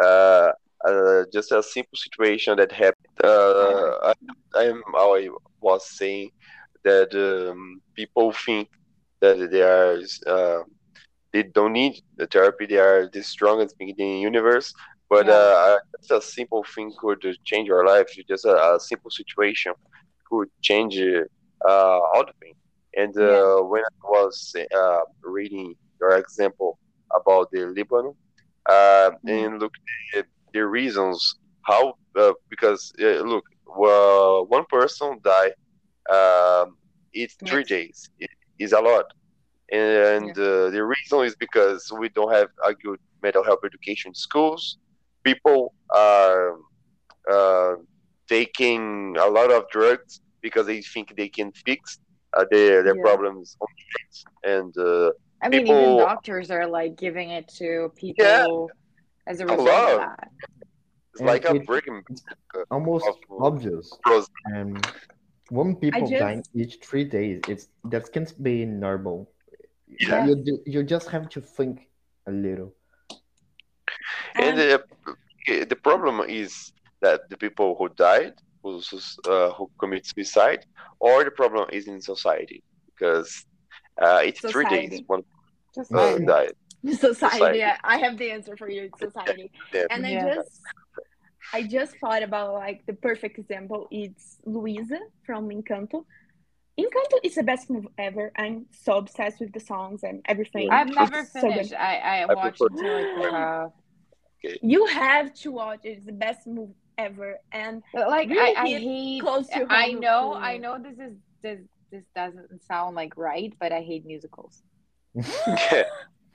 uh, 0.00 0.50
uh, 0.88 1.24
just 1.32 1.52
a 1.52 1.62
simple 1.62 1.96
situation 1.96 2.56
that 2.56 2.72
happened. 2.72 3.16
Uh, 3.22 4.12
I, 4.12 4.14
I'm, 4.56 4.82
I 4.94 5.28
was 5.60 5.82
saying 5.96 6.30
that 6.84 7.14
um, 7.14 7.80
people 7.94 8.32
think 8.32 8.68
that 9.20 9.50
they 9.50 9.62
are 9.62 9.98
uh, 10.26 10.62
they 11.32 11.42
don't 11.42 11.72
need 11.72 11.94
the 12.16 12.26
therapy. 12.26 12.66
They 12.66 12.78
are 12.78 13.08
the 13.12 13.22
strongest 13.22 13.76
thing 13.76 13.90
in 13.90 13.96
the 13.96 14.20
universe. 14.20 14.72
But 15.08 15.28
Yeah. 15.28 15.30
uh, 15.30 15.78
just 16.00 16.10
a 16.10 16.20
simple 16.20 16.64
thing 16.74 16.92
could 17.00 17.22
change 17.44 17.68
your 17.68 17.84
life. 17.86 18.06
Just 18.28 18.44
a, 18.44 18.74
a 18.74 18.78
simple 18.80 19.10
situation 19.10 19.72
could 20.30 20.48
change 20.62 20.98
uh, 20.98 21.70
all 21.70 22.24
the 22.26 22.32
thing. 22.40 22.54
And 22.96 23.16
uh, 23.16 23.62
when 23.62 23.82
I 23.82 24.06
was 24.08 24.54
uh, 24.76 25.00
reading 25.24 25.74
your 26.00 26.16
example 26.16 26.78
about 27.14 27.48
the 27.52 27.66
Lebanon, 27.66 28.14
uh, 28.68 29.10
Mm. 29.24 29.28
and 29.28 29.60
look 29.60 29.72
at 30.16 30.26
the 30.52 30.64
reasons 30.66 31.34
how 31.66 31.94
uh, 32.18 32.32
because 32.48 32.92
uh, 33.00 33.20
look, 33.22 33.44
well, 33.66 34.46
one 34.46 34.64
person 34.68 35.18
die, 35.24 35.52
um, 36.12 36.76
it's 37.12 37.36
three 37.48 37.64
days. 37.64 38.08
It 38.18 38.30
is 38.58 38.72
a 38.72 38.80
lot, 38.80 39.04
and 39.72 40.30
uh, 40.38 40.70
the 40.70 40.82
reason 40.84 41.24
is 41.24 41.36
because 41.36 41.90
we 41.98 42.08
don't 42.10 42.32
have 42.32 42.48
a 42.64 42.74
good 42.74 42.98
mental 43.22 43.44
health 43.44 43.60
education 43.64 44.10
in 44.10 44.14
schools. 44.14 44.78
People 45.24 45.72
are 45.94 46.54
uh, 47.30 47.74
taking 48.28 49.16
a 49.18 49.26
lot 49.26 49.50
of 49.50 49.68
drugs 49.70 50.20
because 50.40 50.66
they 50.66 50.80
think 50.82 51.16
they 51.16 51.28
can 51.28 51.52
fix 51.52 51.98
uh, 52.36 52.44
their 52.50 52.82
their 52.82 52.96
Yeah. 52.96 53.02
problems 53.08 53.56
on 53.62 53.68
the 53.76 53.82
streets. 53.88 54.18
and 54.54 54.72
uh, 54.78 55.10
i 55.42 55.48
mean 55.48 55.62
even 55.62 55.66
people- 55.66 55.98
doctors 56.10 56.50
are 56.56 56.66
like 56.78 56.92
giving 57.06 57.28
it 57.38 57.46
to 57.60 57.68
people 58.02 58.24
Yeah. 58.24 59.30
as 59.30 59.36
a 59.40 59.44
A 59.44 59.46
result 59.52 59.68
lot. 59.68 59.92
of 59.94 59.98
that 60.00 60.28
it's 61.12 61.20
And 61.20 61.26
like 61.32 61.44
a 61.52 61.54
it- 61.56 61.66
breaking 61.70 61.98
almost 62.76 63.06
of- 63.08 63.16
obvious. 63.48 63.84
pros. 64.04 64.26
And 64.56 64.72
when 65.56 65.68
people 65.84 66.04
just- 66.12 66.20
die 66.26 66.38
each 66.60 66.74
three 66.86 67.06
days, 67.18 67.38
it's 67.52 67.64
that 67.92 68.04
can 68.14 68.24
be 68.48 68.56
normal. 68.86 69.18
Yeah. 69.88 70.26
You 70.26 70.34
do- 70.46 70.62
you 70.74 70.80
just 70.94 71.06
have 71.14 71.26
to 71.34 71.40
think 71.56 71.74
a 72.30 72.32
little. 72.46 72.70
And 74.44 74.54
uh, 74.60 74.78
the 75.72 75.78
problem 75.88 76.14
is 76.42 76.50
that 77.06 77.20
the 77.32 77.38
people 77.44 77.68
who 77.78 77.86
died, 78.08 78.34
who 78.62 78.70
sus- 78.90 79.18
uh, 79.32 79.50
who 79.56 79.64
commit 79.82 80.02
suicide, 80.12 80.62
or 81.06 81.16
the 81.28 81.34
problem 81.42 81.64
is 81.78 81.84
in 81.92 81.98
society 82.12 82.60
because 82.90 83.28
uh, 84.04 84.20
it's 84.28 84.40
three 84.52 84.68
days 84.76 84.92
one 85.12 85.22
just 85.78 85.90
uh, 85.94 86.18
died. 86.34 86.54
society. 86.84 87.14
Society. 87.24 87.60
I- 87.70 87.78
I 87.94 87.96
have 88.04 88.14
the 88.22 88.28
answer 88.36 88.54
for 88.60 88.68
you. 88.74 88.82
It's 88.88 89.00
society. 89.08 89.46
Yeah. 89.74 89.92
And 89.92 90.00
I 90.10 90.12
Yeah. 90.16 90.26
just 90.34 90.54
I 91.58 91.60
just 91.78 91.92
thought 92.00 92.22
about 92.30 92.48
like 92.64 92.78
the 92.90 92.96
perfect 93.08 93.34
example. 93.42 93.80
It's 94.02 94.24
Luisa 94.56 95.00
from 95.26 95.42
Encanto. 95.56 95.98
Encanto 96.84 97.16
is 97.28 97.34
the 97.40 97.46
best 97.52 97.64
movie 97.74 97.92
ever. 98.08 98.24
I'm 98.42 98.56
so 98.84 98.90
obsessed 99.02 99.38
with 99.42 99.52
the 99.56 99.64
songs 99.72 100.00
and 100.08 100.16
everything. 100.32 100.66
I've 100.76 100.88
It's 100.88 101.00
never 101.02 101.20
so 101.24 101.40
good. 101.40 101.52
finished. 101.52 101.74
I 101.90 101.92
I 102.12 102.16
I 102.22 102.34
watched 102.38 102.58
prefer- 102.58 102.72
until 102.72 102.94
like 103.00 103.12
the 103.22 103.30
half. 103.38 103.70
You 104.72 104.80
have 105.02 105.26
to 105.42 105.48
watch 105.60 105.82
it. 105.84 105.88
It's 105.94 106.06
the 106.12 106.18
best 106.26 106.42
movie 106.56 106.74
ever. 106.98 107.38
And 107.52 107.82
Like 107.94 108.28
Really 108.30 108.56
I, 108.56 108.62
I 108.62 108.68
hate. 108.68 109.20
close 109.22 109.46
to 109.48 109.66
I 109.68 109.92
know. 109.92 110.32
for 110.34 110.38
I 110.40 110.56
know. 110.58 110.78
This 110.78 110.98
is 110.98 111.14
this 111.42 111.60
this 111.92 112.04
doesn't 112.14 112.62
sound 112.64 112.96
like 112.96 113.16
right, 113.16 113.52
but 113.60 113.72
I 113.72 113.80
hate 113.82 114.04
musicals. 114.06 114.62
Yeah, 115.46 115.84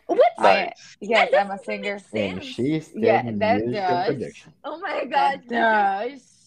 what? 0.08 0.32
nice. 0.40 0.98
Yes, 1.00 1.32
That 1.32 1.46
I'm 1.46 1.52
a 1.52 1.58
singer. 1.58 1.98
and 2.14 2.44
she's 2.44 2.92
Yeah, 2.94 3.22
that 3.24 3.34
musical 3.64 3.72
does. 3.72 4.06
production. 4.08 4.54
Oh 4.66 4.80
my 4.80 5.06
That 5.10 5.48
god. 5.48 5.50
does. 5.50 6.38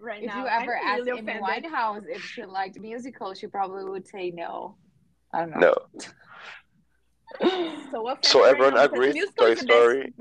Right 0.00 0.22
If 0.22 0.28
now. 0.28 0.42
you 0.42 0.46
ever 0.48 0.76
I'm 0.78 0.86
asked 0.86 0.98
really 1.06 1.18
Amy 1.18 1.30
offended. 1.32 1.64
Winehouse 1.70 2.04
if 2.08 2.22
she 2.24 2.44
liked 2.44 2.78
musicals, 2.78 3.38
she 3.38 3.48
probably 3.48 3.84
would 3.84 4.06
say 4.06 4.30
no. 4.30 4.76
I 5.32 5.40
don't 5.40 5.50
know. 5.50 5.58
No. 5.60 5.74
So, 7.90 8.16
So 8.22 8.44
everyone 8.44 8.74
now 8.74 8.84
agrees 8.84 9.14
musical 9.14 9.46
Toy 9.46 9.52
is 9.52 9.60
the 9.60 9.66
best 9.66 9.78
Story 9.78 10.00
is 10.06 10.14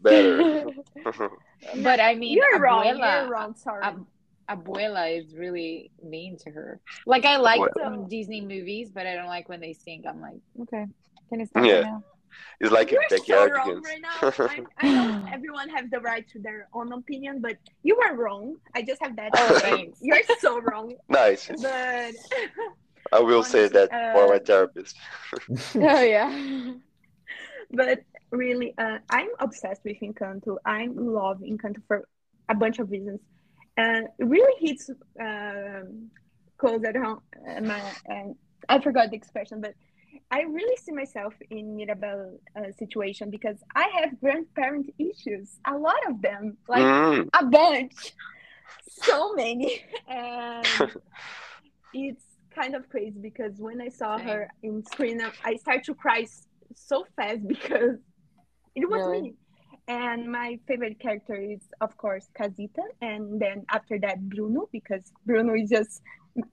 better. 0.00 0.66
but 1.82 2.00
I 2.00 2.14
mean, 2.14 2.36
You're 2.36 2.60
wrong. 2.60 2.84
Abuela, 2.84 3.22
You're 3.22 3.30
wrong. 3.30 3.54
Sorry. 3.54 3.82
Ab- 3.84 4.06
Abuela 4.50 5.18
is 5.18 5.34
really 5.36 5.90
mean 6.02 6.36
to 6.38 6.50
her. 6.50 6.80
Like 7.06 7.24
I 7.24 7.36
like 7.36 7.60
Abuela. 7.60 7.82
some 7.82 8.08
Disney 8.08 8.40
movies, 8.40 8.90
but 8.92 9.06
I 9.06 9.14
don't 9.14 9.26
like 9.28 9.48
when 9.48 9.60
they 9.60 9.72
sing. 9.72 10.04
I'm 10.08 10.20
like, 10.20 10.40
okay, 10.62 10.86
can 11.28 11.40
you 11.40 11.46
stop 11.46 11.64
Yeah. 11.64 11.74
right 11.74 11.84
now? 11.84 12.04
it's 12.60 12.72
like 12.72 12.90
You're 12.90 13.02
in 13.02 13.18
so 13.20 13.46
wrong 13.48 13.82
right 13.82 14.00
now. 14.00 14.32
I, 14.48 14.60
I 14.78 14.92
know 14.92 15.26
everyone 15.32 15.68
has 15.70 15.90
the 15.90 16.00
right 16.00 16.26
to 16.30 16.38
their 16.38 16.68
own 16.72 16.92
opinion, 16.92 17.40
but 17.40 17.56
you 17.82 17.96
were 17.96 18.16
wrong. 18.16 18.56
I 18.74 18.82
just 18.82 19.02
have 19.02 19.16
that. 19.16 19.30
Oh, 19.36 19.58
thanks. 19.60 19.98
You're 20.00 20.22
so 20.38 20.60
wrong. 20.60 20.94
nice. 21.08 21.48
But 21.60 22.14
I 23.12 23.20
will 23.20 23.42
say 23.42 23.68
honestly, 23.68 23.68
that 23.68 23.90
for 24.12 24.28
my 24.28 24.36
uh, 24.36 24.38
therapist. 24.38 24.96
oh 25.76 26.00
yeah. 26.02 26.72
but 27.72 28.00
really, 28.30 28.74
uh, 28.78 28.98
I'm 29.10 29.28
obsessed 29.40 29.82
with 29.84 29.98
Encanto. 30.00 30.56
I 30.64 30.88
love 30.92 31.40
Encanto 31.40 31.82
for 31.86 32.08
a 32.48 32.54
bunch 32.54 32.78
of 32.78 32.90
reasons, 32.90 33.20
and 33.76 34.08
it 34.18 34.24
really 34.24 34.54
hits 34.66 34.90
um, 35.20 36.10
close 36.58 36.84
at 36.84 36.96
home. 36.96 37.20
Uh, 37.48 37.60
my, 37.60 37.94
and 38.06 38.36
I 38.68 38.80
forgot 38.80 39.10
the 39.10 39.16
expression, 39.16 39.60
but 39.60 39.74
I 40.30 40.42
really 40.42 40.76
see 40.76 40.92
myself 40.92 41.34
in 41.50 41.76
Mirabel 41.76 42.38
uh, 42.56 42.72
situation 42.78 43.30
because 43.30 43.56
I 43.74 43.88
have 44.00 44.20
grandparent 44.20 44.92
issues, 44.98 45.58
a 45.66 45.76
lot 45.76 45.98
of 46.08 46.22
them, 46.22 46.56
like 46.68 46.92
Mm, 46.92 47.28
a 47.34 47.44
bunch, 47.46 48.14
so 48.88 49.34
many, 49.34 49.82
and 50.08 50.66
it's 51.92 52.24
kind 52.54 52.74
of 52.74 52.88
crazy 52.88 53.18
because 53.20 53.54
when 53.58 53.80
I 53.80 53.88
saw 53.88 54.16
Same. 54.16 54.26
her 54.26 54.48
in 54.62 54.84
screen, 54.84 55.20
I 55.44 55.56
started 55.56 55.84
to 55.84 55.94
cry 55.94 56.26
so 56.74 57.06
fast 57.16 57.46
because 57.54 57.98
it 58.74 58.88
was 58.88 59.06
Really? 59.06 59.20
me. 59.22 59.34
And 59.88 60.30
my 60.30 60.58
favorite 60.68 61.00
character 61.00 61.34
is, 61.34 61.60
of 61.80 61.96
course, 61.96 62.28
Casita, 62.34 62.82
and 63.00 63.40
then 63.40 63.64
after 63.68 63.98
that, 63.98 64.20
Bruno, 64.28 64.68
because 64.70 65.02
Bruno 65.26 65.54
is 65.54 65.70
just 65.70 66.02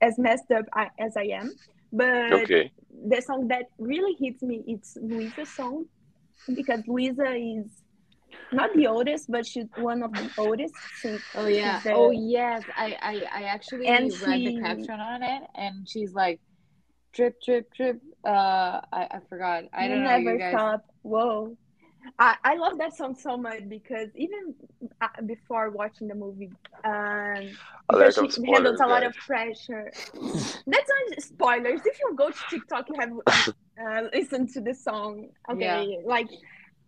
as 0.00 0.18
messed 0.18 0.50
up 0.50 0.64
as 0.98 1.16
I 1.16 1.28
am. 1.40 1.52
But 1.92 2.32
okay. 2.32 2.72
the 3.08 3.20
song 3.20 3.48
that 3.48 3.66
really 3.78 4.14
hits 4.18 4.42
me 4.42 4.62
it's 4.66 4.96
Luisa's 5.00 5.54
song 5.54 5.86
because 6.54 6.80
Luisa 6.86 7.34
is 7.34 7.66
not 8.52 8.70
the 8.74 8.86
oldest, 8.86 9.30
but 9.30 9.46
she's 9.46 9.66
one 9.76 10.02
of 10.02 10.12
the 10.12 10.30
oldest. 10.36 10.74
Since 11.00 11.22
Oh 11.34 11.46
yeah. 11.46 11.80
she's 11.80 11.92
Oh 11.92 12.10
yes. 12.10 12.62
I 12.76 12.96
I, 13.00 13.40
I 13.40 13.42
actually 13.44 13.86
And 13.88 14.10
read 14.10 14.40
she- 14.40 14.44
the 14.56 14.60
caption 14.60 15.00
on 15.00 15.22
it, 15.22 15.42
and 15.54 15.88
she's 15.88 16.12
like, 16.12 16.40
drip 17.14 17.36
drip 17.44 17.72
drip. 17.76 18.00
Uh, 18.24 18.80
I 18.92 19.08
I 19.16 19.18
forgot. 19.28 19.64
I 19.72 19.88
don't 19.88 20.02
know. 20.02 20.10
never 20.10 20.32
You 20.32 20.38
guys. 20.38 20.54
stop. 20.54 20.84
Whoa. 21.02 21.56
I, 22.18 22.34
I 22.44 22.54
love 22.56 22.78
that 22.78 22.96
song 22.96 23.14
so 23.14 23.36
much 23.36 23.68
because 23.68 24.08
even 24.16 24.54
uh, 25.02 25.08
before 25.26 25.70
watching 25.70 26.08
the 26.08 26.14
movie, 26.14 26.50
um, 26.84 27.58
Alert 27.90 28.14
because 28.16 28.34
she 28.34 28.46
handles 28.46 28.78
spoilers, 28.78 28.80
a 28.80 28.86
lot 28.86 29.02
guys. 29.02 29.10
of 29.10 29.16
pressure. 29.26 29.92
That's 30.66 30.90
not 30.90 31.22
spoilers. 31.22 31.80
If 31.84 31.98
you 32.00 32.14
go 32.16 32.30
to 32.30 32.38
TikTok, 32.48 32.88
you 32.88 32.96
have 32.98 33.10
uh, 33.84 34.02
listened 34.14 34.48
to 34.54 34.60
the 34.60 34.74
song. 34.74 35.28
Okay, 35.52 35.98
like 36.04 36.28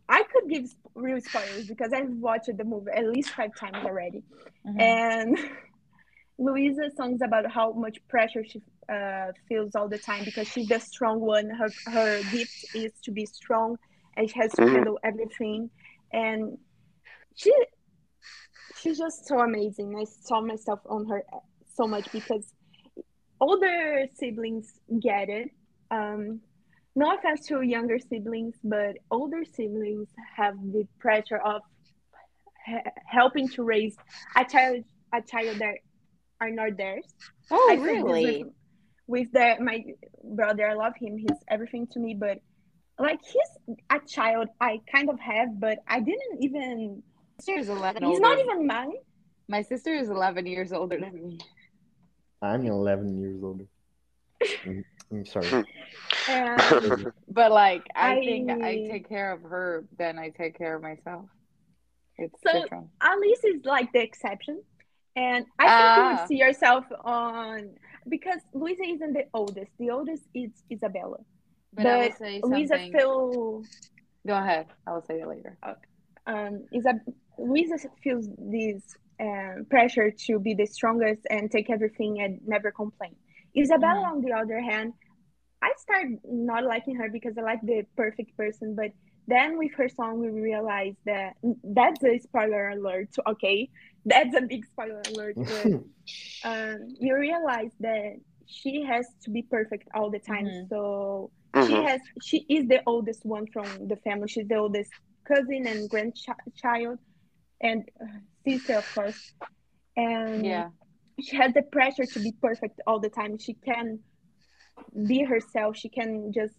I 0.09 0.23
could 0.25 0.49
give 0.51 0.65
real 0.95 1.21
spoilers 1.21 1.67
because 1.67 1.93
I've 1.93 2.11
watched 2.11 2.51
the 2.57 2.65
movie 2.65 2.91
at 2.95 3.07
least 3.07 3.35
five 3.35 3.55
times 3.55 3.85
already. 3.85 4.23
Mhm. 4.67 4.81
And 4.81 5.39
Luisa 6.39 6.91
songs 6.97 7.21
about 7.23 7.51
how 7.51 7.73
much 7.73 7.99
pressure 8.09 8.45
she 8.45 8.61
uh, 8.93 9.33
feels 9.49 9.75
all 9.75 9.89
the 9.89 9.99
time 9.99 10.25
because 10.25 10.49
she's 10.49 10.67
the 10.69 10.81
strong 10.81 11.21
one. 11.21 11.49
Her 11.51 11.75
her 11.87 12.23
gift 12.25 12.65
is 12.75 12.93
to 13.05 13.13
be 13.13 13.27
strong, 13.27 13.77
and 14.17 14.29
she 14.29 14.39
has 14.39 14.53
to 14.53 14.63
Mhm. 14.63 14.73
handle 14.75 14.99
everything. 15.05 15.71
And 16.13 16.59
she 17.35 17.53
she's 18.75 18.99
just 18.99 19.27
so 19.27 19.39
amazing. 19.41 19.95
I 19.99 20.05
saw 20.05 20.41
myself 20.41 20.81
on 20.87 21.07
her 21.09 21.23
so 21.75 21.87
much 21.87 22.09
because 22.13 22.53
all 23.39 23.51
older 23.55 24.07
siblings 24.15 24.73
get 25.01 25.29
it. 25.29 25.51
Um, 25.91 26.41
no 26.95 27.15
offense 27.15 27.47
to 27.47 27.63
younger 27.63 27.99
siblings, 27.99 28.57
but 28.63 28.97
older 29.11 29.45
siblings 29.45 30.09
have 30.37 30.55
the 30.73 30.87
pressure 30.99 31.39
of 31.39 31.63
helping 33.07 33.49
to 33.49 33.63
raise 33.63 33.97
a 34.37 34.45
child 34.45 34.85
a 35.15 35.21
child 35.21 35.59
that 35.59 35.77
are 36.41 36.51
not 36.51 36.77
theirs. 36.77 37.05
Oh 37.51 37.69
I 37.71 37.75
really? 37.75 38.45
With, 38.45 38.53
with 39.07 39.33
the, 39.33 39.57
my 39.61 39.85
brother, 40.25 40.69
I 40.69 40.75
love 40.75 40.95
him. 40.99 41.19
He's 41.19 41.39
everything 41.49 41.87
to 41.89 41.99
me, 41.99 42.15
but 42.15 42.39
like 42.99 43.21
he's 43.23 43.77
a 43.91 43.99
child 44.07 44.49
I 44.61 44.81
kind 44.91 45.11
of 45.11 45.19
have, 45.21 45.61
but 45.61 45.79
I 45.89 46.01
didn't 46.01 46.43
even. 46.43 47.03
My 47.39 47.45
sister 47.45 47.59
is 47.59 47.69
eleven. 47.69 48.03
He's 48.03 48.19
older. 48.19 48.21
not 48.21 48.39
even 48.39 48.67
mine. 48.67 48.93
My 49.49 49.63
sister 49.63 49.93
is 49.93 50.09
eleven 50.09 50.47
years 50.47 50.73
older 50.73 50.99
than 50.99 51.15
me. 51.15 51.39
I'm 52.43 52.67
11 52.67 53.21
years 53.21 53.43
older. 53.43 53.65
Mm-hmm. 54.43 54.81
I'm, 55.13 55.19
I'm 55.19 55.27
sorry. 55.27 55.65
And 56.29 57.13
But 57.29 57.53
like, 57.53 57.83
I, 57.95 58.17
think 58.21 58.51
I 58.51 58.69
I- 58.69 58.89
take 58.91 59.09
care 59.09 59.33
of 59.33 59.43
her, 59.43 59.85
then 59.99 60.19
I 60.19 60.31
take 60.31 60.57
care 60.59 60.77
of 60.77 60.83
myself. 60.83 61.27
It's 62.19 62.35
So- 62.47 62.63
different. 62.63 62.89
Alice 63.01 63.45
is 63.45 63.65
like 63.65 63.93
the 63.93 64.01
exception. 64.03 64.63
And 65.15 65.45
I 65.59 65.63
think 65.65 65.71
Ah. 65.71 66.11
you 66.11 66.17
would 66.17 66.29
see 66.29 66.37
yourself 66.37 66.85
on 67.05 67.71
because 68.09 68.41
Luisa 68.55 68.83
isn't 68.83 69.13
the 69.13 69.27
oldest. 69.35 69.71
The 69.79 69.91
oldest 69.91 70.23
is 70.35 70.51
Isabela. 70.71 71.23
But, 71.75 71.87
I 71.87 71.97
will 71.99 72.09
but 72.09 72.19
say 72.19 72.41
Luisa 72.43 72.69
something. 72.75 72.93
feel 72.93 73.63
Go 74.27 74.35
ahead. 74.39 74.67
I 74.87 74.93
will 74.93 75.03
say 75.03 75.21
it 75.21 75.27
later. 75.29 75.59
um 76.27 76.65
Isa- 76.73 77.01
Luisa 77.39 77.77
feels 78.03 78.29
this 78.39 78.83
um, 79.21 79.67
pressure 79.69 80.11
to 80.27 80.39
be 80.39 80.55
the 80.55 80.67
strongest 80.67 81.23
and 81.31 81.51
take 81.51 81.69
everything 81.71 82.21
and 82.23 82.41
never 82.47 82.71
complain. 82.71 83.15
Isabela, 83.57 84.05
Mhm. 84.05 84.13
on 84.13 84.21
the 84.23 84.33
other 84.33 84.61
hand, 84.61 84.95
I 85.63 85.73
started 85.79 86.19
not 86.25 86.65
liking 86.65 86.97
her 86.97 87.09
because 87.11 87.37
I 87.39 87.43
like 87.43 87.61
the 87.63 87.85
perfect 87.97 88.37
person, 88.37 88.75
but 88.75 88.91
then 89.27 89.59
with 89.59 89.73
her 89.77 89.89
song, 89.89 90.19
we 90.21 90.29
realized 90.29 90.99
that 91.07 91.35
that's 91.63 92.03
a 92.05 92.19
spoiler 92.19 92.69
alert. 92.71 93.09
Okay, 93.27 93.71
that's 94.05 94.35
a 94.37 94.43
big 94.43 94.65
spoiler 94.67 95.03
alert. 95.05 95.37
But 95.47 95.73
um, 96.45 96.97
you 97.01 97.17
realize 97.17 97.73
that 97.81 98.15
she 98.47 98.83
has 98.85 99.07
to 99.25 99.31
be 99.31 99.43
perfect 99.43 99.89
all 99.95 100.11
the 100.11 100.19
time. 100.19 100.47
Mhm. 100.47 100.69
So 100.69 101.31
she 101.59 101.81
Mhm. 101.81 101.83
has 101.83 102.01
she 102.23 102.39
is 102.49 102.67
the 102.69 102.81
oldest 102.87 103.25
one 103.25 103.47
from 103.53 103.89
the 103.89 103.97
family. 103.97 104.29
She's 104.29 104.49
the 104.49 104.57
oldest 104.57 104.93
cousin 105.27 105.67
and 105.67 105.89
grandchild, 105.89 106.99
and 107.61 107.89
sister, 108.47 108.77
of 108.79 108.91
course. 108.93 109.21
And 109.97 110.45
Yeah. 110.45 110.71
She 111.23 111.37
has 111.37 111.53
the 111.55 111.63
pressure 111.63 112.05
to 112.07 112.21
be 112.21 112.33
perfect 112.43 112.81
all 112.87 113.01
the 113.01 113.09
time. 113.11 113.39
She 113.39 113.55
can 113.55 114.01
be 115.07 115.23
herself. 115.25 115.77
She 115.77 115.89
can 115.89 116.33
just 116.33 116.55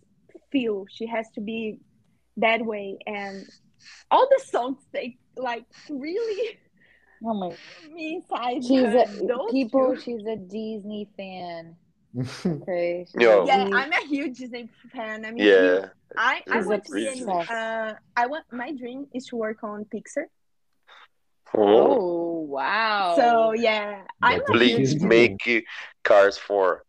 feel. 0.51 0.85
She 0.89 1.07
has 1.07 1.29
to 1.35 1.41
be 1.41 1.79
that 2.37 2.65
way. 2.65 2.97
And 3.05 3.45
all 4.11 4.27
the 4.29 4.43
songs 4.45 4.77
they 4.93 5.17
like 5.37 5.65
really 5.89 6.59
Oh 7.25 7.33
my. 7.33 7.55
me 7.93 8.15
inside. 8.15 8.63
She's 8.63 8.83
uh, 8.83 9.05
a 9.05 9.27
those 9.27 9.51
people. 9.51 9.95
two. 9.95 10.01
She's 10.01 10.25
a 10.25 10.35
Disney 10.37 11.09
fan. 11.17 11.75
Okay. 12.45 13.07
Yo. 13.17 13.45
Yeah, 13.45 13.67
I'm 13.73 13.91
a 13.91 14.05
huge 14.07 14.37
Disney 14.37 14.69
fan. 14.93 15.25
I 15.25 15.31
mean, 15.31 15.47
yeah. 15.47 15.87
I, 16.15 16.41
I 16.51 16.59
She's 16.59 16.65
want 16.67 16.85
to 16.85 16.91
be 16.93 17.07
obsessed. 17.07 17.49
an, 17.49 17.55
uh 17.57 17.95
I 18.15 18.27
want 18.27 18.45
my 18.51 18.71
dream 18.73 19.07
is 19.13 19.25
to 19.27 19.35
work 19.35 19.63
on 19.63 19.85
Pixar. 19.85 20.25
Oh. 21.55 21.61
Oh 21.65 22.39
wow. 22.47 23.15
So 23.17 23.53
yeah, 23.53 24.01
I'm 24.21 24.39
That's 24.39 24.49
a 24.49 24.53
a 24.53 24.55
Please 24.55 24.77
huge 24.77 24.89
huge 24.91 25.01
make 25.03 25.65
cars 26.03 26.37
for. 26.37 26.83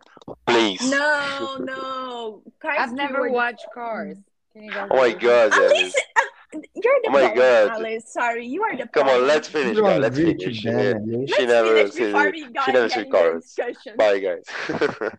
Please. 0.47 0.81
no 0.91 1.57
no. 1.61 2.43
Cars 2.61 2.77
I've 2.79 2.93
never 2.93 3.15
Stewart- 3.15 3.33
watched 3.33 3.67
Cars. 3.75 4.17
Can 4.53 4.65
you 4.65 4.71
guys 4.73 4.89
Oh 4.91 4.97
my 4.97 5.13
god, 5.13 5.53
Alice, 5.53 5.73
Alice. 5.73 5.95
uh, 6.17 6.59
you're 6.77 7.01
the 7.03 7.09
Oh 7.09 7.11
my 7.13 7.35
God. 7.35 7.69
Alice. 7.71 8.05
Sorry, 8.13 8.47
you 8.47 8.63
are 8.63 8.77
the 8.77 8.87
Come 8.87 9.03
problem. 9.05 9.23
on, 9.23 9.27
let's 9.27 9.49
finish, 9.49 9.79
guys. 9.79 10.01
Let's 10.01 10.17
finish. 10.17 10.57
She, 10.57 10.71
man, 10.71 11.03
ne- 11.05 11.27
she 11.27 11.33
Let's 11.33 11.47
never 11.53 11.75
finish 11.75 11.93
seen 11.93 12.07
before 12.07 12.27
it. 12.29 12.33
we 12.35 12.53
got 12.53 12.65
She 12.65 12.73
never 12.73 12.89
get 12.89 12.95
seen 13.03 13.11
cars. 13.11 13.43
discussion. 13.45 13.97
Bye, 13.97 14.19
guys. 14.21 14.45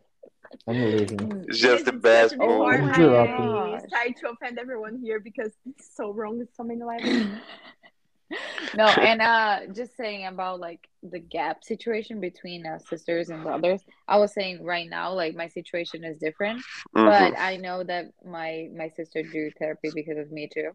I'm 0.68 0.82
leaving. 0.92 1.18
Mm, 1.18 1.46
It's 1.50 1.60
just 1.60 1.84
the 1.86 1.92
best 1.92 2.32
discuss 2.32 2.48
before 2.48 2.78
move. 2.82 2.94
Dropping. 2.94 3.76
I 3.76 3.80
start 3.88 4.08
to 4.22 4.30
offend 4.30 4.58
everyone 4.58 4.98
here 5.04 5.20
because 5.20 5.52
it's 5.66 5.94
so 5.96 6.12
wrong 6.12 6.38
with 6.40 6.48
so 6.56 6.64
many 6.64 6.82
levels. 6.84 7.28
no, 8.74 8.94
and 8.96 9.22
uh, 9.22 9.60
just 9.74 9.96
saying 9.96 10.26
about 10.26 10.60
like 10.60 10.88
the 11.04 11.20
gap 11.20 11.64
situation 11.64 12.20
between 12.20 12.66
uh, 12.66 12.80
sisters 12.80 13.30
and 13.30 13.44
brothers. 13.44 13.82
I 14.08 14.18
was 14.18 14.34
saying 14.34 14.64
right 14.64 14.90
now, 14.90 15.14
like 15.14 15.36
my 15.36 15.48
situation 15.48 16.04
is 16.04 16.18
different, 16.18 16.66
Mhm. 16.96 17.06
but 17.06 17.38
I 17.38 17.58
know 17.58 17.84
that 17.84 18.06
my 18.26 18.70
my 18.76 18.90
sister 18.90 19.24
do 19.24 19.52
therapy 19.60 19.92
because 19.94 20.18
of 20.18 20.32
me 20.32 20.50
too. 20.54 20.72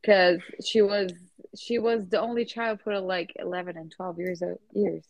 Because 0.00 0.40
she 0.64 0.82
was 0.82 1.12
she 1.58 1.78
was 1.78 2.08
the 2.08 2.20
only 2.20 2.44
child 2.44 2.80
for 2.82 2.98
like 3.00 3.32
eleven 3.36 3.76
and 3.76 3.90
twelve 3.90 4.18
years 4.18 4.42
of 4.42 4.58
years, 4.72 5.04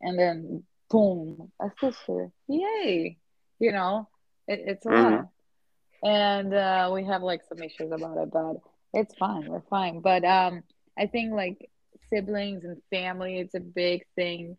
and 0.00 0.18
then 0.18 0.64
boom, 0.90 1.52
a 1.60 1.70
sister, 1.80 2.30
yay! 2.48 3.18
You 3.58 3.72
know, 3.72 4.08
it, 4.46 4.60
it's 4.66 4.86
a 4.86 4.90
Mhm. 4.90 4.92
lot, 4.92 5.28
and 6.02 6.54
uh, 6.54 6.90
we 6.92 7.04
have 7.04 7.22
like 7.22 7.42
some 7.48 7.62
issues 7.62 7.90
about 7.92 8.18
it, 8.18 8.30
but 8.30 8.56
it's 8.96 9.14
fine, 9.14 9.46
we're 9.46 9.60
fine. 9.70 10.00
But 10.00 10.24
um, 10.24 10.62
I 10.98 11.06
think 11.06 11.32
like 11.32 11.70
siblings 12.10 12.64
and 12.64 12.82
family, 12.90 13.38
it's 13.38 13.54
a 13.54 13.60
big 13.60 14.04
thing. 14.16 14.56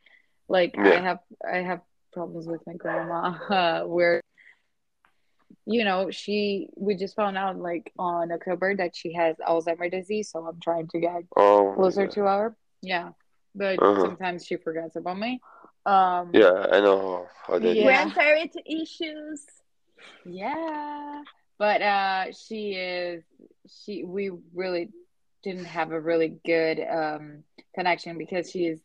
Like 0.48 0.76
I 0.78 1.00
have 1.02 1.20
I 1.52 1.58
have 1.58 1.82
problems 2.14 2.48
with 2.48 2.62
my 2.68 2.74
grandma 2.74 3.22
uh, 3.50 3.84
where 3.86 4.22
you 5.66 5.84
know 5.84 6.10
she 6.12 6.70
we 6.78 6.96
just 6.96 7.16
found 7.16 7.38
out 7.38 7.58
like 7.58 7.92
on 8.00 8.32
October 8.32 8.76
that 8.76 8.96
she 8.96 9.14
has 9.14 9.36
Alzheimer 9.48 9.90
disease, 9.92 10.30
so 10.32 10.46
I'm 10.46 10.60
trying 10.62 10.88
to 10.90 11.00
get 11.00 11.24
Oh, 11.36 11.74
closer 11.76 12.04
yeah. 12.04 12.10
to 12.10 12.22
her. 12.22 12.56
Yeah, 12.82 13.10
but 13.56 13.80
Uh-huh. 13.82 14.02
sometimes 14.02 14.46
she 14.46 14.56
forgets 14.58 14.96
about 14.96 15.18
me. 15.20 15.42
Um, 15.86 16.32
Yeah, 16.34 16.68
I 16.72 16.80
know 16.80 16.98
how, 17.00 17.28
how 17.54 17.60
that 17.60 17.66
is. 17.70 17.76
Yeah. 17.78 17.86
Grandparent 17.86 18.56
issues. 18.66 19.46
yeah, 20.26 21.24
but 21.60 21.82
uh, 21.82 22.32
she 22.32 22.72
is 22.74 23.24
she. 23.70 24.04
We 24.04 24.32
really 24.54 24.90
didn't 25.44 25.66
have 25.66 25.92
a 25.92 26.00
really 26.00 26.38
good 26.46 26.80
um 26.80 27.44
connection 27.76 28.18
because 28.18 28.50
she's 28.50 28.80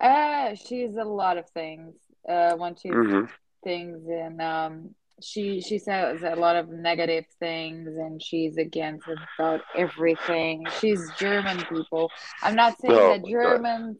uh 0.00 0.54
she's 0.54 0.94
a 0.96 1.04
lot 1.04 1.38
of 1.38 1.48
things. 1.50 1.94
Uh, 2.28 2.54
when 2.56 2.76
she's 2.76 2.92
hmm 2.92 3.24
things 3.64 4.06
and 4.08 4.40
um 4.40 4.94
she 5.22 5.60
she 5.60 5.78
says 5.78 6.22
a 6.22 6.34
lot 6.34 6.56
of 6.56 6.68
negative 6.68 7.24
things 7.38 7.88
and 7.88 8.22
she's 8.22 8.56
against 8.56 9.06
about 9.38 9.60
everything 9.76 10.64
she's 10.80 11.00
german 11.18 11.58
people 11.66 12.10
i'm 12.42 12.54
not 12.54 12.78
saying 12.80 12.94
Oh 12.94 13.08
that 13.08 13.26
germans 13.26 13.98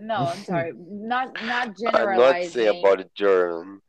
no 0.00 0.14
i'm 0.14 0.42
sorry 0.44 0.72
not 0.76 1.28
not 1.42 1.76
generalizing. 1.78 2.00
I'm 2.00 2.16
not 2.16 2.42
saying 2.42 2.68
about 2.78 2.98
the 2.98 3.10
German. 3.14 3.80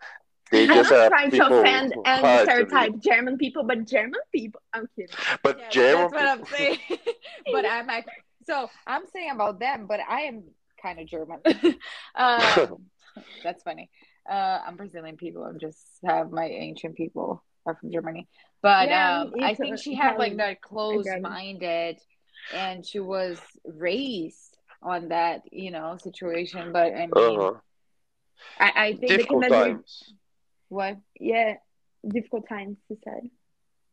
They 0.53 0.63
I'm 0.63 0.75
just 0.79 0.91
not 0.91 1.09
trying 1.09 1.31
to 1.31 1.45
offend 1.47 1.93
and 2.05 2.21
stereotype 2.47 2.93
German 2.99 3.37
people, 3.37 3.63
but 3.63 3.85
German 3.87 4.21
people. 4.33 4.61
I'm 4.73 4.87
kidding. 4.95 5.15
But 5.41 5.59
Yeah, 5.59 5.69
German 5.69 6.01
that's 6.11 6.13
what 6.13 6.27
i'm 6.39 6.45
saying. 6.45 6.79
But 7.51 7.65
i'm 7.65 7.87
like 7.87 8.05
so 8.49 8.69
i'm 8.87 9.05
saying 9.13 9.31
about 9.31 9.59
them 9.59 9.79
but 9.87 9.99
i 10.17 10.21
am 10.29 10.43
kind 10.81 10.99
of 10.99 11.05
german. 11.07 11.39
Um 12.15 12.85
that's 13.43 13.63
funny. 13.63 13.89
Uh 14.29 14.59
i'm 14.65 14.75
brazilian 14.75 15.17
people. 15.17 15.43
I'm 15.43 15.59
just 15.59 15.81
have 16.05 16.31
my 16.31 16.45
ancient 16.67 16.95
people 16.95 17.43
are 17.65 17.75
from 17.75 17.91
germany. 17.91 18.27
But 18.61 18.89
Yeah, 18.89 19.21
um 19.21 19.33
i 19.41 19.53
think 19.55 19.79
she 19.79 19.93
had 19.95 20.17
like 20.23 20.37
that 20.37 20.61
closed-minded, 20.61 21.95
and 22.53 22.85
she 22.85 22.99
was 22.99 23.37
raised 23.65 24.57
on 24.81 25.09
that 25.09 25.41
you 25.51 25.71
know 25.71 25.97
situation. 26.07 26.71
But 26.77 26.89
i 26.93 27.07
mean 27.07 27.39
Uh-huh. 27.39 27.53
I, 28.59 28.69
I 28.85 28.87
think 28.99 29.09
Difficult 29.13 29.45
imagine- 29.45 29.75
times. 29.77 30.13
What 30.73 30.97
Yeah, 31.19 31.55
difficult 32.15 32.47
times, 32.49 32.77
he 32.89 32.95
said. 33.03 33.23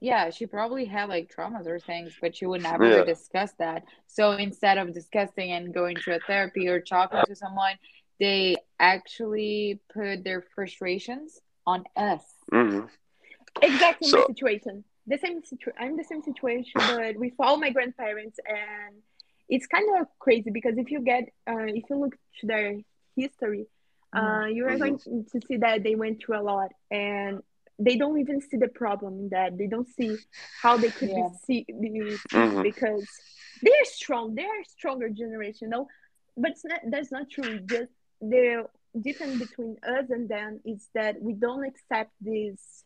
yeah 0.00 0.30
she 0.30 0.44
probably 0.46 0.84
had 0.96 1.06
like 1.14 1.26
traumas 1.34 1.66
or 1.72 1.78
things 1.78 2.10
but 2.22 2.30
she 2.36 2.46
would 2.50 2.62
never 2.62 2.86
Yeah. 2.88 3.04
discuss 3.14 3.52
that 3.64 3.80
so 4.16 4.32
instead 4.48 4.76
of 4.78 4.86
discussing 5.00 5.48
and 5.56 5.74
going 5.80 5.96
to 6.04 6.10
a 6.16 6.20
therapy 6.30 6.64
or 6.72 6.78
talking 6.80 7.20
to 7.30 7.34
someone 7.44 7.76
they 8.24 8.56
actually 8.94 9.80
put 9.96 10.24
their 10.24 10.42
frustrations 10.54 11.28
on 11.72 11.80
us 11.96 12.24
hmm 12.50 12.80
Exactly 13.62 14.06
my 14.12 14.20
So- 14.20 14.26
situation. 14.32 14.74
The 15.12 15.18
same 15.24 15.42
situ- 15.42 15.72
I'm 15.82 15.96
the 15.96 16.04
same 16.04 16.22
situation, 16.30 16.78
but 16.86 17.16
with 17.24 17.34
all 17.44 17.56
my 17.64 17.70
grandparents, 17.76 18.38
and 18.46 18.94
it's 19.54 19.66
kind 19.66 19.88
of 19.98 20.06
crazy 20.24 20.50
because 20.58 20.76
if 20.78 20.88
you 20.94 21.00
get, 21.12 21.24
uh, 21.50 21.66
if 21.80 21.84
you 21.90 21.96
look 22.02 22.14
to 22.40 22.44
their 22.52 22.68
history, 23.16 23.66
uh, 24.12 24.46
you 24.46 24.66
are 24.66 24.76
going 24.78 24.98
to 24.98 25.40
see 25.46 25.56
that 25.58 25.82
they 25.82 25.94
went 25.94 26.20
through 26.22 26.40
a 26.40 26.42
lot, 26.42 26.70
and 26.90 27.40
they 27.78 27.96
don't 27.96 28.18
even 28.20 28.40
see 28.40 28.56
the 28.56 28.68
problem 28.68 29.18
in 29.20 29.28
that. 29.30 29.56
They 29.56 29.66
don't 29.66 29.88
see 29.88 30.18
how 30.62 30.76
they 30.76 30.90
could 30.90 31.10
Yeah. 31.10 31.28
be 31.28 31.64
see 31.64 31.66
be 31.80 32.16
sick 32.16 32.30
Mhm. 32.32 32.62
because 32.62 33.06
they 33.62 33.70
are 33.70 33.84
strong. 33.84 34.34
They 34.34 34.44
are 34.44 34.60
a 34.60 34.64
stronger 34.64 35.08
generation, 35.08 35.70
no, 35.70 35.86
but 36.36 36.52
it's 36.52 36.64
not, 36.64 36.80
that's 36.90 37.12
not 37.12 37.30
true. 37.30 37.58
Just 37.60 37.92
the 38.20 38.66
difference 39.00 39.38
between 39.38 39.76
us 39.82 40.10
and 40.10 40.28
them 40.28 40.60
is 40.64 40.88
that 40.94 41.20
we 41.22 41.32
don't 41.32 41.64
accept 41.64 42.10
this 42.20 42.84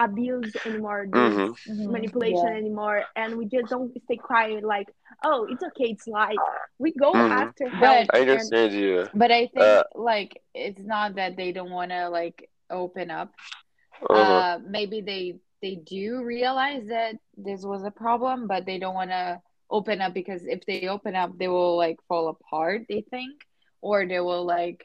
abuse 0.00 0.52
anymore, 0.66 1.06
this 1.12 1.34
Mhm. 1.36 1.48
Mhm. 1.68 1.90
manipulation 1.96 2.50
Yeah. 2.52 2.62
anymore, 2.62 3.04
and 3.16 3.36
we 3.38 3.44
just 3.46 3.68
don't 3.70 3.90
stay 4.04 4.16
quiet 4.16 4.64
like, 4.64 4.88
oh, 5.24 5.46
it's 5.50 5.62
okay, 5.68 5.88
it's 5.94 6.06
life. 6.08 6.46
We 6.78 6.92
go 6.92 7.12
Mhm. 7.12 7.30
after 7.42 7.64
But- 7.80 7.84
help. 7.84 8.06
I 8.14 8.18
and 8.20 8.30
understand 8.30 8.72
you. 8.72 9.06
but 9.14 9.30
i 9.30 9.46
think 9.54 9.66
Uh, 9.66 9.84
like 9.94 10.32
it's 10.54 10.82
not 10.94 11.08
that 11.16 11.36
they 11.36 11.50
don't 11.52 11.70
want 11.70 11.90
to 11.90 12.08
like 12.08 12.38
open 12.70 13.10
up 13.10 13.28
Uh-huh. 14.08 14.20
uh 14.20 14.58
maybe 14.76 15.00
they 15.02 15.24
they 15.62 15.74
do 15.76 16.22
realize 16.24 16.86
that 16.88 17.14
this 17.36 17.64
was 17.64 17.82
a 17.84 17.90
problem 18.04 18.46
but 18.46 18.64
they 18.66 18.78
don't 18.78 18.94
want 18.94 19.10
to 19.10 19.40
open 19.70 20.00
up 20.00 20.12
because 20.14 20.42
if 20.46 20.60
they 20.66 20.88
open 20.88 21.14
up 21.14 21.30
they 21.38 21.48
will 21.48 21.76
like 21.76 21.98
fall 22.08 22.28
apart 22.28 22.78
they 22.88 23.02
think 23.14 23.34
or 23.82 24.06
they 24.06 24.20
will 24.20 24.44
like 24.44 24.80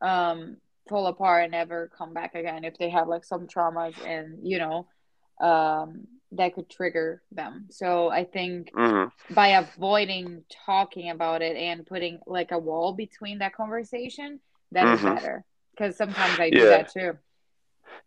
um 0.00 0.56
fall 0.90 1.08
apart 1.08 1.44
and 1.44 1.52
never 1.52 1.90
come 1.98 2.14
back 2.14 2.36
again 2.36 2.64
if 2.64 2.78
they 2.78 2.90
have 2.90 3.08
like 3.08 3.24
some 3.24 3.48
traumas 3.48 3.94
and 4.04 4.40
you 4.42 4.58
know 4.58 4.88
um 5.40 6.06
that 6.32 6.54
could 6.54 6.70
trigger 6.70 7.22
them. 7.32 7.66
So 7.70 8.10
i 8.10 8.24
think 8.24 8.74
hmm 8.74 9.06
by 9.30 9.48
avoiding 9.48 10.44
talking 10.66 11.10
about 11.10 11.42
it 11.42 11.56
and 11.56 11.86
putting 11.86 12.20
like 12.26 12.52
a 12.52 12.58
wall 12.58 12.94
between 12.94 13.38
that 13.40 13.54
conversation 13.54 14.40
that 14.72 14.88
is 14.88 15.02
Mhm. 15.02 15.04
better. 15.04 15.44
Because 15.72 15.96
sometimes 15.98 16.40
i 16.40 16.50
do 16.50 16.68
that 16.68 16.88
too. 16.90 17.12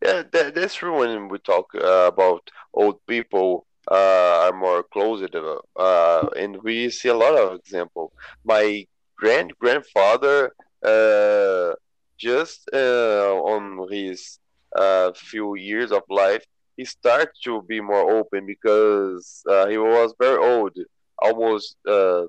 Yeah, 0.03 0.23
that, 0.31 0.55
that's 0.55 0.75
true 0.75 0.99
when 0.99 1.29
we 1.29 1.39
talk 1.39 1.67
uh, 1.75 2.07
about 2.13 2.49
old 2.73 3.05
people 3.07 3.65
uh, 3.91 4.45
are 4.47 4.53
more 4.53 4.83
closed, 4.83 5.31
to, 5.33 5.59
uh, 5.77 6.29
and 6.37 6.61
we 6.63 6.89
see 6.89 7.09
a 7.09 7.15
lot 7.15 7.35
of 7.37 7.55
example. 7.59 8.13
My 8.45 8.85
grand 9.17 9.53
grandfather 9.59 10.51
uh, 10.85 11.73
just 12.17 12.69
uh, 12.73 13.33
on 13.53 13.87
his 13.91 14.39
uh, 14.75 15.11
few 15.15 15.55
years 15.55 15.91
of 15.91 16.03
life, 16.09 16.43
he 16.75 16.85
started 16.85 17.29
to 17.43 17.61
be 17.67 17.79
more 17.81 18.11
open 18.17 18.45
because 18.45 19.43
uh, 19.49 19.67
he 19.67 19.77
was 19.77 20.13
very 20.19 20.37
old, 20.37 20.75
almost 21.21 21.77
uh, 21.87 22.23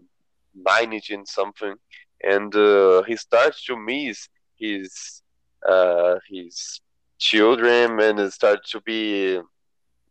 90 0.55 1.15
and 1.15 1.27
something, 1.29 1.75
and 2.23 2.55
uh, 2.55 3.03
he 3.03 3.17
started 3.17 3.55
to 3.67 3.77
miss 3.77 4.29
his 4.59 5.23
uh, 5.69 6.17
his 6.31 6.81
children 7.19 8.01
and 8.01 8.33
start 8.33 8.61
to 8.71 8.81
be 8.83 9.41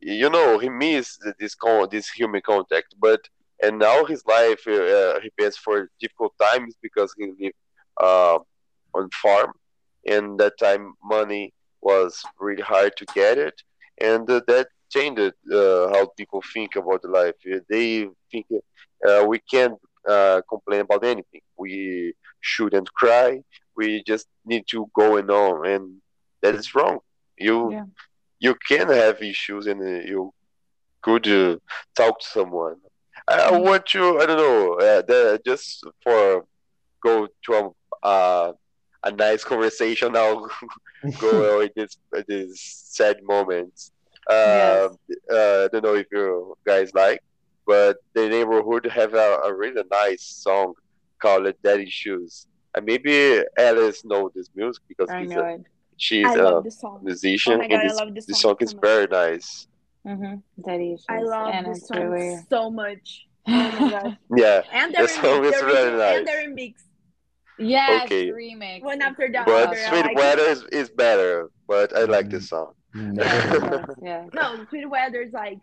you 0.01 0.29
know 0.29 0.57
he 0.59 0.69
missed 0.69 1.23
this 1.39 1.55
con- 1.55 1.87
this 1.91 2.09
human 2.09 2.41
contact. 2.41 2.95
But 2.99 3.21
and 3.61 3.79
now 3.79 4.05
his 4.05 4.23
life 4.25 4.65
uh, 4.67 5.19
he 5.21 5.29
passed 5.39 5.59
for 5.59 5.89
difficult 5.99 6.33
times 6.41 6.75
because 6.81 7.13
he 7.17 7.27
lived 7.39 7.55
on 8.93 9.09
farm 9.21 9.53
and 10.05 10.39
that 10.39 10.53
time 10.59 10.93
money 11.03 11.53
was 11.81 12.21
really 12.39 12.61
hard 12.61 12.95
to 12.97 13.05
get 13.13 13.37
it 13.37 13.53
and 14.01 14.29
uh, 14.29 14.41
that 14.47 14.67
changed 14.91 15.19
uh, 15.53 15.87
how 15.93 16.05
people 16.17 16.41
think 16.53 16.75
about 16.75 17.03
life 17.05 17.35
they 17.69 18.07
think 18.31 18.45
uh, 19.07 19.23
we 19.27 19.39
can't 19.39 19.77
uh, 20.07 20.41
complain 20.49 20.81
about 20.81 21.03
anything 21.03 21.41
we 21.57 22.13
shouldn't 22.41 22.91
cry 22.93 23.39
we 23.75 24.03
just 24.05 24.27
need 24.45 24.63
to 24.69 24.87
go 24.95 25.17
and 25.17 25.29
on 25.31 25.65
and 25.67 26.01
that 26.41 26.55
is 26.55 26.75
wrong. 26.75 26.99
You 27.37 27.71
Yeah. 27.71 27.85
you 28.39 28.55
can 28.67 28.89
have 28.89 29.21
issues 29.21 29.65
and 29.67 29.81
uh, 29.81 30.03
you 30.11 30.33
could 31.01 31.27
uh, 31.27 31.57
talk 31.95 32.19
to 32.19 32.25
someone. 32.25 32.75
I, 33.27 33.51
Mhm. 33.51 33.63
want 33.63 33.85
to 33.87 34.19
I 34.19 34.25
don't 34.25 34.37
know 34.37 34.73
uh, 34.75 35.01
the, 35.01 35.41
just 35.45 35.83
for 36.03 36.45
go 37.03 37.27
to 37.45 37.53
a 37.53 38.07
uh, 38.07 38.53
a 39.03 39.11
nice 39.11 39.43
conversation 39.43 40.13
now. 40.13 40.47
go 41.19 41.61
in 41.61 41.69
this 41.75 41.97
this 42.27 42.59
sad 42.89 43.17
moments. 43.23 43.91
Uh, 44.29 44.89
uh, 45.31 45.65
I 45.65 45.67
don't 45.71 45.83
know 45.83 45.95
if 45.95 46.07
you 46.11 46.55
guys 46.65 46.93
like, 46.93 47.21
but 47.67 47.97
the 48.13 48.29
Neighbourhood 48.29 48.85
have 48.85 49.13
a, 49.13 49.39
a 49.45 49.53
really 49.53 49.83
nice 49.91 50.23
song 50.23 50.73
called 51.21 51.51
"Daddy 51.63 51.83
Issues." 51.83 52.47
And 52.75 52.85
maybe 52.85 53.41
Alice 53.57 54.03
know 54.05 54.31
this 54.33 54.49
music 54.55 54.83
because 54.87 55.09
I 55.09 55.23
know 55.25 55.41
a, 55.41 55.53
it. 55.55 55.65
she's 55.97 56.25
I 56.25 56.35
a 56.35 56.61
the 56.61 56.71
song. 56.71 57.01
musician, 57.03 57.53
Oh 57.53 57.57
my 57.57 57.67
god, 57.67 57.81
and 57.81 57.89
I 57.89 57.93
love 57.93 58.15
this 58.15 58.25
this 58.25 58.39
song 58.39 58.55
song 58.57 58.57
is 58.61 58.71
so 58.71 58.77
much. 58.77 58.81
very 58.81 59.07
nice. 59.07 59.67
Mm-hmm. 60.07 60.35
Delicious. 60.61 61.05
I 61.09 61.21
love 61.21 61.53
and 61.53 61.65
this 61.67 61.87
song 61.87 61.97
really. 62.09 62.37
so 62.49 62.71
much. 62.71 63.27
Oh 63.47 63.71
my 63.71 63.83
god. 63.91 64.17
Yeah, 64.35 64.61
And 64.71 64.93
the, 64.95 64.99
The 64.99 65.07
remix, 65.07 65.21
song 65.21 65.45
is 65.45 65.59
the 65.59 65.65
really 65.65 65.97
nice. 65.97 66.17
and 66.17 66.27
the 66.27 66.31
remix. 66.31 66.73
Yes, 67.57 68.05
Okay. 68.05 68.29
remix. 68.29 68.81
One 68.81 69.01
after 69.01 69.29
the 69.31 69.39
awesome. 69.39 69.53
but 69.53 69.67
other, 69.69 69.77
I 69.77 69.89
Sweet 69.89 70.05
like 70.05 70.15
Weather 70.17 70.43
is, 70.43 70.63
is 70.71 70.89
better. 70.89 71.49
But 71.67 71.95
I 71.95 72.03
like 72.03 72.29
this 72.29 72.49
song. 72.49 72.73
Yeah. 72.95 73.11
Never. 73.11 73.85
yes, 73.87 73.97
yes. 74.03 74.29
No, 74.33 74.65
Sweater 74.69 74.89
Weather 74.89 75.21
is 75.23 75.33
like, 75.33 75.61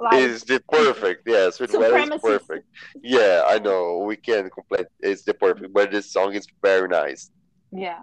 like 0.00 0.14
It's 0.22 0.44
the 0.44 0.60
perfect. 0.70 1.22
Yeah, 1.26 1.50
Sweater 1.50 1.78
Weather 1.80 2.14
is 2.14 2.20
perfect. 2.20 2.66
Yeah, 3.02 3.42
I 3.46 3.58
know. 3.58 3.98
We 4.06 4.14
can't 4.16 4.50
complain. 4.52 4.84
It's 5.00 5.22
the 5.24 5.34
perfect, 5.34 5.72
but 5.72 5.90
this 5.90 6.12
song 6.12 6.34
is 6.34 6.46
very 6.62 6.86
nice. 6.88 7.30
Yeah. 7.72 8.00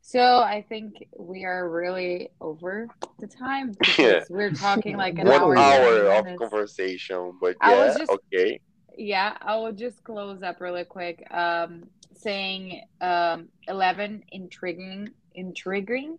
So 0.00 0.38
I 0.38 0.64
think 0.66 0.94
we 1.18 1.44
are 1.44 1.68
really 1.68 2.30
over 2.40 2.88
the 3.18 3.26
time 3.26 3.72
because 3.78 3.98
Yeah. 3.98 4.20
we're 4.30 4.52
talking 4.52 4.96
like 4.96 5.18
an 5.18 5.26
One 5.28 5.42
hour. 5.42 5.58
Hour 5.58 6.06
of 6.12 6.24
minutes. 6.24 6.40
conversation, 6.40 7.32
but 7.40 7.56
yeah, 7.62 7.94
just- 7.98 8.10
okay. 8.10 8.60
Yeah, 8.96 9.36
I 9.42 9.56
will 9.56 9.72
just 9.72 10.02
close 10.02 10.42
up 10.42 10.60
really 10.60 10.84
quick, 10.84 11.22
um, 11.30 11.84
saying 12.18 12.82
um, 13.00 13.48
eleven 13.66 14.22
intriguing, 14.32 15.10
intriguing, 15.34 16.18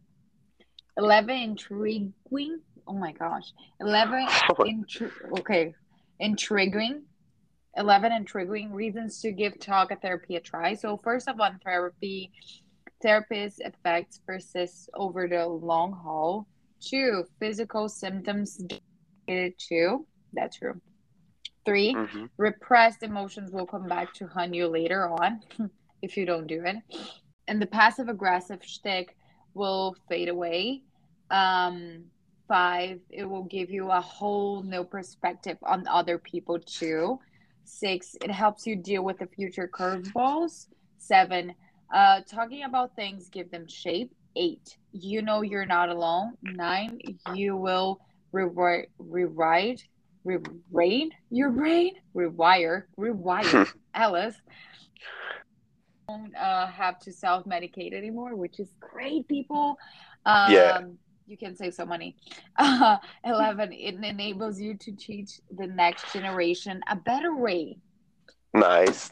eleven 0.98 1.36
intriguing. 1.38 2.14
Oh 2.88 2.94
my 2.94 3.12
gosh, 3.12 3.52
eleven 3.80 4.28
intri- 4.60 5.40
okay, 5.40 5.74
intriguing. 6.20 7.04
11 7.78 8.12
intriguing 8.12 8.74
reasons 8.74 9.22
to 9.22 9.32
give 9.32 9.58
talk 9.60 9.92
therapy 10.02 10.36
a 10.36 10.40
try. 10.42 10.74
So, 10.74 10.98
first 10.98 11.30
of 11.30 11.40
all, 11.40 11.52
therapy, 11.64 12.32
therapist 13.02 13.62
effects 13.62 14.20
persist 14.26 14.90
over 14.96 15.28
the 15.28 15.46
long 15.46 15.94
haul. 15.94 16.48
Two, 16.82 17.26
physical 17.40 17.88
symptoms 17.88 18.60
two. 19.28 20.08
That's 20.34 20.58
true. 20.58 20.82
Three, 21.66 21.94
hmm 21.94 22.26
repressed 22.38 23.04
emotions 23.04 23.52
will 23.52 23.68
come 23.68 23.88
back 23.88 24.14
to 24.14 24.28
haunt 24.28 24.56
you 24.56 24.68
later 24.68 25.10
on 25.10 25.42
if 26.02 26.18
you 26.18 26.26
don't 26.26 26.48
do 26.48 26.64
it. 26.66 26.78
And 27.48 27.62
the 27.62 27.66
passive 27.66 28.10
aggressive 28.10 28.64
shtick 28.64 29.16
will 29.54 29.96
fade 30.08 30.30
away. 30.30 30.84
Um, 31.32 32.06
five, 32.48 33.00
it 33.10 33.24
will 33.24 33.44
give 33.44 33.70
you 33.70 33.92
a 33.92 34.02
whole 34.02 34.64
new 34.64 34.84
perspective 34.84 35.58
on 35.64 35.88
other 35.88 36.18
people 36.18 36.60
too. 36.60 37.20
Six, 37.64 38.16
it 38.24 38.32
helps 38.32 38.66
you 38.66 38.76
deal 38.76 39.04
with 39.04 39.20
the 39.20 39.28
future 39.28 39.70
curveballs. 39.72 40.68
Seven, 40.98 41.54
uh, 41.94 42.22
talking 42.30 42.64
about 42.64 42.96
things 42.96 43.30
give 43.30 43.52
them 43.52 43.68
shape. 43.68 44.12
Eight, 44.36 44.78
you 44.92 45.22
know 45.22 45.42
you're 45.42 45.66
not 45.66 45.90
alone. 45.90 46.34
Nine, 46.44 47.00
you 47.34 47.56
will 47.56 48.00
rewrite, 48.32 48.90
rewrite, 48.98 49.84
rewrite 50.24 51.12
your 51.30 51.50
brain, 51.50 51.92
rewire, 52.16 52.84
rewire. 52.98 53.72
Alice 53.94 54.36
don't 56.10 56.36
uh, 56.36 56.68
have 56.68 57.00
to 57.00 57.12
self 57.12 57.46
medicate 57.46 57.94
anymore, 57.94 58.36
which 58.36 58.60
is 58.60 58.70
great, 58.80 59.28
people. 59.28 59.78
Um, 60.26 60.52
Yeah. 60.52 60.82
You 61.28 61.38
can 61.38 61.56
save 61.56 61.76
some 61.76 61.90
money. 61.90 62.16
Uh, 62.58 62.98
11, 63.24 63.72
it 63.72 63.96
enables 64.04 64.60
you 64.60 64.76
to 64.78 64.92
teach 64.94 65.40
the 65.56 65.68
next 65.68 66.12
generation 66.12 66.82
a 66.90 66.96
better 66.96 67.36
way. 67.36 67.78
Nice, 68.52 69.12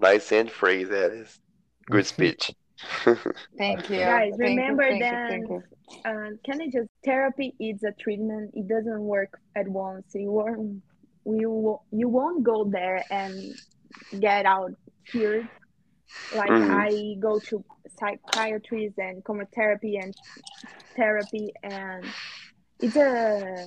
nice 0.00 0.32
and 0.32 0.50
free, 0.50 0.84
That 0.84 1.12
is 1.12 1.38
good 1.90 2.06
speech. 2.06 2.50
Thank 3.58 3.90
you. 3.90 3.98
Guys, 3.98 4.32
Thank 4.38 4.58
remember 4.58 4.88
you, 4.88 5.00
that- 5.00 5.32
you. 5.32 5.62
uh, 6.06 6.30
can 6.46 6.62
I 6.62 6.68
just 6.72 6.88
therapy 7.04 7.52
is 7.60 7.82
a 7.82 7.92
treatment. 7.92 8.52
It 8.54 8.66
doesn't 8.66 9.00
work 9.02 9.38
at 9.54 9.68
once. 9.68 10.06
You 10.14 10.32
won't 10.32 10.82
you 11.26 11.78
you 11.92 12.08
won't 12.08 12.42
go 12.42 12.64
there 12.64 13.04
and 13.10 13.34
get 14.18 14.46
out 14.46 14.72
cured. 15.10 15.46
Like 16.30 16.50
Mhm. 16.50 16.70
I 16.70 17.16
go 17.20 17.40
to 17.40 17.64
psychiatrists 17.98 18.98
and 18.98 19.22
chromotherapy 19.24 20.02
and 20.02 20.14
therapy, 20.96 21.52
and 21.62 22.14
it's 22.80 22.96
a 22.96 23.66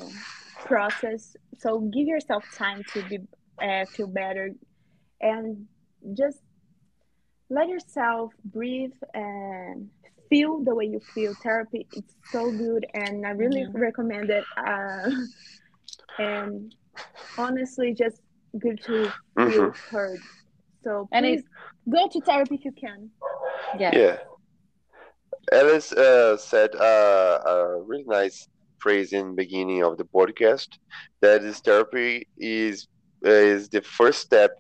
process. 0.66 1.36
So 1.58 1.80
give 1.80 2.08
yourself 2.08 2.44
time 2.58 2.84
to 2.94 3.02
be 3.02 3.20
uh, 3.62 3.86
feel 3.96 4.08
better, 4.08 4.52
and 5.22 5.68
just 6.14 6.40
let 7.50 7.68
yourself 7.70 8.34
breathe 8.44 8.94
and 9.14 9.90
feel 10.30 10.64
the 10.64 10.74
way 10.76 10.86
you 10.86 11.02
feel. 11.14 11.36
Therapy 11.42 11.88
it's 11.92 12.16
so 12.32 12.52
good, 12.52 12.86
and 12.94 13.26
I 13.26 13.32
really 13.32 13.66
Mhm. 13.66 13.74
recommend 13.74 14.30
it. 14.30 14.48
Uh, 14.58 15.10
and 16.18 16.74
honestly, 17.38 17.94
just 17.94 18.22
good 18.58 18.82
to 18.84 19.14
feel 19.46 19.72
Mhm. 19.72 19.76
heard. 19.92 20.22
So 20.84 21.08
And 21.12 21.26
please 21.26 21.44
go 21.90 22.08
to 22.12 22.22
therapy 22.22 22.56
if 22.56 22.66
you 22.66 22.72
can. 22.74 23.10
Yes. 23.80 23.94
Yeah. 23.96 24.18
Alice 25.52 25.92
uh, 25.92 26.38
said 26.38 26.76
uh, 26.76 27.40
a 27.46 27.82
really 27.82 28.06
nice 28.08 28.48
phrase 28.80 29.14
in 29.14 29.30
the 29.30 29.34
beginning 29.36 29.84
of 29.84 29.98
the 29.98 30.06
podcast 30.06 30.68
that 31.22 31.44
is 31.44 31.60
therapy 31.60 32.28
is 32.38 32.88
is 33.22 33.70
the 33.70 33.82
first 33.82 34.20
step 34.22 34.52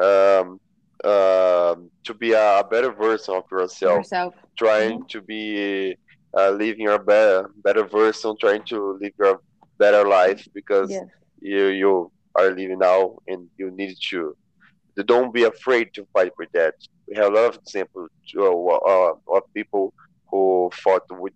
um, 0.00 0.58
um 1.04 1.90
to 2.04 2.14
be 2.18 2.32
a, 2.32 2.64
better 2.70 2.92
version 2.92 3.34
of 3.34 3.44
yourself, 3.50 3.98
Yourself. 3.98 4.34
trying 4.58 5.04
to 5.08 5.20
be 5.22 5.94
uh, 6.36 6.50
living 6.50 6.82
your 6.82 6.98
better 6.98 7.48
better 7.62 7.84
version, 7.86 8.34
trying 8.40 8.64
to 8.64 8.98
live 9.00 9.12
your 9.18 9.40
better 9.78 10.06
life 10.08 10.46
because 10.54 10.90
Yes. 10.90 11.06
you 11.40 11.66
you 11.66 12.12
are 12.34 12.50
living 12.50 12.78
now 12.78 13.16
and 13.26 13.48
you 13.58 13.70
need 13.70 13.94
to 14.10 14.36
don't 15.06 15.32
be 15.32 15.44
afraid 15.44 15.92
to 15.94 16.06
fight 16.12 16.32
for 16.36 16.46
that. 16.54 16.74
We 17.06 17.16
have 17.16 17.32
a 17.32 17.34
lot 17.34 17.44
of 17.50 17.56
examples 17.56 18.10
uh, 18.36 18.42
uh, 18.42 19.12
of 19.34 19.42
people 19.54 19.94
who 20.30 20.70
fought 20.72 21.04
with 21.10 21.32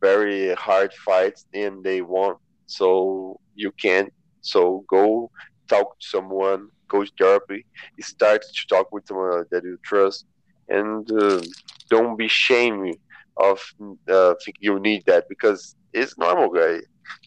very 0.00 0.54
hard 0.54 0.92
fights 0.92 1.46
and 1.54 1.82
they 1.82 2.02
won. 2.02 2.36
So 2.66 3.40
you 3.54 3.72
can. 3.72 4.10
So 4.40 4.84
go 4.88 5.30
talk 5.68 5.98
to 6.00 6.06
someone, 6.06 6.68
go 6.88 7.04
to 7.04 7.12
therapy, 7.18 7.64
start 8.00 8.42
to 8.42 8.66
talk 8.66 8.92
with 8.92 9.06
someone 9.06 9.44
that 9.50 9.64
you 9.64 9.78
trust, 9.84 10.26
and 10.68 11.10
uh, 11.12 11.42
don't 11.90 12.16
be 12.16 12.26
ashamed 12.26 12.96
of 13.36 13.60
uh, 14.08 14.34
think 14.44 14.56
you 14.60 14.78
need 14.80 15.04
that 15.06 15.28
because 15.28 15.76
it's 15.92 16.16
normal, 16.18 16.50
guy. 16.50 16.78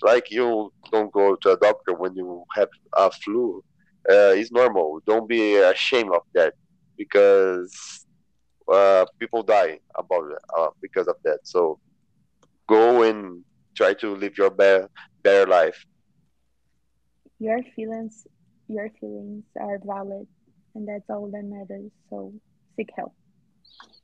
Like 0.01 0.30
you 0.30 0.72
don't 0.91 1.11
go 1.11 1.36
to 1.36 1.51
a 1.53 1.57
doctor 1.57 1.93
when 1.93 2.15
you 2.15 2.43
have 2.55 2.69
a 2.95 3.11
flu. 3.11 3.63
Uh, 4.09 4.33
it's 4.35 4.51
normal. 4.51 4.99
Don't 5.05 5.27
be 5.27 5.55
ashamed 5.57 6.11
of 6.13 6.21
that 6.33 6.53
because 6.97 8.05
uh, 8.71 9.05
people 9.19 9.43
die 9.43 9.79
about 9.97 10.23
uh, 10.57 10.69
because 10.81 11.07
of 11.07 11.15
that. 11.23 11.39
So 11.43 11.79
go 12.67 13.03
and 13.03 13.43
try 13.75 13.93
to 13.95 14.15
live 14.15 14.37
your 14.37 14.49
better 14.49 14.89
better 15.23 15.49
life. 15.49 15.85
Your 17.39 17.61
feelings, 17.75 18.25
your 18.67 18.89
feelings 18.99 19.45
are 19.59 19.79
valid, 19.83 20.27
and 20.75 20.87
that's 20.87 21.09
all 21.09 21.29
that 21.31 21.43
matters. 21.43 21.91
So 22.09 22.33
seek 22.75 22.89
help. 22.95 23.13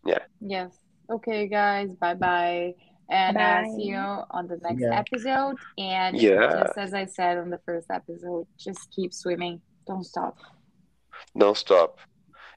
Yeah. 0.05 0.19
Yes. 0.39 0.71
Okay, 1.09 1.47
guys. 1.47 1.93
Bye 1.95 2.15
bye. 2.15 2.73
And 3.09 3.37
uh, 3.37 3.63
Bye. 3.63 3.71
see 3.75 3.83
you 3.83 3.97
on 3.97 4.47
the 4.47 4.57
next 4.61 4.81
Yeah. 4.81 4.99
episode. 4.99 5.55
And 5.77 6.17
Yeah. 6.17 6.51
just 6.65 6.77
as 6.77 6.93
I 6.93 7.05
said 7.05 7.37
on 7.37 7.49
the 7.49 7.59
first 7.65 7.87
episode, 7.89 8.47
just 8.59 8.89
keep 8.91 9.13
swimming. 9.13 9.61
Don't 9.87 10.03
stop. 10.03 10.37
Don't 11.37 11.57
stop. 11.57 11.99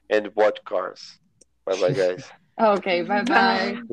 And 0.09 0.29
watch 0.35 0.59
cars. 0.65 1.19
Bye 1.65 1.79
bye, 1.79 1.91
guys. 2.01 2.23
okay, 2.59 3.01
bye 3.03 3.23
bye. 3.23 3.77